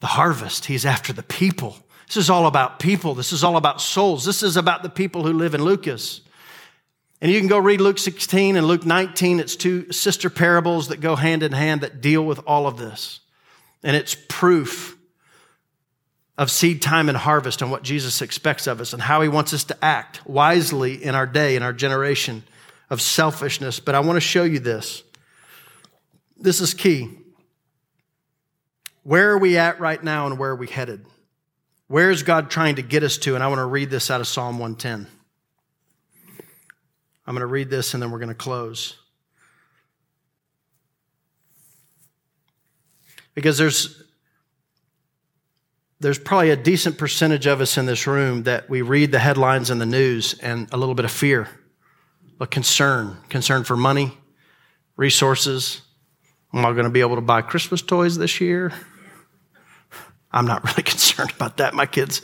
the 0.00 0.08
harvest. 0.08 0.64
He's 0.64 0.86
after 0.86 1.12
the 1.12 1.22
people. 1.22 1.76
This 2.10 2.16
is 2.16 2.30
all 2.30 2.48
about 2.48 2.80
people. 2.80 3.14
This 3.14 3.32
is 3.32 3.44
all 3.44 3.56
about 3.56 3.80
souls. 3.80 4.24
This 4.24 4.42
is 4.42 4.56
about 4.56 4.82
the 4.82 4.90
people 4.90 5.22
who 5.22 5.32
live 5.32 5.54
in 5.54 5.62
Lucas. 5.62 6.22
And 7.20 7.30
you 7.30 7.38
can 7.38 7.48
go 7.48 7.56
read 7.56 7.80
Luke 7.80 7.98
16 7.98 8.56
and 8.56 8.66
Luke 8.66 8.84
19. 8.84 9.38
It's 9.38 9.54
two 9.54 9.92
sister 9.92 10.28
parables 10.28 10.88
that 10.88 11.00
go 11.00 11.14
hand 11.14 11.44
in 11.44 11.52
hand 11.52 11.82
that 11.82 12.00
deal 12.00 12.26
with 12.26 12.40
all 12.48 12.66
of 12.66 12.78
this. 12.78 13.20
And 13.84 13.94
it's 13.94 14.16
proof 14.28 14.98
of 16.36 16.50
seed 16.50 16.82
time 16.82 17.08
and 17.08 17.16
harvest 17.16 17.62
and 17.62 17.70
what 17.70 17.84
Jesus 17.84 18.22
expects 18.22 18.66
of 18.66 18.80
us 18.80 18.92
and 18.92 19.00
how 19.00 19.20
he 19.20 19.28
wants 19.28 19.54
us 19.54 19.62
to 19.62 19.84
act 19.84 20.26
wisely 20.26 21.04
in 21.04 21.14
our 21.14 21.28
day, 21.28 21.54
in 21.54 21.62
our 21.62 21.72
generation 21.72 22.42
of 22.90 23.00
selfishness. 23.00 23.78
But 23.78 23.94
I 23.94 24.00
want 24.00 24.16
to 24.16 24.20
show 24.20 24.42
you 24.42 24.58
this. 24.58 25.04
This 26.36 26.60
is 26.60 26.74
key. 26.74 27.18
Where 29.04 29.30
are 29.30 29.38
we 29.38 29.56
at 29.58 29.78
right 29.78 30.02
now 30.02 30.26
and 30.26 30.40
where 30.40 30.50
are 30.50 30.56
we 30.56 30.66
headed? 30.66 31.06
Where 31.90 32.12
is 32.12 32.22
God 32.22 32.52
trying 32.52 32.76
to 32.76 32.82
get 32.82 33.02
us 33.02 33.18
to? 33.18 33.34
And 33.34 33.42
I 33.42 33.48
want 33.48 33.58
to 33.58 33.64
read 33.64 33.90
this 33.90 34.12
out 34.12 34.20
of 34.20 34.28
Psalm 34.28 34.60
110. 34.60 35.08
I'm 37.26 37.34
going 37.34 37.40
to 37.40 37.46
read 37.46 37.68
this 37.68 37.94
and 37.94 38.00
then 38.00 38.12
we're 38.12 38.20
going 38.20 38.28
to 38.28 38.34
close. 38.36 38.96
Because 43.34 43.58
there's 43.58 44.04
there's 45.98 46.20
probably 46.20 46.50
a 46.50 46.56
decent 46.56 46.96
percentage 46.96 47.46
of 47.46 47.60
us 47.60 47.76
in 47.76 47.86
this 47.86 48.06
room 48.06 48.44
that 48.44 48.70
we 48.70 48.82
read 48.82 49.10
the 49.10 49.18
headlines 49.18 49.68
in 49.68 49.80
the 49.80 49.86
news 49.86 50.34
and 50.34 50.72
a 50.72 50.76
little 50.76 50.94
bit 50.94 51.04
of 51.04 51.10
fear, 51.10 51.48
a 52.38 52.46
concern, 52.46 53.16
concern 53.28 53.64
for 53.64 53.76
money, 53.76 54.16
resources. 54.96 55.80
Am 56.54 56.64
I 56.64 56.70
going 56.70 56.84
to 56.84 56.88
be 56.88 57.00
able 57.00 57.16
to 57.16 57.20
buy 57.20 57.42
Christmas 57.42 57.82
toys 57.82 58.16
this 58.16 58.40
year? 58.40 58.72
I'm 60.32 60.46
not 60.46 60.64
really 60.70 60.82
concerned 60.82 61.32
about 61.32 61.58
that. 61.58 61.74
My 61.74 61.86
kids 61.86 62.22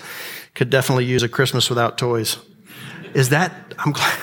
could 0.54 0.70
definitely 0.70 1.04
use 1.04 1.22
a 1.22 1.28
Christmas 1.28 1.68
without 1.68 1.98
toys. 1.98 2.38
Is 3.14 3.30
that, 3.30 3.74
I'm 3.78 3.92
glad, 3.92 4.18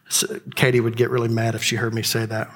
Katie 0.54 0.80
would 0.80 0.96
get 0.96 1.10
really 1.10 1.28
mad 1.28 1.54
if 1.54 1.62
she 1.62 1.76
heard 1.76 1.94
me 1.94 2.02
say 2.02 2.26
that. 2.26 2.50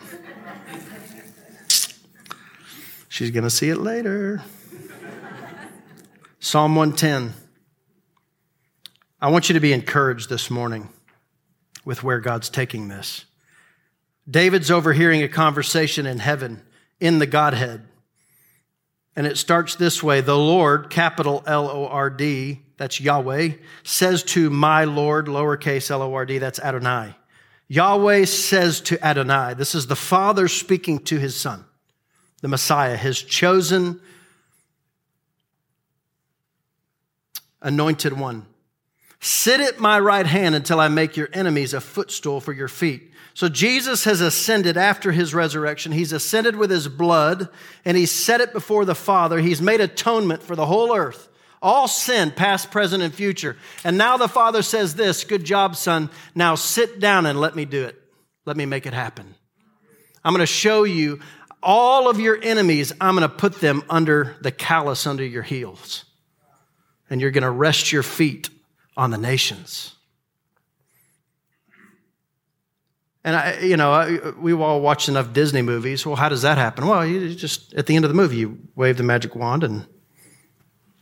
She's 3.08 3.30
going 3.30 3.44
to 3.44 3.50
see 3.50 3.68
it 3.68 3.76
later. 3.76 4.42
Psalm 6.40 6.74
110. 6.74 7.34
I 9.20 9.28
want 9.28 9.48
you 9.48 9.52
to 9.52 9.60
be 9.60 9.72
encouraged 9.72 10.28
this 10.30 10.50
morning 10.50 10.88
with 11.84 12.02
where 12.02 12.20
God's 12.20 12.48
taking 12.48 12.88
this. 12.88 13.26
David's 14.28 14.70
overhearing 14.70 15.22
a 15.22 15.28
conversation 15.28 16.06
in 16.06 16.20
heaven 16.20 16.62
in 17.00 17.18
the 17.18 17.26
Godhead. 17.26 17.86
And 19.14 19.26
it 19.26 19.36
starts 19.36 19.74
this 19.74 20.02
way 20.02 20.20
The 20.20 20.36
Lord, 20.36 20.90
capital 20.90 21.42
L 21.46 21.68
O 21.68 21.86
R 21.86 22.10
D, 22.10 22.62
that's 22.76 23.00
Yahweh, 23.00 23.50
says 23.82 24.22
to 24.24 24.50
my 24.50 24.84
Lord, 24.84 25.26
lowercase 25.26 25.90
L 25.90 26.02
O 26.02 26.14
R 26.14 26.26
D, 26.26 26.38
that's 26.38 26.58
Adonai. 26.58 27.14
Yahweh 27.68 28.24
says 28.24 28.80
to 28.82 29.02
Adonai, 29.04 29.54
this 29.54 29.74
is 29.74 29.86
the 29.86 29.96
Father 29.96 30.46
speaking 30.48 30.98
to 30.98 31.18
his 31.18 31.34
Son, 31.34 31.64
the 32.42 32.48
Messiah, 32.48 32.96
his 32.96 33.22
chosen 33.22 34.00
anointed 37.62 38.12
one. 38.12 38.46
Sit 39.20 39.60
at 39.60 39.78
my 39.78 40.00
right 40.00 40.26
hand 40.26 40.54
until 40.54 40.80
I 40.80 40.88
make 40.88 41.16
your 41.16 41.28
enemies 41.32 41.74
a 41.74 41.80
footstool 41.80 42.40
for 42.40 42.52
your 42.52 42.68
feet. 42.68 43.11
So 43.34 43.48
Jesus 43.48 44.04
has 44.04 44.20
ascended 44.20 44.76
after 44.76 45.12
his 45.12 45.34
resurrection. 45.34 45.92
He's 45.92 46.12
ascended 46.12 46.56
with 46.56 46.70
his 46.70 46.88
blood 46.88 47.48
and 47.84 47.96
he's 47.96 48.10
set 48.10 48.40
it 48.40 48.52
before 48.52 48.84
the 48.84 48.94
Father. 48.94 49.38
He's 49.38 49.62
made 49.62 49.80
atonement 49.80 50.42
for 50.42 50.54
the 50.54 50.66
whole 50.66 50.94
earth, 50.94 51.28
all 51.62 51.88
sin, 51.88 52.30
past, 52.30 52.70
present, 52.70 53.02
and 53.02 53.14
future. 53.14 53.56
And 53.84 53.96
now 53.96 54.16
the 54.16 54.28
Father 54.28 54.62
says 54.62 54.94
this 54.94 55.24
Good 55.24 55.44
job, 55.44 55.76
son. 55.76 56.10
Now 56.34 56.54
sit 56.56 57.00
down 57.00 57.26
and 57.26 57.40
let 57.40 57.56
me 57.56 57.64
do 57.64 57.84
it. 57.84 57.96
Let 58.44 58.56
me 58.56 58.66
make 58.66 58.86
it 58.86 58.94
happen. 58.94 59.34
I'm 60.24 60.32
going 60.32 60.40
to 60.40 60.46
show 60.46 60.84
you 60.84 61.20
all 61.62 62.08
of 62.10 62.20
your 62.20 62.38
enemies. 62.42 62.92
I'm 63.00 63.16
going 63.16 63.28
to 63.28 63.34
put 63.34 63.60
them 63.60 63.82
under 63.88 64.36
the 64.40 64.52
callus 64.52 65.06
under 65.06 65.24
your 65.24 65.42
heels 65.42 66.04
and 67.12 67.20
you're 67.20 67.30
going 67.30 67.42
to 67.42 67.50
rest 67.50 67.92
your 67.92 68.02
feet 68.02 68.48
on 68.96 69.10
the 69.10 69.18
nations. 69.18 69.94
And 73.24 73.36
I, 73.36 73.60
you 73.60 73.76
know, 73.76 73.92
I, 73.92 74.30
we 74.30 74.52
all 74.52 74.80
watched 74.80 75.08
enough 75.08 75.32
Disney 75.32 75.62
movies. 75.62 76.04
Well, 76.04 76.16
how 76.16 76.28
does 76.28 76.42
that 76.42 76.58
happen? 76.58 76.86
Well, 76.86 77.06
you 77.06 77.34
just 77.34 77.72
at 77.74 77.86
the 77.86 77.94
end 77.94 78.04
of 78.04 78.10
the 78.10 78.16
movie, 78.16 78.36
you 78.36 78.58
wave 78.74 78.96
the 78.96 79.04
magic 79.04 79.36
wand 79.36 79.62
and 79.62 79.86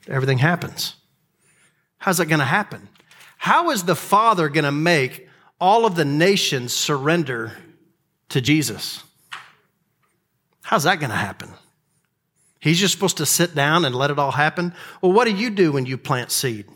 everything 0.06 0.38
happens. 0.38 0.96
How's 1.98 2.18
that 2.18 2.26
going 2.26 2.40
to 2.40 2.44
happen? 2.44 2.88
How 3.38 3.70
is 3.70 3.84
the 3.84 3.96
Father 3.96 4.48
going 4.48 4.64
to 4.64 4.72
make 4.72 5.28
all 5.58 5.86
of 5.86 5.94
the 5.94 6.04
nations 6.04 6.74
surrender 6.74 7.52
to 8.28 8.40
Jesus? 8.40 9.02
How's 10.62 10.84
that 10.84 11.00
going 11.00 11.10
to 11.10 11.16
happen? 11.16 11.50
He's 12.60 12.78
just 12.78 12.92
supposed 12.92 13.16
to 13.16 13.26
sit 13.26 13.54
down 13.54 13.86
and 13.86 13.94
let 13.94 14.10
it 14.10 14.18
all 14.18 14.30
happen. 14.30 14.74
Well, 15.00 15.12
what 15.12 15.24
do 15.24 15.34
you 15.34 15.48
do 15.48 15.72
when 15.72 15.86
you 15.86 15.96
plant 15.96 16.30
seed? 16.30 16.66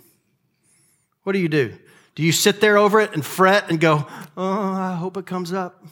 What 1.22 1.34
do 1.34 1.38
you 1.38 1.48
do? 1.48 1.74
Do 2.14 2.22
you 2.22 2.32
sit 2.32 2.60
there 2.60 2.78
over 2.78 3.00
it 3.00 3.12
and 3.12 3.24
fret 3.24 3.70
and 3.70 3.80
go, 3.80 4.06
oh, 4.36 4.72
I 4.72 4.94
hope 4.94 5.16
it 5.16 5.26
comes 5.26 5.52
up? 5.52 5.84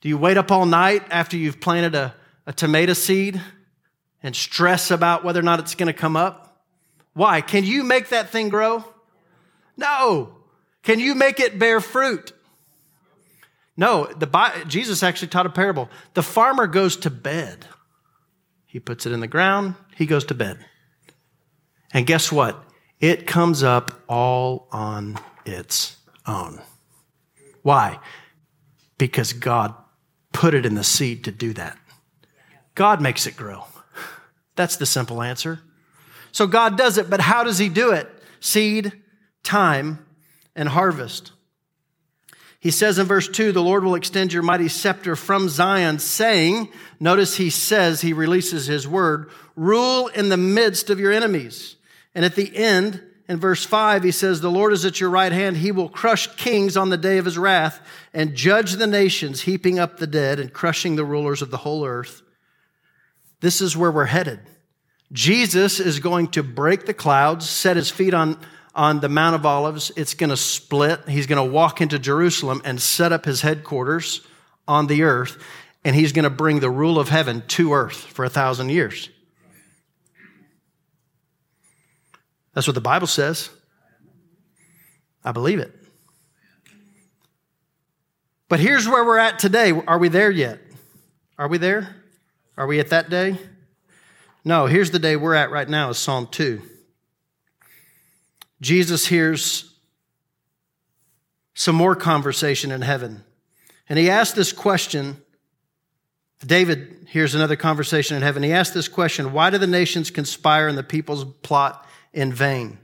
Do 0.00 0.08
you 0.08 0.18
wait 0.18 0.36
up 0.36 0.50
all 0.50 0.66
night 0.66 1.04
after 1.10 1.36
you've 1.36 1.60
planted 1.60 1.94
a, 1.94 2.14
a 2.46 2.52
tomato 2.52 2.92
seed 2.92 3.40
and 4.22 4.34
stress 4.34 4.90
about 4.90 5.24
whether 5.24 5.40
or 5.40 5.44
not 5.44 5.60
it's 5.60 5.74
going 5.74 5.88
to 5.88 5.92
come 5.92 6.16
up? 6.16 6.64
Why? 7.14 7.40
Can 7.40 7.64
you 7.64 7.82
make 7.84 8.08
that 8.08 8.30
thing 8.30 8.48
grow? 8.48 8.84
No. 9.76 10.34
Can 10.82 11.00
you 11.00 11.14
make 11.14 11.40
it 11.40 11.58
bear 11.58 11.80
fruit? 11.80 12.32
No. 13.76 14.06
The, 14.06 14.64
Jesus 14.66 15.02
actually 15.02 15.28
taught 15.28 15.46
a 15.46 15.50
parable. 15.50 15.88
The 16.14 16.22
farmer 16.22 16.66
goes 16.66 16.96
to 16.98 17.10
bed. 17.10 17.66
He 18.66 18.80
puts 18.80 19.06
it 19.06 19.12
in 19.12 19.20
the 19.20 19.26
ground. 19.26 19.74
He 19.96 20.06
goes 20.06 20.24
to 20.26 20.34
bed. 20.34 20.64
And 21.92 22.06
guess 22.06 22.30
what? 22.30 22.62
It 23.00 23.26
comes 23.26 23.62
up 23.62 24.02
all 24.08 24.68
on 24.72 25.18
its 25.44 25.96
own. 26.26 26.60
Why? 27.62 27.98
Because 28.98 29.32
God 29.32 29.74
put 30.32 30.54
it 30.54 30.66
in 30.66 30.74
the 30.74 30.84
seed 30.84 31.24
to 31.24 31.32
do 31.32 31.52
that. 31.54 31.78
God 32.74 33.00
makes 33.00 33.26
it 33.26 33.36
grow. 33.36 33.64
That's 34.56 34.76
the 34.76 34.86
simple 34.86 35.22
answer. 35.22 35.60
So 36.32 36.46
God 36.46 36.76
does 36.76 36.98
it, 36.98 37.08
but 37.08 37.20
how 37.20 37.44
does 37.44 37.58
He 37.58 37.68
do 37.68 37.92
it? 37.92 38.08
Seed, 38.40 38.92
time, 39.42 40.04
and 40.54 40.68
harvest. 40.68 41.32
He 42.60 42.72
says 42.72 42.98
in 42.98 43.06
verse 43.06 43.28
2, 43.28 43.52
the 43.52 43.62
Lord 43.62 43.84
will 43.84 43.94
extend 43.94 44.32
your 44.32 44.42
mighty 44.42 44.68
scepter 44.68 45.14
from 45.14 45.48
Zion, 45.48 46.00
saying, 46.00 46.68
notice 46.98 47.36
he 47.36 47.50
says, 47.50 48.00
he 48.00 48.12
releases 48.12 48.66
his 48.66 48.86
word, 48.86 49.30
rule 49.54 50.08
in 50.08 50.28
the 50.28 50.36
midst 50.36 50.90
of 50.90 50.98
your 50.98 51.12
enemies. 51.12 51.76
And 52.18 52.24
at 52.24 52.34
the 52.34 52.56
end, 52.56 53.00
in 53.28 53.38
verse 53.38 53.64
5, 53.64 54.02
he 54.02 54.10
says, 54.10 54.40
The 54.40 54.50
Lord 54.50 54.72
is 54.72 54.84
at 54.84 54.98
your 54.98 55.08
right 55.08 55.30
hand. 55.30 55.56
He 55.56 55.70
will 55.70 55.88
crush 55.88 56.26
kings 56.34 56.76
on 56.76 56.88
the 56.88 56.96
day 56.96 57.18
of 57.18 57.26
his 57.26 57.38
wrath 57.38 57.80
and 58.12 58.34
judge 58.34 58.72
the 58.72 58.88
nations, 58.88 59.42
heaping 59.42 59.78
up 59.78 59.98
the 59.98 60.06
dead 60.08 60.40
and 60.40 60.52
crushing 60.52 60.96
the 60.96 61.04
rulers 61.04 61.42
of 61.42 61.52
the 61.52 61.58
whole 61.58 61.86
earth. 61.86 62.22
This 63.38 63.60
is 63.60 63.76
where 63.76 63.92
we're 63.92 64.06
headed. 64.06 64.40
Jesus 65.12 65.78
is 65.78 66.00
going 66.00 66.26
to 66.32 66.42
break 66.42 66.86
the 66.86 66.92
clouds, 66.92 67.48
set 67.48 67.76
his 67.76 67.88
feet 67.88 68.14
on, 68.14 68.36
on 68.74 68.98
the 68.98 69.08
Mount 69.08 69.36
of 69.36 69.46
Olives. 69.46 69.92
It's 69.94 70.14
going 70.14 70.30
to 70.30 70.36
split. 70.36 71.08
He's 71.08 71.28
going 71.28 71.46
to 71.46 71.52
walk 71.54 71.80
into 71.80 72.00
Jerusalem 72.00 72.62
and 72.64 72.82
set 72.82 73.12
up 73.12 73.26
his 73.26 73.42
headquarters 73.42 74.26
on 74.66 74.88
the 74.88 75.04
earth, 75.04 75.40
and 75.84 75.94
he's 75.94 76.10
going 76.10 76.24
to 76.24 76.30
bring 76.30 76.58
the 76.58 76.68
rule 76.68 76.98
of 76.98 77.10
heaven 77.10 77.44
to 77.46 77.74
earth 77.74 77.94
for 77.94 78.24
a 78.24 78.28
thousand 78.28 78.70
years. 78.70 79.08
That's 82.58 82.66
what 82.66 82.74
the 82.74 82.80
Bible 82.80 83.06
says. 83.06 83.50
I 85.24 85.30
believe 85.30 85.60
it. 85.60 85.72
But 88.48 88.58
here's 88.58 88.88
where 88.88 89.04
we're 89.04 89.18
at 89.18 89.38
today. 89.38 89.70
Are 89.70 89.96
we 89.96 90.08
there 90.08 90.32
yet? 90.32 90.58
Are 91.38 91.46
we 91.46 91.58
there? 91.58 91.94
Are 92.56 92.66
we 92.66 92.80
at 92.80 92.90
that 92.90 93.10
day? 93.10 93.38
No, 94.44 94.66
here's 94.66 94.90
the 94.90 94.98
day 94.98 95.14
we're 95.14 95.36
at 95.36 95.52
right 95.52 95.68
now 95.68 95.90
is 95.90 95.98
Psalm 95.98 96.26
2. 96.32 96.60
Jesus 98.60 99.06
hears 99.06 99.72
some 101.54 101.76
more 101.76 101.94
conversation 101.94 102.72
in 102.72 102.80
heaven. 102.82 103.22
And 103.88 104.00
he 104.00 104.10
asked 104.10 104.34
this 104.34 104.52
question. 104.52 105.22
David 106.44 107.06
hears 107.08 107.36
another 107.36 107.54
conversation 107.54 108.16
in 108.16 108.24
heaven. 108.24 108.42
He 108.42 108.52
asked 108.52 108.74
this 108.74 108.88
question 108.88 109.32
Why 109.32 109.50
do 109.50 109.58
the 109.58 109.68
nations 109.68 110.10
conspire 110.10 110.66
and 110.66 110.76
the 110.76 110.82
peoples 110.82 111.24
plot 111.24 111.84
in 112.12 112.32
vain. 112.32 112.78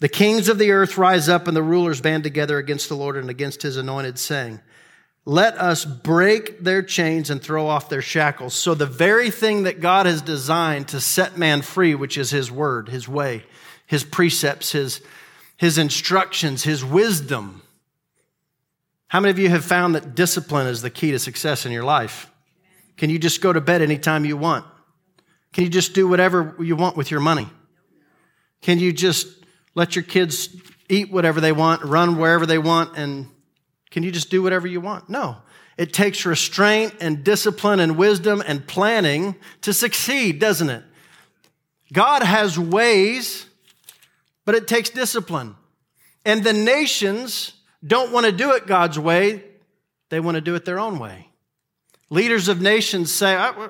The 0.00 0.08
kings 0.08 0.48
of 0.48 0.58
the 0.58 0.70
earth 0.70 0.96
rise 0.96 1.28
up 1.28 1.46
and 1.46 1.56
the 1.56 1.62
rulers 1.62 2.00
band 2.00 2.24
together 2.24 2.58
against 2.58 2.88
the 2.88 2.96
Lord 2.96 3.16
and 3.16 3.28
against 3.28 3.62
his 3.62 3.76
anointed, 3.76 4.18
saying, 4.18 4.60
Let 5.26 5.58
us 5.58 5.84
break 5.84 6.60
their 6.60 6.82
chains 6.82 7.28
and 7.28 7.40
throw 7.40 7.66
off 7.66 7.90
their 7.90 8.00
shackles. 8.00 8.54
So, 8.54 8.74
the 8.74 8.86
very 8.86 9.30
thing 9.30 9.64
that 9.64 9.80
God 9.80 10.06
has 10.06 10.22
designed 10.22 10.88
to 10.88 11.00
set 11.00 11.36
man 11.36 11.60
free, 11.60 11.94
which 11.94 12.16
is 12.16 12.30
his 12.30 12.50
word, 12.50 12.88
his 12.88 13.06
way, 13.06 13.44
his 13.86 14.02
precepts, 14.02 14.72
his, 14.72 15.02
his 15.58 15.76
instructions, 15.76 16.62
his 16.62 16.82
wisdom. 16.82 17.60
How 19.08 19.20
many 19.20 19.32
of 19.32 19.38
you 19.38 19.50
have 19.50 19.64
found 19.64 19.94
that 19.96 20.14
discipline 20.14 20.66
is 20.66 20.80
the 20.80 20.88
key 20.88 21.10
to 21.10 21.18
success 21.18 21.66
in 21.66 21.72
your 21.72 21.84
life? 21.84 22.30
Can 22.96 23.10
you 23.10 23.18
just 23.18 23.42
go 23.42 23.52
to 23.52 23.60
bed 23.60 23.82
anytime 23.82 24.24
you 24.24 24.36
want? 24.36 24.64
Can 25.52 25.64
you 25.64 25.70
just 25.70 25.92
do 25.92 26.08
whatever 26.08 26.54
you 26.58 26.76
want 26.76 26.96
with 26.96 27.10
your 27.10 27.20
money? 27.20 27.48
Can 28.62 28.78
you 28.78 28.92
just 28.92 29.26
let 29.74 29.96
your 29.96 30.02
kids 30.02 30.54
eat 30.88 31.10
whatever 31.10 31.40
they 31.40 31.52
want, 31.52 31.82
run 31.84 32.18
wherever 32.18 32.46
they 32.46 32.58
want, 32.58 32.96
and 32.96 33.28
can 33.90 34.02
you 34.02 34.10
just 34.10 34.30
do 34.30 34.42
whatever 34.42 34.66
you 34.66 34.80
want? 34.80 35.08
No. 35.08 35.36
It 35.76 35.92
takes 35.92 36.26
restraint 36.26 36.94
and 37.00 37.24
discipline 37.24 37.80
and 37.80 37.96
wisdom 37.96 38.42
and 38.46 38.66
planning 38.66 39.36
to 39.62 39.72
succeed, 39.72 40.38
doesn't 40.38 40.68
it? 40.68 40.82
God 41.92 42.22
has 42.22 42.58
ways, 42.58 43.46
but 44.44 44.54
it 44.54 44.68
takes 44.68 44.90
discipline. 44.90 45.56
And 46.24 46.44
the 46.44 46.52
nations 46.52 47.54
don't 47.84 48.12
want 48.12 48.26
to 48.26 48.32
do 48.32 48.52
it 48.52 48.66
God's 48.66 48.98
way, 48.98 49.42
they 50.10 50.20
want 50.20 50.34
to 50.34 50.40
do 50.40 50.54
it 50.54 50.64
their 50.64 50.78
own 50.78 50.98
way. 50.98 51.28
Leaders 52.10 52.48
of 52.48 52.60
nations 52.60 53.12
say, 53.12 53.34
I, 53.34 53.68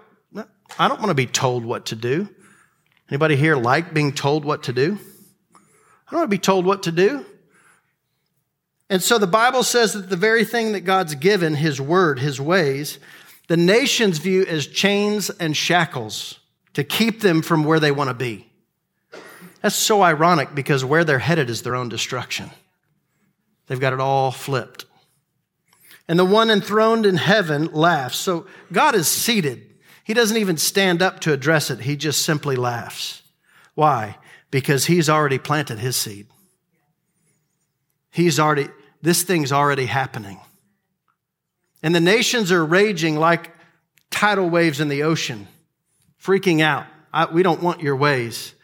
I 0.78 0.88
don't 0.88 0.98
want 0.98 1.10
to 1.10 1.14
be 1.14 1.26
told 1.26 1.64
what 1.64 1.86
to 1.86 1.96
do. 1.96 2.28
Anybody 3.10 3.36
here 3.36 3.56
like 3.56 3.92
being 3.92 4.12
told 4.12 4.44
what 4.44 4.62
to 4.64 4.72
do? 4.72 4.98
I 5.54 6.12
don't 6.12 6.20
want 6.20 6.30
to 6.30 6.36
be 6.36 6.38
told 6.38 6.64
what 6.64 6.84
to 6.84 6.92
do. 6.92 7.26
And 8.88 9.02
so 9.02 9.18
the 9.18 9.26
Bible 9.26 9.62
says 9.62 9.92
that 9.92 10.08
the 10.10 10.16
very 10.16 10.44
thing 10.44 10.72
that 10.72 10.80
God's 10.80 11.14
given, 11.14 11.54
His 11.54 11.80
word, 11.80 12.18
His 12.18 12.40
ways, 12.40 12.98
the 13.48 13.56
nations 13.56 14.18
view 14.18 14.44
as 14.46 14.66
chains 14.66 15.28
and 15.30 15.56
shackles 15.56 16.38
to 16.74 16.84
keep 16.84 17.20
them 17.20 17.42
from 17.42 17.64
where 17.64 17.80
they 17.80 17.92
want 17.92 18.10
to 18.10 18.14
be. 18.14 18.46
That's 19.60 19.76
so 19.76 20.02
ironic 20.02 20.54
because 20.54 20.84
where 20.84 21.04
they're 21.04 21.18
headed 21.18 21.50
is 21.50 21.62
their 21.62 21.74
own 21.74 21.88
destruction. 21.88 22.50
They've 23.66 23.80
got 23.80 23.92
it 23.92 24.00
all 24.00 24.30
flipped. 24.30 24.86
And 26.08 26.18
the 26.18 26.24
one 26.24 26.50
enthroned 26.50 27.06
in 27.06 27.16
heaven 27.16 27.66
laughs. 27.72 28.18
So 28.18 28.46
God 28.72 28.94
is 28.94 29.06
seated. 29.06 29.69
He 30.04 30.14
doesn't 30.14 30.36
even 30.36 30.56
stand 30.56 31.02
up 31.02 31.20
to 31.20 31.32
address 31.32 31.70
it. 31.70 31.80
He 31.80 31.96
just 31.96 32.22
simply 32.22 32.56
laughs. 32.56 33.22
Why? 33.74 34.16
Because 34.50 34.86
he's 34.86 35.08
already 35.08 35.38
planted 35.38 35.78
his 35.78 35.96
seed. 35.96 36.26
He's 38.10 38.40
already, 38.40 38.68
this 39.02 39.22
thing's 39.22 39.52
already 39.52 39.86
happening. 39.86 40.40
And 41.82 41.94
the 41.94 42.00
nations 42.00 42.50
are 42.50 42.64
raging 42.64 43.16
like 43.16 43.50
tidal 44.10 44.50
waves 44.50 44.80
in 44.80 44.88
the 44.88 45.04
ocean, 45.04 45.48
freaking 46.22 46.60
out. 46.60 46.86
I, 47.12 47.26
we 47.26 47.42
don't 47.42 47.62
want 47.62 47.80
your 47.80 47.96
ways. 47.96 48.54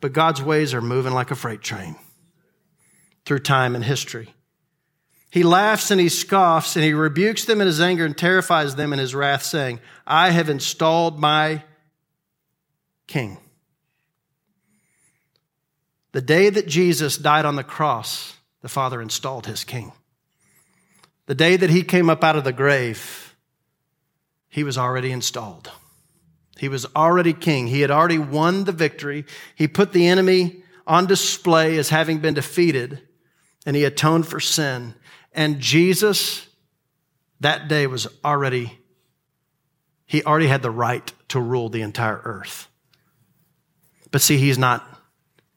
But 0.00 0.12
God's 0.12 0.42
ways 0.42 0.74
are 0.74 0.82
moving 0.82 1.12
like 1.12 1.30
a 1.30 1.36
freight 1.36 1.62
train 1.62 1.96
through 3.24 3.38
time 3.38 3.74
and 3.76 3.84
history. 3.84 4.34
He 5.32 5.44
laughs 5.44 5.90
and 5.90 5.98
he 5.98 6.10
scoffs 6.10 6.76
and 6.76 6.84
he 6.84 6.92
rebukes 6.92 7.46
them 7.46 7.62
in 7.62 7.66
his 7.66 7.80
anger 7.80 8.04
and 8.04 8.14
terrifies 8.14 8.76
them 8.76 8.92
in 8.92 8.98
his 8.98 9.14
wrath, 9.14 9.42
saying, 9.42 9.80
I 10.06 10.28
have 10.28 10.50
installed 10.50 11.18
my 11.18 11.64
king. 13.06 13.38
The 16.12 16.20
day 16.20 16.50
that 16.50 16.66
Jesus 16.66 17.16
died 17.16 17.46
on 17.46 17.56
the 17.56 17.64
cross, 17.64 18.36
the 18.60 18.68
Father 18.68 19.00
installed 19.00 19.46
his 19.46 19.64
king. 19.64 19.92
The 21.24 21.34
day 21.34 21.56
that 21.56 21.70
he 21.70 21.82
came 21.82 22.10
up 22.10 22.22
out 22.22 22.36
of 22.36 22.44
the 22.44 22.52
grave, 22.52 23.34
he 24.50 24.62
was 24.62 24.76
already 24.76 25.12
installed. 25.12 25.70
He 26.58 26.68
was 26.68 26.84
already 26.94 27.32
king. 27.32 27.68
He 27.68 27.80
had 27.80 27.90
already 27.90 28.18
won 28.18 28.64
the 28.64 28.72
victory. 28.72 29.24
He 29.54 29.66
put 29.66 29.94
the 29.94 30.08
enemy 30.08 30.62
on 30.86 31.06
display 31.06 31.78
as 31.78 31.88
having 31.88 32.18
been 32.18 32.34
defeated, 32.34 33.00
and 33.64 33.74
he 33.74 33.84
atoned 33.84 34.28
for 34.28 34.40
sin. 34.40 34.94
And 35.34 35.60
Jesus, 35.60 36.46
that 37.40 37.68
day 37.68 37.86
was 37.86 38.06
already, 38.24 38.78
he 40.06 40.22
already 40.22 40.46
had 40.46 40.62
the 40.62 40.70
right 40.70 41.12
to 41.28 41.40
rule 41.40 41.68
the 41.68 41.82
entire 41.82 42.20
earth. 42.24 42.68
But 44.10 44.20
see, 44.20 44.36
he's 44.36 44.58
not, 44.58 44.86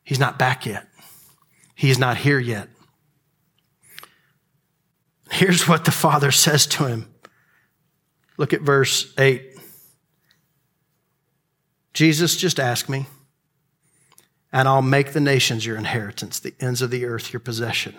he's 0.04 0.20
not 0.20 0.40
back 0.40 0.66
yet. 0.66 0.88
He's 1.76 2.00
not 2.00 2.18
here 2.18 2.40
yet. 2.40 2.70
Here's 5.30 5.68
what 5.68 5.84
the 5.84 5.92
Father 5.92 6.32
says 6.32 6.66
to 6.68 6.86
him. 6.86 7.14
Look 8.38 8.54
at 8.54 8.62
verse 8.62 9.14
8. 9.18 9.52
Jesus, 11.94 12.36
just 12.36 12.60
ask 12.60 12.90
me, 12.90 13.08
and 14.52 14.68
I'll 14.68 14.82
make 14.82 15.14
the 15.14 15.22
nations 15.22 15.66
your 15.66 15.78
inheritance, 15.78 16.40
the 16.40 16.54
ends 16.60 16.82
of 16.82 16.92
the 16.92 17.06
earth 17.06 17.34
your 17.34 17.40
possession. 17.40 17.96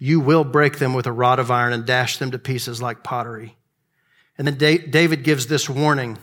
You 0.00 0.18
will 0.18 0.42
break 0.42 0.78
them 0.78 0.94
with 0.94 1.06
a 1.06 1.12
rod 1.12 1.38
of 1.38 1.52
iron 1.52 1.72
and 1.72 1.86
dash 1.86 2.16
them 2.16 2.32
to 2.32 2.38
pieces 2.38 2.82
like 2.82 3.04
pottery. 3.04 3.56
And 4.36 4.48
then 4.48 4.56
David 4.90 5.22
gives 5.22 5.46
this 5.46 5.70
warning 5.70 6.18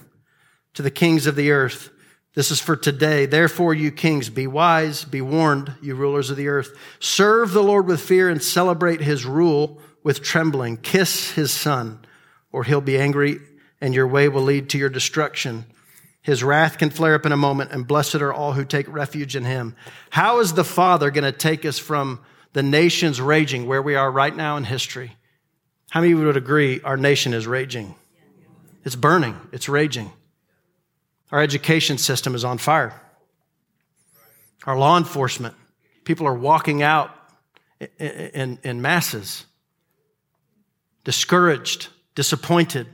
to 0.74 0.82
the 0.82 0.92
kings 0.92 1.28
of 1.28 1.38
the 1.38 1.52
earth. 1.52 1.90
This 2.34 2.52
is 2.52 2.60
for 2.60 2.76
today. 2.76 3.26
Therefore, 3.26 3.74
you 3.74 3.92
kings, 3.92 4.30
be 4.30 4.48
wise, 4.48 5.06
be 5.06 5.22
warned, 5.22 5.74
you 5.82 5.96
rulers 5.96 6.30
of 6.30 6.36
the 6.38 6.50
earth. 6.50 6.76
Serve 7.00 7.54
the 7.54 7.64
Lord 7.64 7.88
with 7.88 8.02
fear 8.02 8.30
and 8.30 8.44
celebrate 8.44 9.00
his 9.00 9.26
rule 9.26 9.80
with 10.04 10.22
trembling. 10.22 10.78
Kiss 10.78 11.32
his 11.32 11.52
son, 11.52 12.00
or 12.52 12.64
he'll 12.64 12.82
be 12.82 12.98
angry 12.98 13.40
and 13.82 13.94
your 13.94 14.08
way 14.08 14.28
will 14.28 14.42
lead 14.42 14.70
to 14.70 14.78
your 14.78 14.90
destruction. 14.90 15.66
His 16.22 16.44
wrath 16.44 16.78
can 16.78 16.90
flare 16.90 17.16
up 17.16 17.26
in 17.26 17.32
a 17.32 17.38
moment, 17.38 17.72
and 17.72 17.88
blessed 17.88 18.16
are 18.16 18.34
all 18.34 18.54
who 18.54 18.66
take 18.66 18.92
refuge 18.92 19.36
in 19.36 19.46
him. 19.46 19.76
How 20.10 20.40
is 20.40 20.54
the 20.54 20.64
Father 20.64 21.12
going 21.12 21.32
to 21.32 21.38
take 21.38 21.66
us 21.66 21.80
from 21.80 22.20
the 22.54 22.64
nations 22.64 23.22
raging 23.22 23.68
where 23.68 23.82
we 23.82 23.96
are 23.96 24.12
right 24.12 24.36
now 24.36 24.58
in 24.58 24.64
history? 24.64 25.14
How 25.90 26.02
many 26.02 26.14
of 26.14 26.20
you 26.20 26.26
would 26.26 26.38
agree 26.38 26.82
our 26.82 26.98
nation 26.98 27.34
is 27.34 27.48
raging? 27.48 27.96
It's 28.84 28.96
burning, 28.96 29.36
it's 29.52 29.70
raging. 29.70 30.12
Our 31.32 31.42
education 31.42 31.98
system 31.98 32.36
is 32.36 32.46
on 32.46 32.58
fire. 32.58 33.00
Our 34.66 34.78
law 34.78 34.98
enforcement, 34.98 35.56
people 36.04 36.28
are 36.28 36.34
walking 36.34 36.82
out 36.82 37.12
in, 37.80 37.88
in, 38.00 38.60
in 38.64 38.82
masses, 38.82 39.46
discouraged, 41.04 41.90
disappointed, 42.16 42.88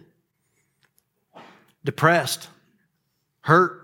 depressed, 1.84 2.47
hurt. 3.41 3.82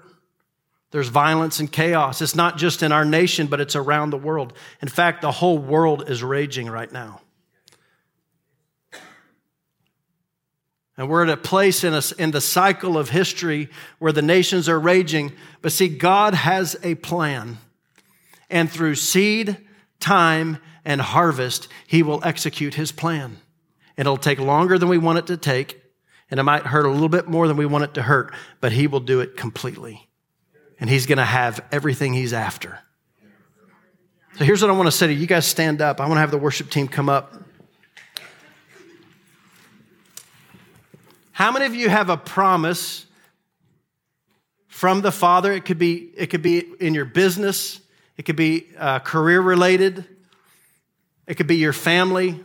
There's 0.91 1.09
violence 1.09 1.59
and 1.59 1.71
chaos. 1.71 2.21
It's 2.21 2.35
not 2.35 2.57
just 2.57 2.81
in 2.81 2.91
our 2.91 3.05
nation, 3.05 3.47
but 3.47 3.61
it's 3.61 3.75
around 3.75 4.09
the 4.09 4.17
world. 4.17 4.53
In 4.81 4.87
fact, 4.87 5.21
the 5.21 5.31
whole 5.31 5.59
world 5.59 6.09
is 6.09 6.23
raging 6.23 6.67
right 6.67 6.91
now. 6.91 7.21
And 10.97 11.07
we're 11.07 11.23
at 11.23 11.29
a 11.29 11.37
place 11.37 11.85
in, 11.85 11.93
a, 11.93 12.01
in 12.17 12.31
the 12.31 12.41
cycle 12.41 12.97
of 12.97 13.09
history 13.09 13.69
where 13.99 14.11
the 14.11 14.21
nations 14.21 14.67
are 14.67 14.79
raging. 14.79 15.31
But 15.61 15.71
see, 15.71 15.87
God 15.87 16.33
has 16.33 16.75
a 16.83 16.95
plan. 16.95 17.59
And 18.49 18.69
through 18.69 18.95
seed, 18.95 19.57
time, 20.01 20.57
and 20.83 20.99
harvest, 20.99 21.69
He 21.87 22.03
will 22.03 22.19
execute 22.25 22.73
His 22.73 22.91
plan. 22.91 23.37
It'll 23.95 24.17
take 24.17 24.39
longer 24.39 24.77
than 24.77 24.89
we 24.89 24.97
want 24.97 25.19
it 25.19 25.27
to 25.27 25.37
take. 25.37 25.81
And 26.29 26.37
it 26.37 26.43
might 26.43 26.63
hurt 26.65 26.85
a 26.85 26.91
little 26.91 27.07
bit 27.07 27.29
more 27.29 27.47
than 27.47 27.55
we 27.55 27.65
want 27.65 27.85
it 27.85 27.93
to 27.93 28.01
hurt. 28.01 28.33
But 28.59 28.73
He 28.73 28.85
will 28.85 28.99
do 28.99 29.21
it 29.21 29.37
completely. 29.37 30.08
And 30.79 30.89
He's 30.89 31.05
going 31.05 31.17
to 31.17 31.25
have 31.25 31.63
everything 31.71 32.13
He's 32.13 32.33
after. 32.33 32.79
So 34.37 34.45
here's 34.45 34.61
what 34.61 34.71
I 34.71 34.73
want 34.73 34.87
to 34.87 34.91
say 34.91 35.07
to 35.07 35.13
you. 35.13 35.19
You 35.19 35.27
guys 35.27 35.45
stand 35.45 35.81
up. 35.81 35.99
I 35.99 36.05
want 36.05 36.15
to 36.15 36.21
have 36.21 36.31
the 36.31 36.37
worship 36.37 36.69
team 36.69 36.87
come 36.87 37.09
up. 37.09 37.33
How 41.31 41.51
many 41.51 41.65
of 41.65 41.75
you 41.75 41.89
have 41.89 42.09
a 42.09 42.17
promise 42.17 43.05
from 44.67 45.01
the 45.01 45.11
Father? 45.11 45.53
It 45.53 45.65
could 45.65 45.77
be, 45.77 46.11
it 46.15 46.27
could 46.27 46.41
be 46.41 46.65
in 46.79 46.93
your 46.93 47.05
business, 47.05 47.79
it 48.17 48.23
could 48.23 48.35
be 48.35 48.67
uh, 48.77 48.99
career 48.99 49.39
related, 49.39 50.05
it 51.27 51.35
could 51.35 51.47
be 51.47 51.55
your 51.55 51.71
family, 51.71 52.39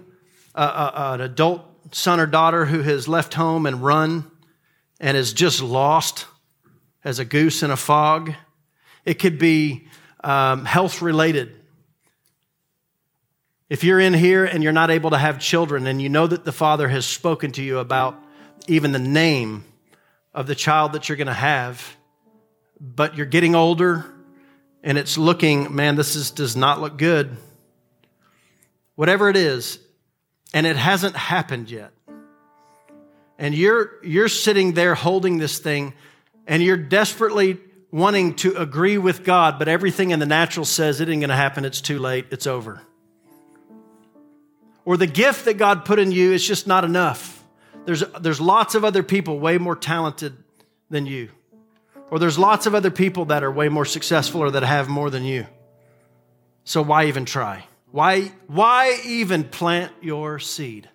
uh, 0.54 0.58
uh, 0.58 1.10
an 1.14 1.20
adult 1.22 1.62
son 1.92 2.20
or 2.20 2.26
daughter 2.26 2.66
who 2.66 2.82
has 2.82 3.08
left 3.08 3.34
home 3.34 3.66
and 3.66 3.82
run 3.82 4.30
and 5.00 5.16
is 5.16 5.32
just 5.32 5.60
lost 5.60 6.26
as 7.04 7.18
a 7.18 7.24
goose 7.24 7.62
in 7.62 7.70
a 7.70 7.76
fog. 7.76 8.34
It 9.04 9.14
could 9.14 9.38
be 9.38 9.86
um, 10.22 10.64
health 10.64 11.02
related. 11.02 11.54
If 13.68 13.84
you're 13.84 14.00
in 14.00 14.14
here 14.14 14.44
and 14.44 14.62
you're 14.62 14.72
not 14.72 14.90
able 14.90 15.10
to 15.10 15.18
have 15.18 15.38
children 15.38 15.86
and 15.86 16.00
you 16.00 16.08
know 16.08 16.26
that 16.26 16.44
the 16.44 16.52
Father 16.52 16.88
has 16.88 17.06
spoken 17.06 17.52
to 17.52 17.62
you 17.62 17.78
about 17.78 18.18
even 18.66 18.92
the 18.92 18.98
name 18.98 19.64
of 20.32 20.46
the 20.46 20.54
child 20.54 20.92
that 20.92 21.08
you're 21.08 21.16
going 21.16 21.26
to 21.26 21.32
have, 21.32 21.96
but 22.80 23.16
you're 23.16 23.26
getting 23.26 23.54
older 23.54 24.06
and 24.82 24.98
it's 24.98 25.16
looking, 25.16 25.74
man, 25.74 25.96
this 25.96 26.14
is, 26.14 26.30
does 26.30 26.56
not 26.56 26.80
look 26.80 26.98
good. 26.98 27.36
Whatever 28.96 29.28
it 29.28 29.36
is, 29.36 29.78
and 30.52 30.66
it 30.66 30.76
hasn't 30.76 31.16
happened 31.16 31.70
yet. 31.70 31.90
And 33.38 33.54
you're, 33.54 33.92
you're 34.04 34.28
sitting 34.28 34.74
there 34.74 34.94
holding 34.94 35.38
this 35.38 35.58
thing 35.58 35.94
and 36.46 36.62
you're 36.62 36.76
desperately 36.76 37.58
wanting 37.90 38.34
to 38.34 38.56
agree 38.56 38.98
with 38.98 39.24
God, 39.24 39.58
but 39.58 39.68
everything 39.68 40.10
in 40.10 40.18
the 40.18 40.26
natural 40.26 40.66
says 40.66 41.00
it 41.00 41.08
ain't 41.08 41.20
going 41.20 41.30
to 41.30 41.36
happen. 41.36 41.64
It's 41.64 41.80
too 41.80 41.98
late. 41.98 42.26
It's 42.30 42.46
over. 42.46 42.82
Or 44.84 44.96
the 44.96 45.06
gift 45.06 45.44
that 45.46 45.54
God 45.54 45.84
put 45.84 45.98
in 45.98 46.10
you 46.10 46.32
is 46.32 46.46
just 46.46 46.66
not 46.66 46.84
enough. 46.84 47.42
There's, 47.84 48.02
there's 48.20 48.40
lots 48.40 48.74
of 48.74 48.84
other 48.84 49.02
people 49.02 49.38
way 49.38 49.58
more 49.58 49.76
talented 49.76 50.36
than 50.90 51.06
you. 51.06 51.30
Or 52.10 52.18
there's 52.18 52.38
lots 52.38 52.66
of 52.66 52.74
other 52.74 52.90
people 52.90 53.26
that 53.26 53.42
are 53.42 53.50
way 53.50 53.68
more 53.68 53.84
successful 53.84 54.42
or 54.42 54.50
that 54.50 54.62
have 54.62 54.88
more 54.88 55.10
than 55.10 55.24
you. 55.24 55.46
So 56.64 56.82
why 56.82 57.06
even 57.06 57.24
try? 57.24 57.66
Why, 57.90 58.32
why 58.46 59.00
even 59.04 59.44
plant 59.44 59.92
your 60.00 60.38
seed? 60.38 60.88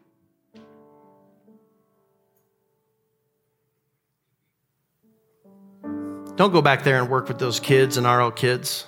Don't 6.40 6.54
go 6.54 6.62
back 6.62 6.86
there 6.86 7.02
and 7.02 7.10
work 7.10 7.28
with 7.28 7.38
those 7.38 7.60
kids 7.60 7.98
and 7.98 8.08
RL 8.08 8.32
kids. 8.32 8.88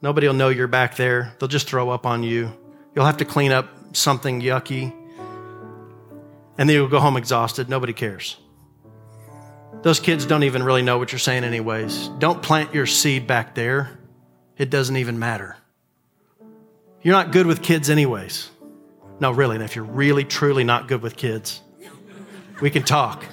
Nobody 0.00 0.28
will 0.28 0.34
know 0.34 0.50
you're 0.50 0.68
back 0.68 0.94
there. 0.94 1.34
They'll 1.40 1.48
just 1.48 1.68
throw 1.68 1.90
up 1.90 2.06
on 2.06 2.22
you. 2.22 2.52
You'll 2.94 3.06
have 3.06 3.16
to 3.16 3.24
clean 3.24 3.50
up 3.50 3.68
something 3.96 4.40
yucky 4.40 4.92
and 6.56 6.68
then 6.68 6.76
you'll 6.76 6.86
go 6.86 7.00
home 7.00 7.16
exhausted. 7.16 7.68
Nobody 7.68 7.92
cares. 7.92 8.36
Those 9.82 9.98
kids 9.98 10.26
don't 10.26 10.44
even 10.44 10.62
really 10.62 10.82
know 10.82 10.96
what 10.96 11.10
you're 11.10 11.18
saying, 11.18 11.42
anyways. 11.42 12.06
Don't 12.20 12.40
plant 12.40 12.72
your 12.72 12.86
seed 12.86 13.26
back 13.26 13.56
there, 13.56 13.98
it 14.56 14.70
doesn't 14.70 14.96
even 14.96 15.18
matter. 15.18 15.56
You're 17.02 17.14
not 17.14 17.32
good 17.32 17.48
with 17.48 17.62
kids, 17.62 17.90
anyways. 17.90 18.48
No, 19.18 19.32
really. 19.32 19.56
And 19.56 19.64
if 19.64 19.74
you're 19.74 19.84
really, 19.84 20.22
truly 20.22 20.62
not 20.62 20.86
good 20.86 21.02
with 21.02 21.16
kids, 21.16 21.62
we 22.60 22.70
can 22.70 22.84
talk. 22.84 23.24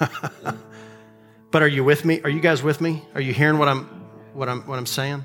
but 1.50 1.62
are 1.62 1.68
you 1.68 1.84
with 1.84 2.04
me? 2.04 2.20
Are 2.22 2.30
you 2.30 2.40
guys 2.40 2.62
with 2.62 2.80
me? 2.80 3.02
Are 3.14 3.20
you 3.20 3.32
hearing 3.32 3.58
what 3.58 3.68
I'm 3.68 3.84
what 4.34 4.48
I'm 4.48 4.62
what 4.66 4.78
I'm 4.78 4.86
saying? 4.86 5.24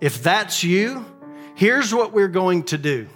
If 0.00 0.22
that's 0.22 0.62
you, 0.62 1.04
here's 1.54 1.94
what 1.94 2.12
we're 2.12 2.28
going 2.28 2.64
to 2.64 2.78
do. 2.78 3.08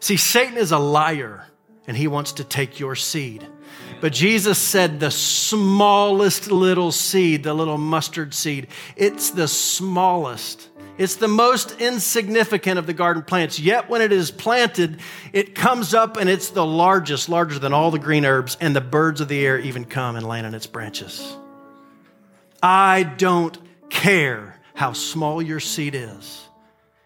See, 0.00 0.16
Satan 0.16 0.56
is 0.56 0.72
a 0.72 0.78
liar 0.78 1.46
and 1.86 1.96
he 1.96 2.08
wants 2.08 2.32
to 2.32 2.44
take 2.44 2.80
your 2.80 2.96
seed. 2.96 3.46
But 4.00 4.12
Jesus 4.12 4.58
said 4.58 5.00
the 5.00 5.10
smallest 5.10 6.50
little 6.50 6.92
seed, 6.92 7.42
the 7.42 7.54
little 7.54 7.78
mustard 7.78 8.34
seed, 8.34 8.68
it's 8.96 9.30
the 9.30 9.48
smallest. 9.48 10.68
It's 10.98 11.16
the 11.16 11.28
most 11.28 11.80
insignificant 11.80 12.78
of 12.78 12.86
the 12.86 12.94
garden 12.94 13.22
plants. 13.22 13.60
Yet 13.60 13.90
when 13.90 14.00
it 14.00 14.12
is 14.12 14.30
planted, 14.30 15.00
it 15.32 15.54
comes 15.54 15.92
up 15.92 16.16
and 16.16 16.28
it's 16.28 16.50
the 16.50 16.64
largest, 16.64 17.28
larger 17.28 17.58
than 17.58 17.72
all 17.72 17.90
the 17.90 17.98
green 17.98 18.24
herbs, 18.24 18.56
and 18.60 18.74
the 18.74 18.80
birds 18.80 19.20
of 19.20 19.28
the 19.28 19.44
air 19.44 19.58
even 19.58 19.84
come 19.84 20.16
and 20.16 20.26
land 20.26 20.46
on 20.46 20.54
its 20.54 20.66
branches. 20.66 21.36
I 22.62 23.02
don't 23.02 23.58
care 23.90 24.58
how 24.74 24.94
small 24.94 25.42
your 25.42 25.60
seed 25.60 25.94
is. 25.94 26.42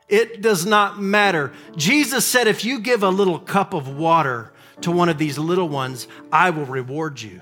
It 0.09 0.41
does 0.41 0.67
not 0.67 1.01
matter. 1.01 1.53
Jesus 1.77 2.27
said, 2.27 2.49
if 2.49 2.65
you 2.65 2.81
give 2.81 3.03
a 3.03 3.09
little 3.09 3.39
cup 3.39 3.75
of 3.75 3.89
water 3.89 4.53
to 4.81 4.91
one 4.91 5.09
of 5.09 5.19
these 5.19 5.39
little 5.39 5.69
ones, 5.69 6.09
I 6.33 6.51
will 6.51 6.65
reward 6.65 7.21
you. 7.21 7.41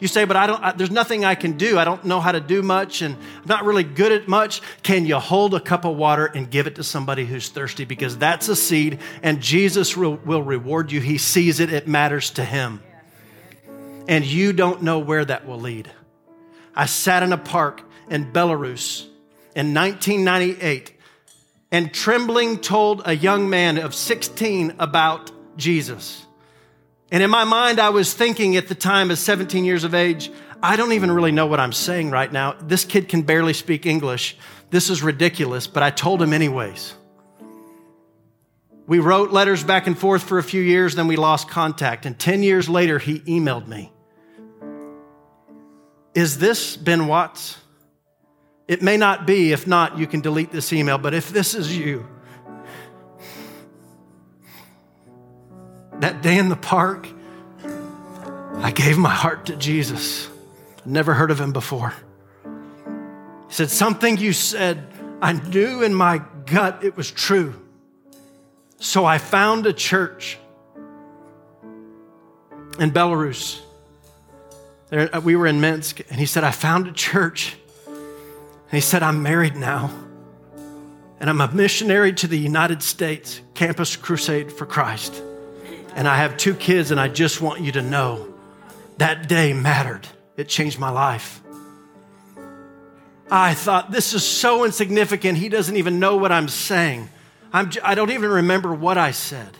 You 0.00 0.06
say, 0.06 0.24
but 0.24 0.36
I 0.36 0.46
don't, 0.46 0.62
I, 0.62 0.72
there's 0.72 0.92
nothing 0.92 1.24
I 1.24 1.34
can 1.34 1.56
do. 1.56 1.78
I 1.78 1.84
don't 1.84 2.04
know 2.04 2.20
how 2.20 2.30
to 2.30 2.40
do 2.40 2.62
much 2.62 3.02
and 3.02 3.16
I'm 3.16 3.48
not 3.48 3.64
really 3.64 3.82
good 3.82 4.12
at 4.12 4.28
much. 4.28 4.62
Can 4.82 5.06
you 5.06 5.18
hold 5.18 5.54
a 5.54 5.60
cup 5.60 5.84
of 5.84 5.96
water 5.96 6.26
and 6.26 6.48
give 6.48 6.68
it 6.68 6.76
to 6.76 6.84
somebody 6.84 7.24
who's 7.24 7.48
thirsty? 7.48 7.84
Because 7.84 8.16
that's 8.16 8.48
a 8.48 8.54
seed 8.54 9.00
and 9.22 9.40
Jesus 9.40 9.96
will, 9.96 10.14
will 10.16 10.42
reward 10.42 10.92
you. 10.92 11.00
He 11.00 11.18
sees 11.18 11.58
it, 11.58 11.72
it 11.72 11.88
matters 11.88 12.30
to 12.32 12.44
him. 12.44 12.80
And 14.06 14.24
you 14.24 14.52
don't 14.52 14.82
know 14.82 15.00
where 15.00 15.24
that 15.24 15.46
will 15.46 15.60
lead. 15.60 15.90
I 16.76 16.86
sat 16.86 17.24
in 17.24 17.32
a 17.32 17.38
park 17.38 17.82
in 18.08 18.32
Belarus 18.32 19.06
in 19.56 19.74
1998 19.74 20.92
and 21.72 21.92
trembling 21.92 22.58
told 22.60 23.02
a 23.04 23.14
young 23.14 23.50
man 23.50 23.78
of 23.78 23.94
16 23.94 24.76
about 24.78 25.32
Jesus. 25.56 26.24
And 27.10 27.22
in 27.22 27.30
my 27.30 27.44
mind, 27.44 27.80
I 27.80 27.90
was 27.90 28.12
thinking 28.12 28.56
at 28.56 28.68
the 28.68 28.74
time, 28.74 29.10
as 29.10 29.18
17 29.20 29.64
years 29.64 29.84
of 29.84 29.94
age, 29.94 30.30
I 30.62 30.76
don't 30.76 30.92
even 30.92 31.10
really 31.10 31.32
know 31.32 31.46
what 31.46 31.60
I'm 31.60 31.72
saying 31.72 32.10
right 32.10 32.30
now. 32.30 32.54
This 32.60 32.84
kid 32.84 33.08
can 33.08 33.22
barely 33.22 33.52
speak 33.52 33.86
English. 33.86 34.36
This 34.70 34.90
is 34.90 35.02
ridiculous, 35.02 35.66
but 35.66 35.82
I 35.82 35.90
told 35.90 36.20
him 36.20 36.32
anyways. 36.32 36.94
We 38.86 38.98
wrote 38.98 39.30
letters 39.30 39.62
back 39.62 39.86
and 39.86 39.98
forth 39.98 40.22
for 40.22 40.38
a 40.38 40.42
few 40.42 40.62
years, 40.62 40.94
then 40.94 41.06
we 41.06 41.16
lost 41.16 41.48
contact. 41.48 42.06
And 42.06 42.18
10 42.18 42.42
years 42.42 42.68
later, 42.68 42.98
he 42.98 43.20
emailed 43.20 43.68
me 43.68 43.92
Is 46.14 46.38
this 46.38 46.76
Ben 46.76 47.06
Watts? 47.06 47.58
It 48.66 48.82
may 48.82 48.98
not 48.98 49.26
be. 49.26 49.52
If 49.52 49.66
not, 49.66 49.98
you 49.98 50.06
can 50.06 50.20
delete 50.20 50.52
this 50.52 50.72
email. 50.74 50.98
But 50.98 51.14
if 51.14 51.30
this 51.30 51.54
is 51.54 51.76
you, 51.76 52.06
that 56.00 56.22
day 56.22 56.38
in 56.38 56.48
the 56.48 56.56
park, 56.56 57.08
I 58.54 58.70
gave 58.70 58.98
my 58.98 59.10
heart 59.10 59.46
to 59.46 59.56
Jesus. 59.56 60.28
I'd 60.78 60.86
never 60.86 61.14
heard 61.14 61.30
of 61.30 61.40
him 61.40 61.52
before. 61.52 61.94
He 63.48 63.54
said, 63.54 63.70
Something 63.70 64.16
you 64.16 64.32
said, 64.32 64.86
I 65.20 65.32
knew 65.32 65.82
in 65.82 65.94
my 65.94 66.22
gut 66.46 66.84
it 66.84 66.96
was 66.96 67.10
true. 67.10 67.54
So 68.78 69.04
I 69.04 69.18
found 69.18 69.66
a 69.66 69.72
church 69.72 70.38
in 72.78 72.92
Belarus. 72.92 73.60
There, 74.88 75.14
uh, 75.14 75.20
we 75.20 75.36
were 75.36 75.46
in 75.46 75.60
Minsk, 75.60 76.00
and 76.10 76.18
he 76.18 76.26
said, 76.26 76.44
I 76.44 76.52
found 76.52 76.86
a 76.86 76.92
church. 76.92 77.56
And 77.86 78.72
he 78.72 78.80
said, 78.80 79.02
I'm 79.02 79.22
married 79.22 79.56
now, 79.56 79.90
and 81.20 81.28
I'm 81.30 81.40
a 81.40 81.50
missionary 81.52 82.12
to 82.14 82.26
the 82.26 82.38
United 82.38 82.82
States, 82.82 83.40
Campus 83.54 83.96
Crusade 83.96 84.52
for 84.52 84.66
Christ. 84.66 85.22
And 85.98 86.06
I 86.06 86.18
have 86.18 86.36
two 86.36 86.54
kids, 86.54 86.92
and 86.92 87.00
I 87.00 87.08
just 87.08 87.40
want 87.40 87.60
you 87.60 87.72
to 87.72 87.82
know 87.82 88.32
that 88.98 89.28
day 89.28 89.52
mattered. 89.52 90.06
It 90.36 90.48
changed 90.48 90.78
my 90.78 90.90
life. 90.90 91.42
I 93.28 93.54
thought, 93.54 93.90
this 93.90 94.14
is 94.14 94.22
so 94.22 94.62
insignificant. 94.64 95.38
He 95.38 95.48
doesn't 95.48 95.74
even 95.76 95.98
know 95.98 96.16
what 96.16 96.30
I'm 96.30 96.46
saying. 96.46 97.08
I'm, 97.52 97.72
I 97.82 97.96
don't 97.96 98.12
even 98.12 98.30
remember 98.30 98.72
what 98.72 98.96
I 98.96 99.10
said. 99.10 99.50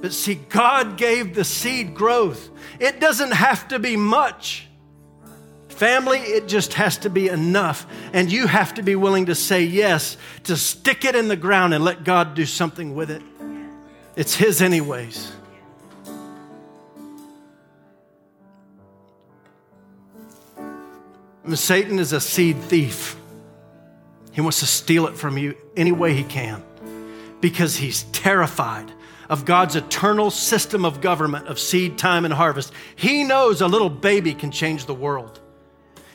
But 0.00 0.14
see, 0.14 0.36
God 0.36 0.96
gave 0.96 1.34
the 1.34 1.44
seed 1.44 1.94
growth. 1.94 2.48
It 2.80 2.98
doesn't 2.98 3.32
have 3.32 3.68
to 3.68 3.78
be 3.78 3.98
much. 3.98 4.66
Family, 5.68 6.20
it 6.20 6.48
just 6.48 6.72
has 6.72 6.96
to 6.98 7.10
be 7.10 7.28
enough. 7.28 7.86
And 8.14 8.32
you 8.32 8.46
have 8.46 8.72
to 8.74 8.82
be 8.82 8.96
willing 8.96 9.26
to 9.26 9.34
say 9.34 9.62
yes, 9.64 10.16
to 10.44 10.56
stick 10.56 11.04
it 11.04 11.14
in 11.14 11.28
the 11.28 11.36
ground 11.36 11.74
and 11.74 11.84
let 11.84 12.02
God 12.02 12.34
do 12.34 12.46
something 12.46 12.94
with 12.94 13.10
it. 13.10 13.20
It's 14.18 14.34
His, 14.34 14.60
anyways. 14.60 15.30
Satan 21.54 22.00
is 22.00 22.12
a 22.12 22.20
seed 22.20 22.58
thief. 22.62 23.16
He 24.32 24.40
wants 24.40 24.58
to 24.58 24.66
steal 24.66 25.06
it 25.06 25.16
from 25.16 25.38
you 25.38 25.56
any 25.76 25.92
way 25.92 26.14
he 26.14 26.24
can 26.24 26.64
because 27.40 27.76
he's 27.76 28.02
terrified 28.04 28.90
of 29.30 29.44
God's 29.44 29.76
eternal 29.76 30.32
system 30.32 30.84
of 30.84 31.00
government 31.00 31.46
of 31.46 31.60
seed, 31.60 31.96
time, 31.96 32.24
and 32.24 32.34
harvest. 32.34 32.72
He 32.96 33.22
knows 33.22 33.60
a 33.60 33.68
little 33.68 33.88
baby 33.88 34.34
can 34.34 34.50
change 34.50 34.86
the 34.86 34.94
world. 34.94 35.40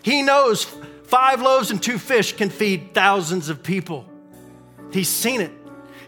He 0.02 0.22
knows 0.22 0.66
five 1.06 1.42
loaves 1.42 1.72
and 1.72 1.82
two 1.82 1.98
fish 1.98 2.34
can 2.34 2.50
feed 2.50 2.94
thousands 2.94 3.48
of 3.48 3.64
people. 3.64 4.06
He's 4.92 5.10
seen 5.10 5.40
it. 5.40 5.52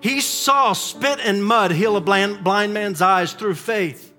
He 0.06 0.22
saw 0.22 0.74
spit 0.74 1.20
and 1.20 1.44
mud 1.44 1.72
heal 1.72 1.98
a 1.98 2.00
blind, 2.00 2.44
man's 2.44 3.02
eyes 3.02 3.34
through 3.34 3.56
faith. 3.56 4.14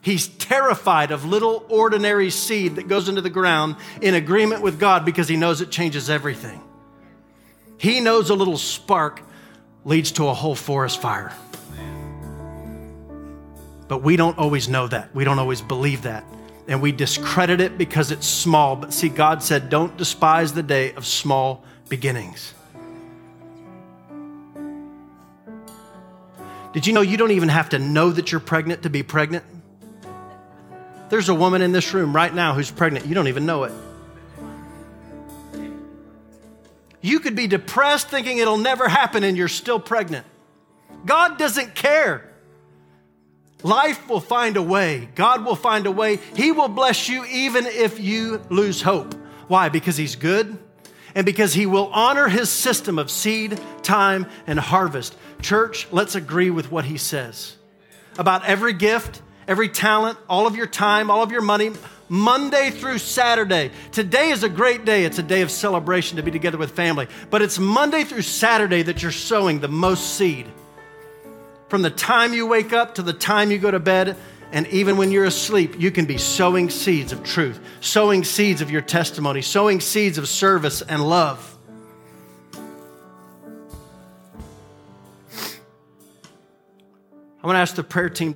He's 0.00 0.28
terrified 0.28 1.10
of 1.10 1.24
little 1.24 1.66
ordinary 1.68 2.30
seed 2.30 2.76
that 2.76 2.86
goes 2.86 3.08
into 3.08 3.22
the 3.22 3.28
ground 3.28 3.74
in 4.00 4.14
agreement 4.14 4.62
with 4.62 4.78
God 4.78 5.04
because 5.04 5.26
he 5.26 5.36
knows 5.36 5.60
it 5.60 5.72
changes 5.72 6.08
everything. 6.08 6.60
He 7.76 7.98
knows 7.98 8.30
a 8.30 8.36
little 8.36 8.56
spark 8.56 9.20
leads 9.84 10.12
to 10.12 10.28
a 10.28 10.32
whole 10.32 10.54
forest 10.54 11.00
fire. 11.00 11.32
But 13.88 14.04
we 14.04 14.14
don't 14.14 14.38
always 14.38 14.68
know 14.68 14.86
that. 14.86 15.12
We 15.12 15.24
don't 15.24 15.40
always 15.40 15.60
believe 15.60 16.02
that. 16.02 16.24
And 16.68 16.80
we 16.80 16.92
discredit 16.92 17.60
it 17.60 17.76
because 17.76 18.12
it's 18.12 18.28
small. 18.28 18.76
But 18.76 18.92
see, 18.92 19.08
God 19.08 19.42
said, 19.42 19.70
don't 19.70 19.96
despise 19.96 20.52
the 20.52 20.62
day 20.62 20.92
of 20.92 21.04
small 21.04 21.64
beginnings. 21.88 22.54
Did 26.72 26.86
you 26.86 26.92
know 26.92 27.02
you 27.02 27.16
don't 27.16 27.32
even 27.32 27.48
have 27.48 27.70
to 27.70 27.78
know 27.78 28.10
that 28.10 28.32
you're 28.32 28.40
pregnant 28.40 28.82
to 28.82 28.90
be 28.90 29.02
pregnant? 29.02 29.44
There's 31.10 31.28
a 31.28 31.34
woman 31.34 31.60
in 31.60 31.72
this 31.72 31.92
room 31.92 32.16
right 32.16 32.34
now 32.34 32.54
who's 32.54 32.70
pregnant. 32.70 33.06
You 33.06 33.14
don't 33.14 33.28
even 33.28 33.44
know 33.44 33.64
it. 33.64 33.72
You 37.02 37.20
could 37.20 37.36
be 37.36 37.48
depressed 37.48 38.08
thinking 38.08 38.38
it'll 38.38 38.56
never 38.56 38.88
happen 38.88 39.24
and 39.24 39.36
you're 39.36 39.48
still 39.48 39.80
pregnant. 39.80 40.24
God 41.04 41.36
doesn't 41.36 41.74
care. 41.74 42.32
Life 43.62 44.08
will 44.08 44.20
find 44.20 44.56
a 44.56 44.62
way. 44.62 45.08
God 45.14 45.44
will 45.44 45.56
find 45.56 45.86
a 45.86 45.90
way. 45.90 46.18
He 46.34 46.52
will 46.52 46.68
bless 46.68 47.08
you 47.08 47.24
even 47.26 47.66
if 47.66 48.00
you 48.00 48.40
lose 48.48 48.82
hope. 48.82 49.14
Why? 49.48 49.68
Because 49.68 49.96
He's 49.96 50.16
good 50.16 50.58
and 51.14 51.26
because 51.26 51.52
He 51.52 51.66
will 51.66 51.88
honor 51.92 52.28
His 52.28 52.48
system 52.50 52.98
of 52.98 53.10
seed, 53.10 53.60
time, 53.82 54.26
and 54.46 54.58
harvest. 54.58 55.14
Church, 55.42 55.88
let's 55.90 56.14
agree 56.14 56.50
with 56.50 56.70
what 56.70 56.84
He 56.84 56.96
says 56.96 57.56
about 58.18 58.44
every 58.44 58.72
gift, 58.72 59.22
every 59.48 59.68
talent, 59.68 60.18
all 60.28 60.46
of 60.46 60.56
your 60.56 60.66
time, 60.66 61.10
all 61.10 61.22
of 61.22 61.32
your 61.32 61.42
money. 61.42 61.72
Monday 62.08 62.70
through 62.70 62.98
Saturday. 62.98 63.70
Today 63.90 64.30
is 64.30 64.42
a 64.42 64.48
great 64.48 64.84
day. 64.84 65.06
It's 65.06 65.18
a 65.18 65.22
day 65.22 65.40
of 65.40 65.50
celebration 65.50 66.18
to 66.18 66.22
be 66.22 66.30
together 66.30 66.58
with 66.58 66.72
family. 66.72 67.08
But 67.30 67.40
it's 67.40 67.58
Monday 67.58 68.04
through 68.04 68.20
Saturday 68.20 68.82
that 68.82 69.02
you're 69.02 69.10
sowing 69.10 69.60
the 69.60 69.68
most 69.68 70.16
seed. 70.16 70.46
From 71.68 71.80
the 71.80 71.88
time 71.88 72.34
you 72.34 72.46
wake 72.46 72.74
up 72.74 72.96
to 72.96 73.02
the 73.02 73.14
time 73.14 73.50
you 73.50 73.56
go 73.56 73.70
to 73.70 73.80
bed, 73.80 74.18
and 74.52 74.66
even 74.66 74.98
when 74.98 75.10
you're 75.10 75.24
asleep, 75.24 75.80
you 75.80 75.90
can 75.90 76.04
be 76.04 76.18
sowing 76.18 76.68
seeds 76.68 77.12
of 77.12 77.24
truth, 77.24 77.58
sowing 77.80 78.24
seeds 78.24 78.60
of 78.60 78.70
your 78.70 78.82
testimony, 78.82 79.40
sowing 79.40 79.80
seeds 79.80 80.18
of 80.18 80.28
service 80.28 80.82
and 80.82 81.08
love. 81.08 81.51
I 87.42 87.46
want 87.48 87.56
to 87.56 87.60
ask 87.60 87.74
the 87.74 87.82
prayer 87.82 88.08
team 88.08 88.30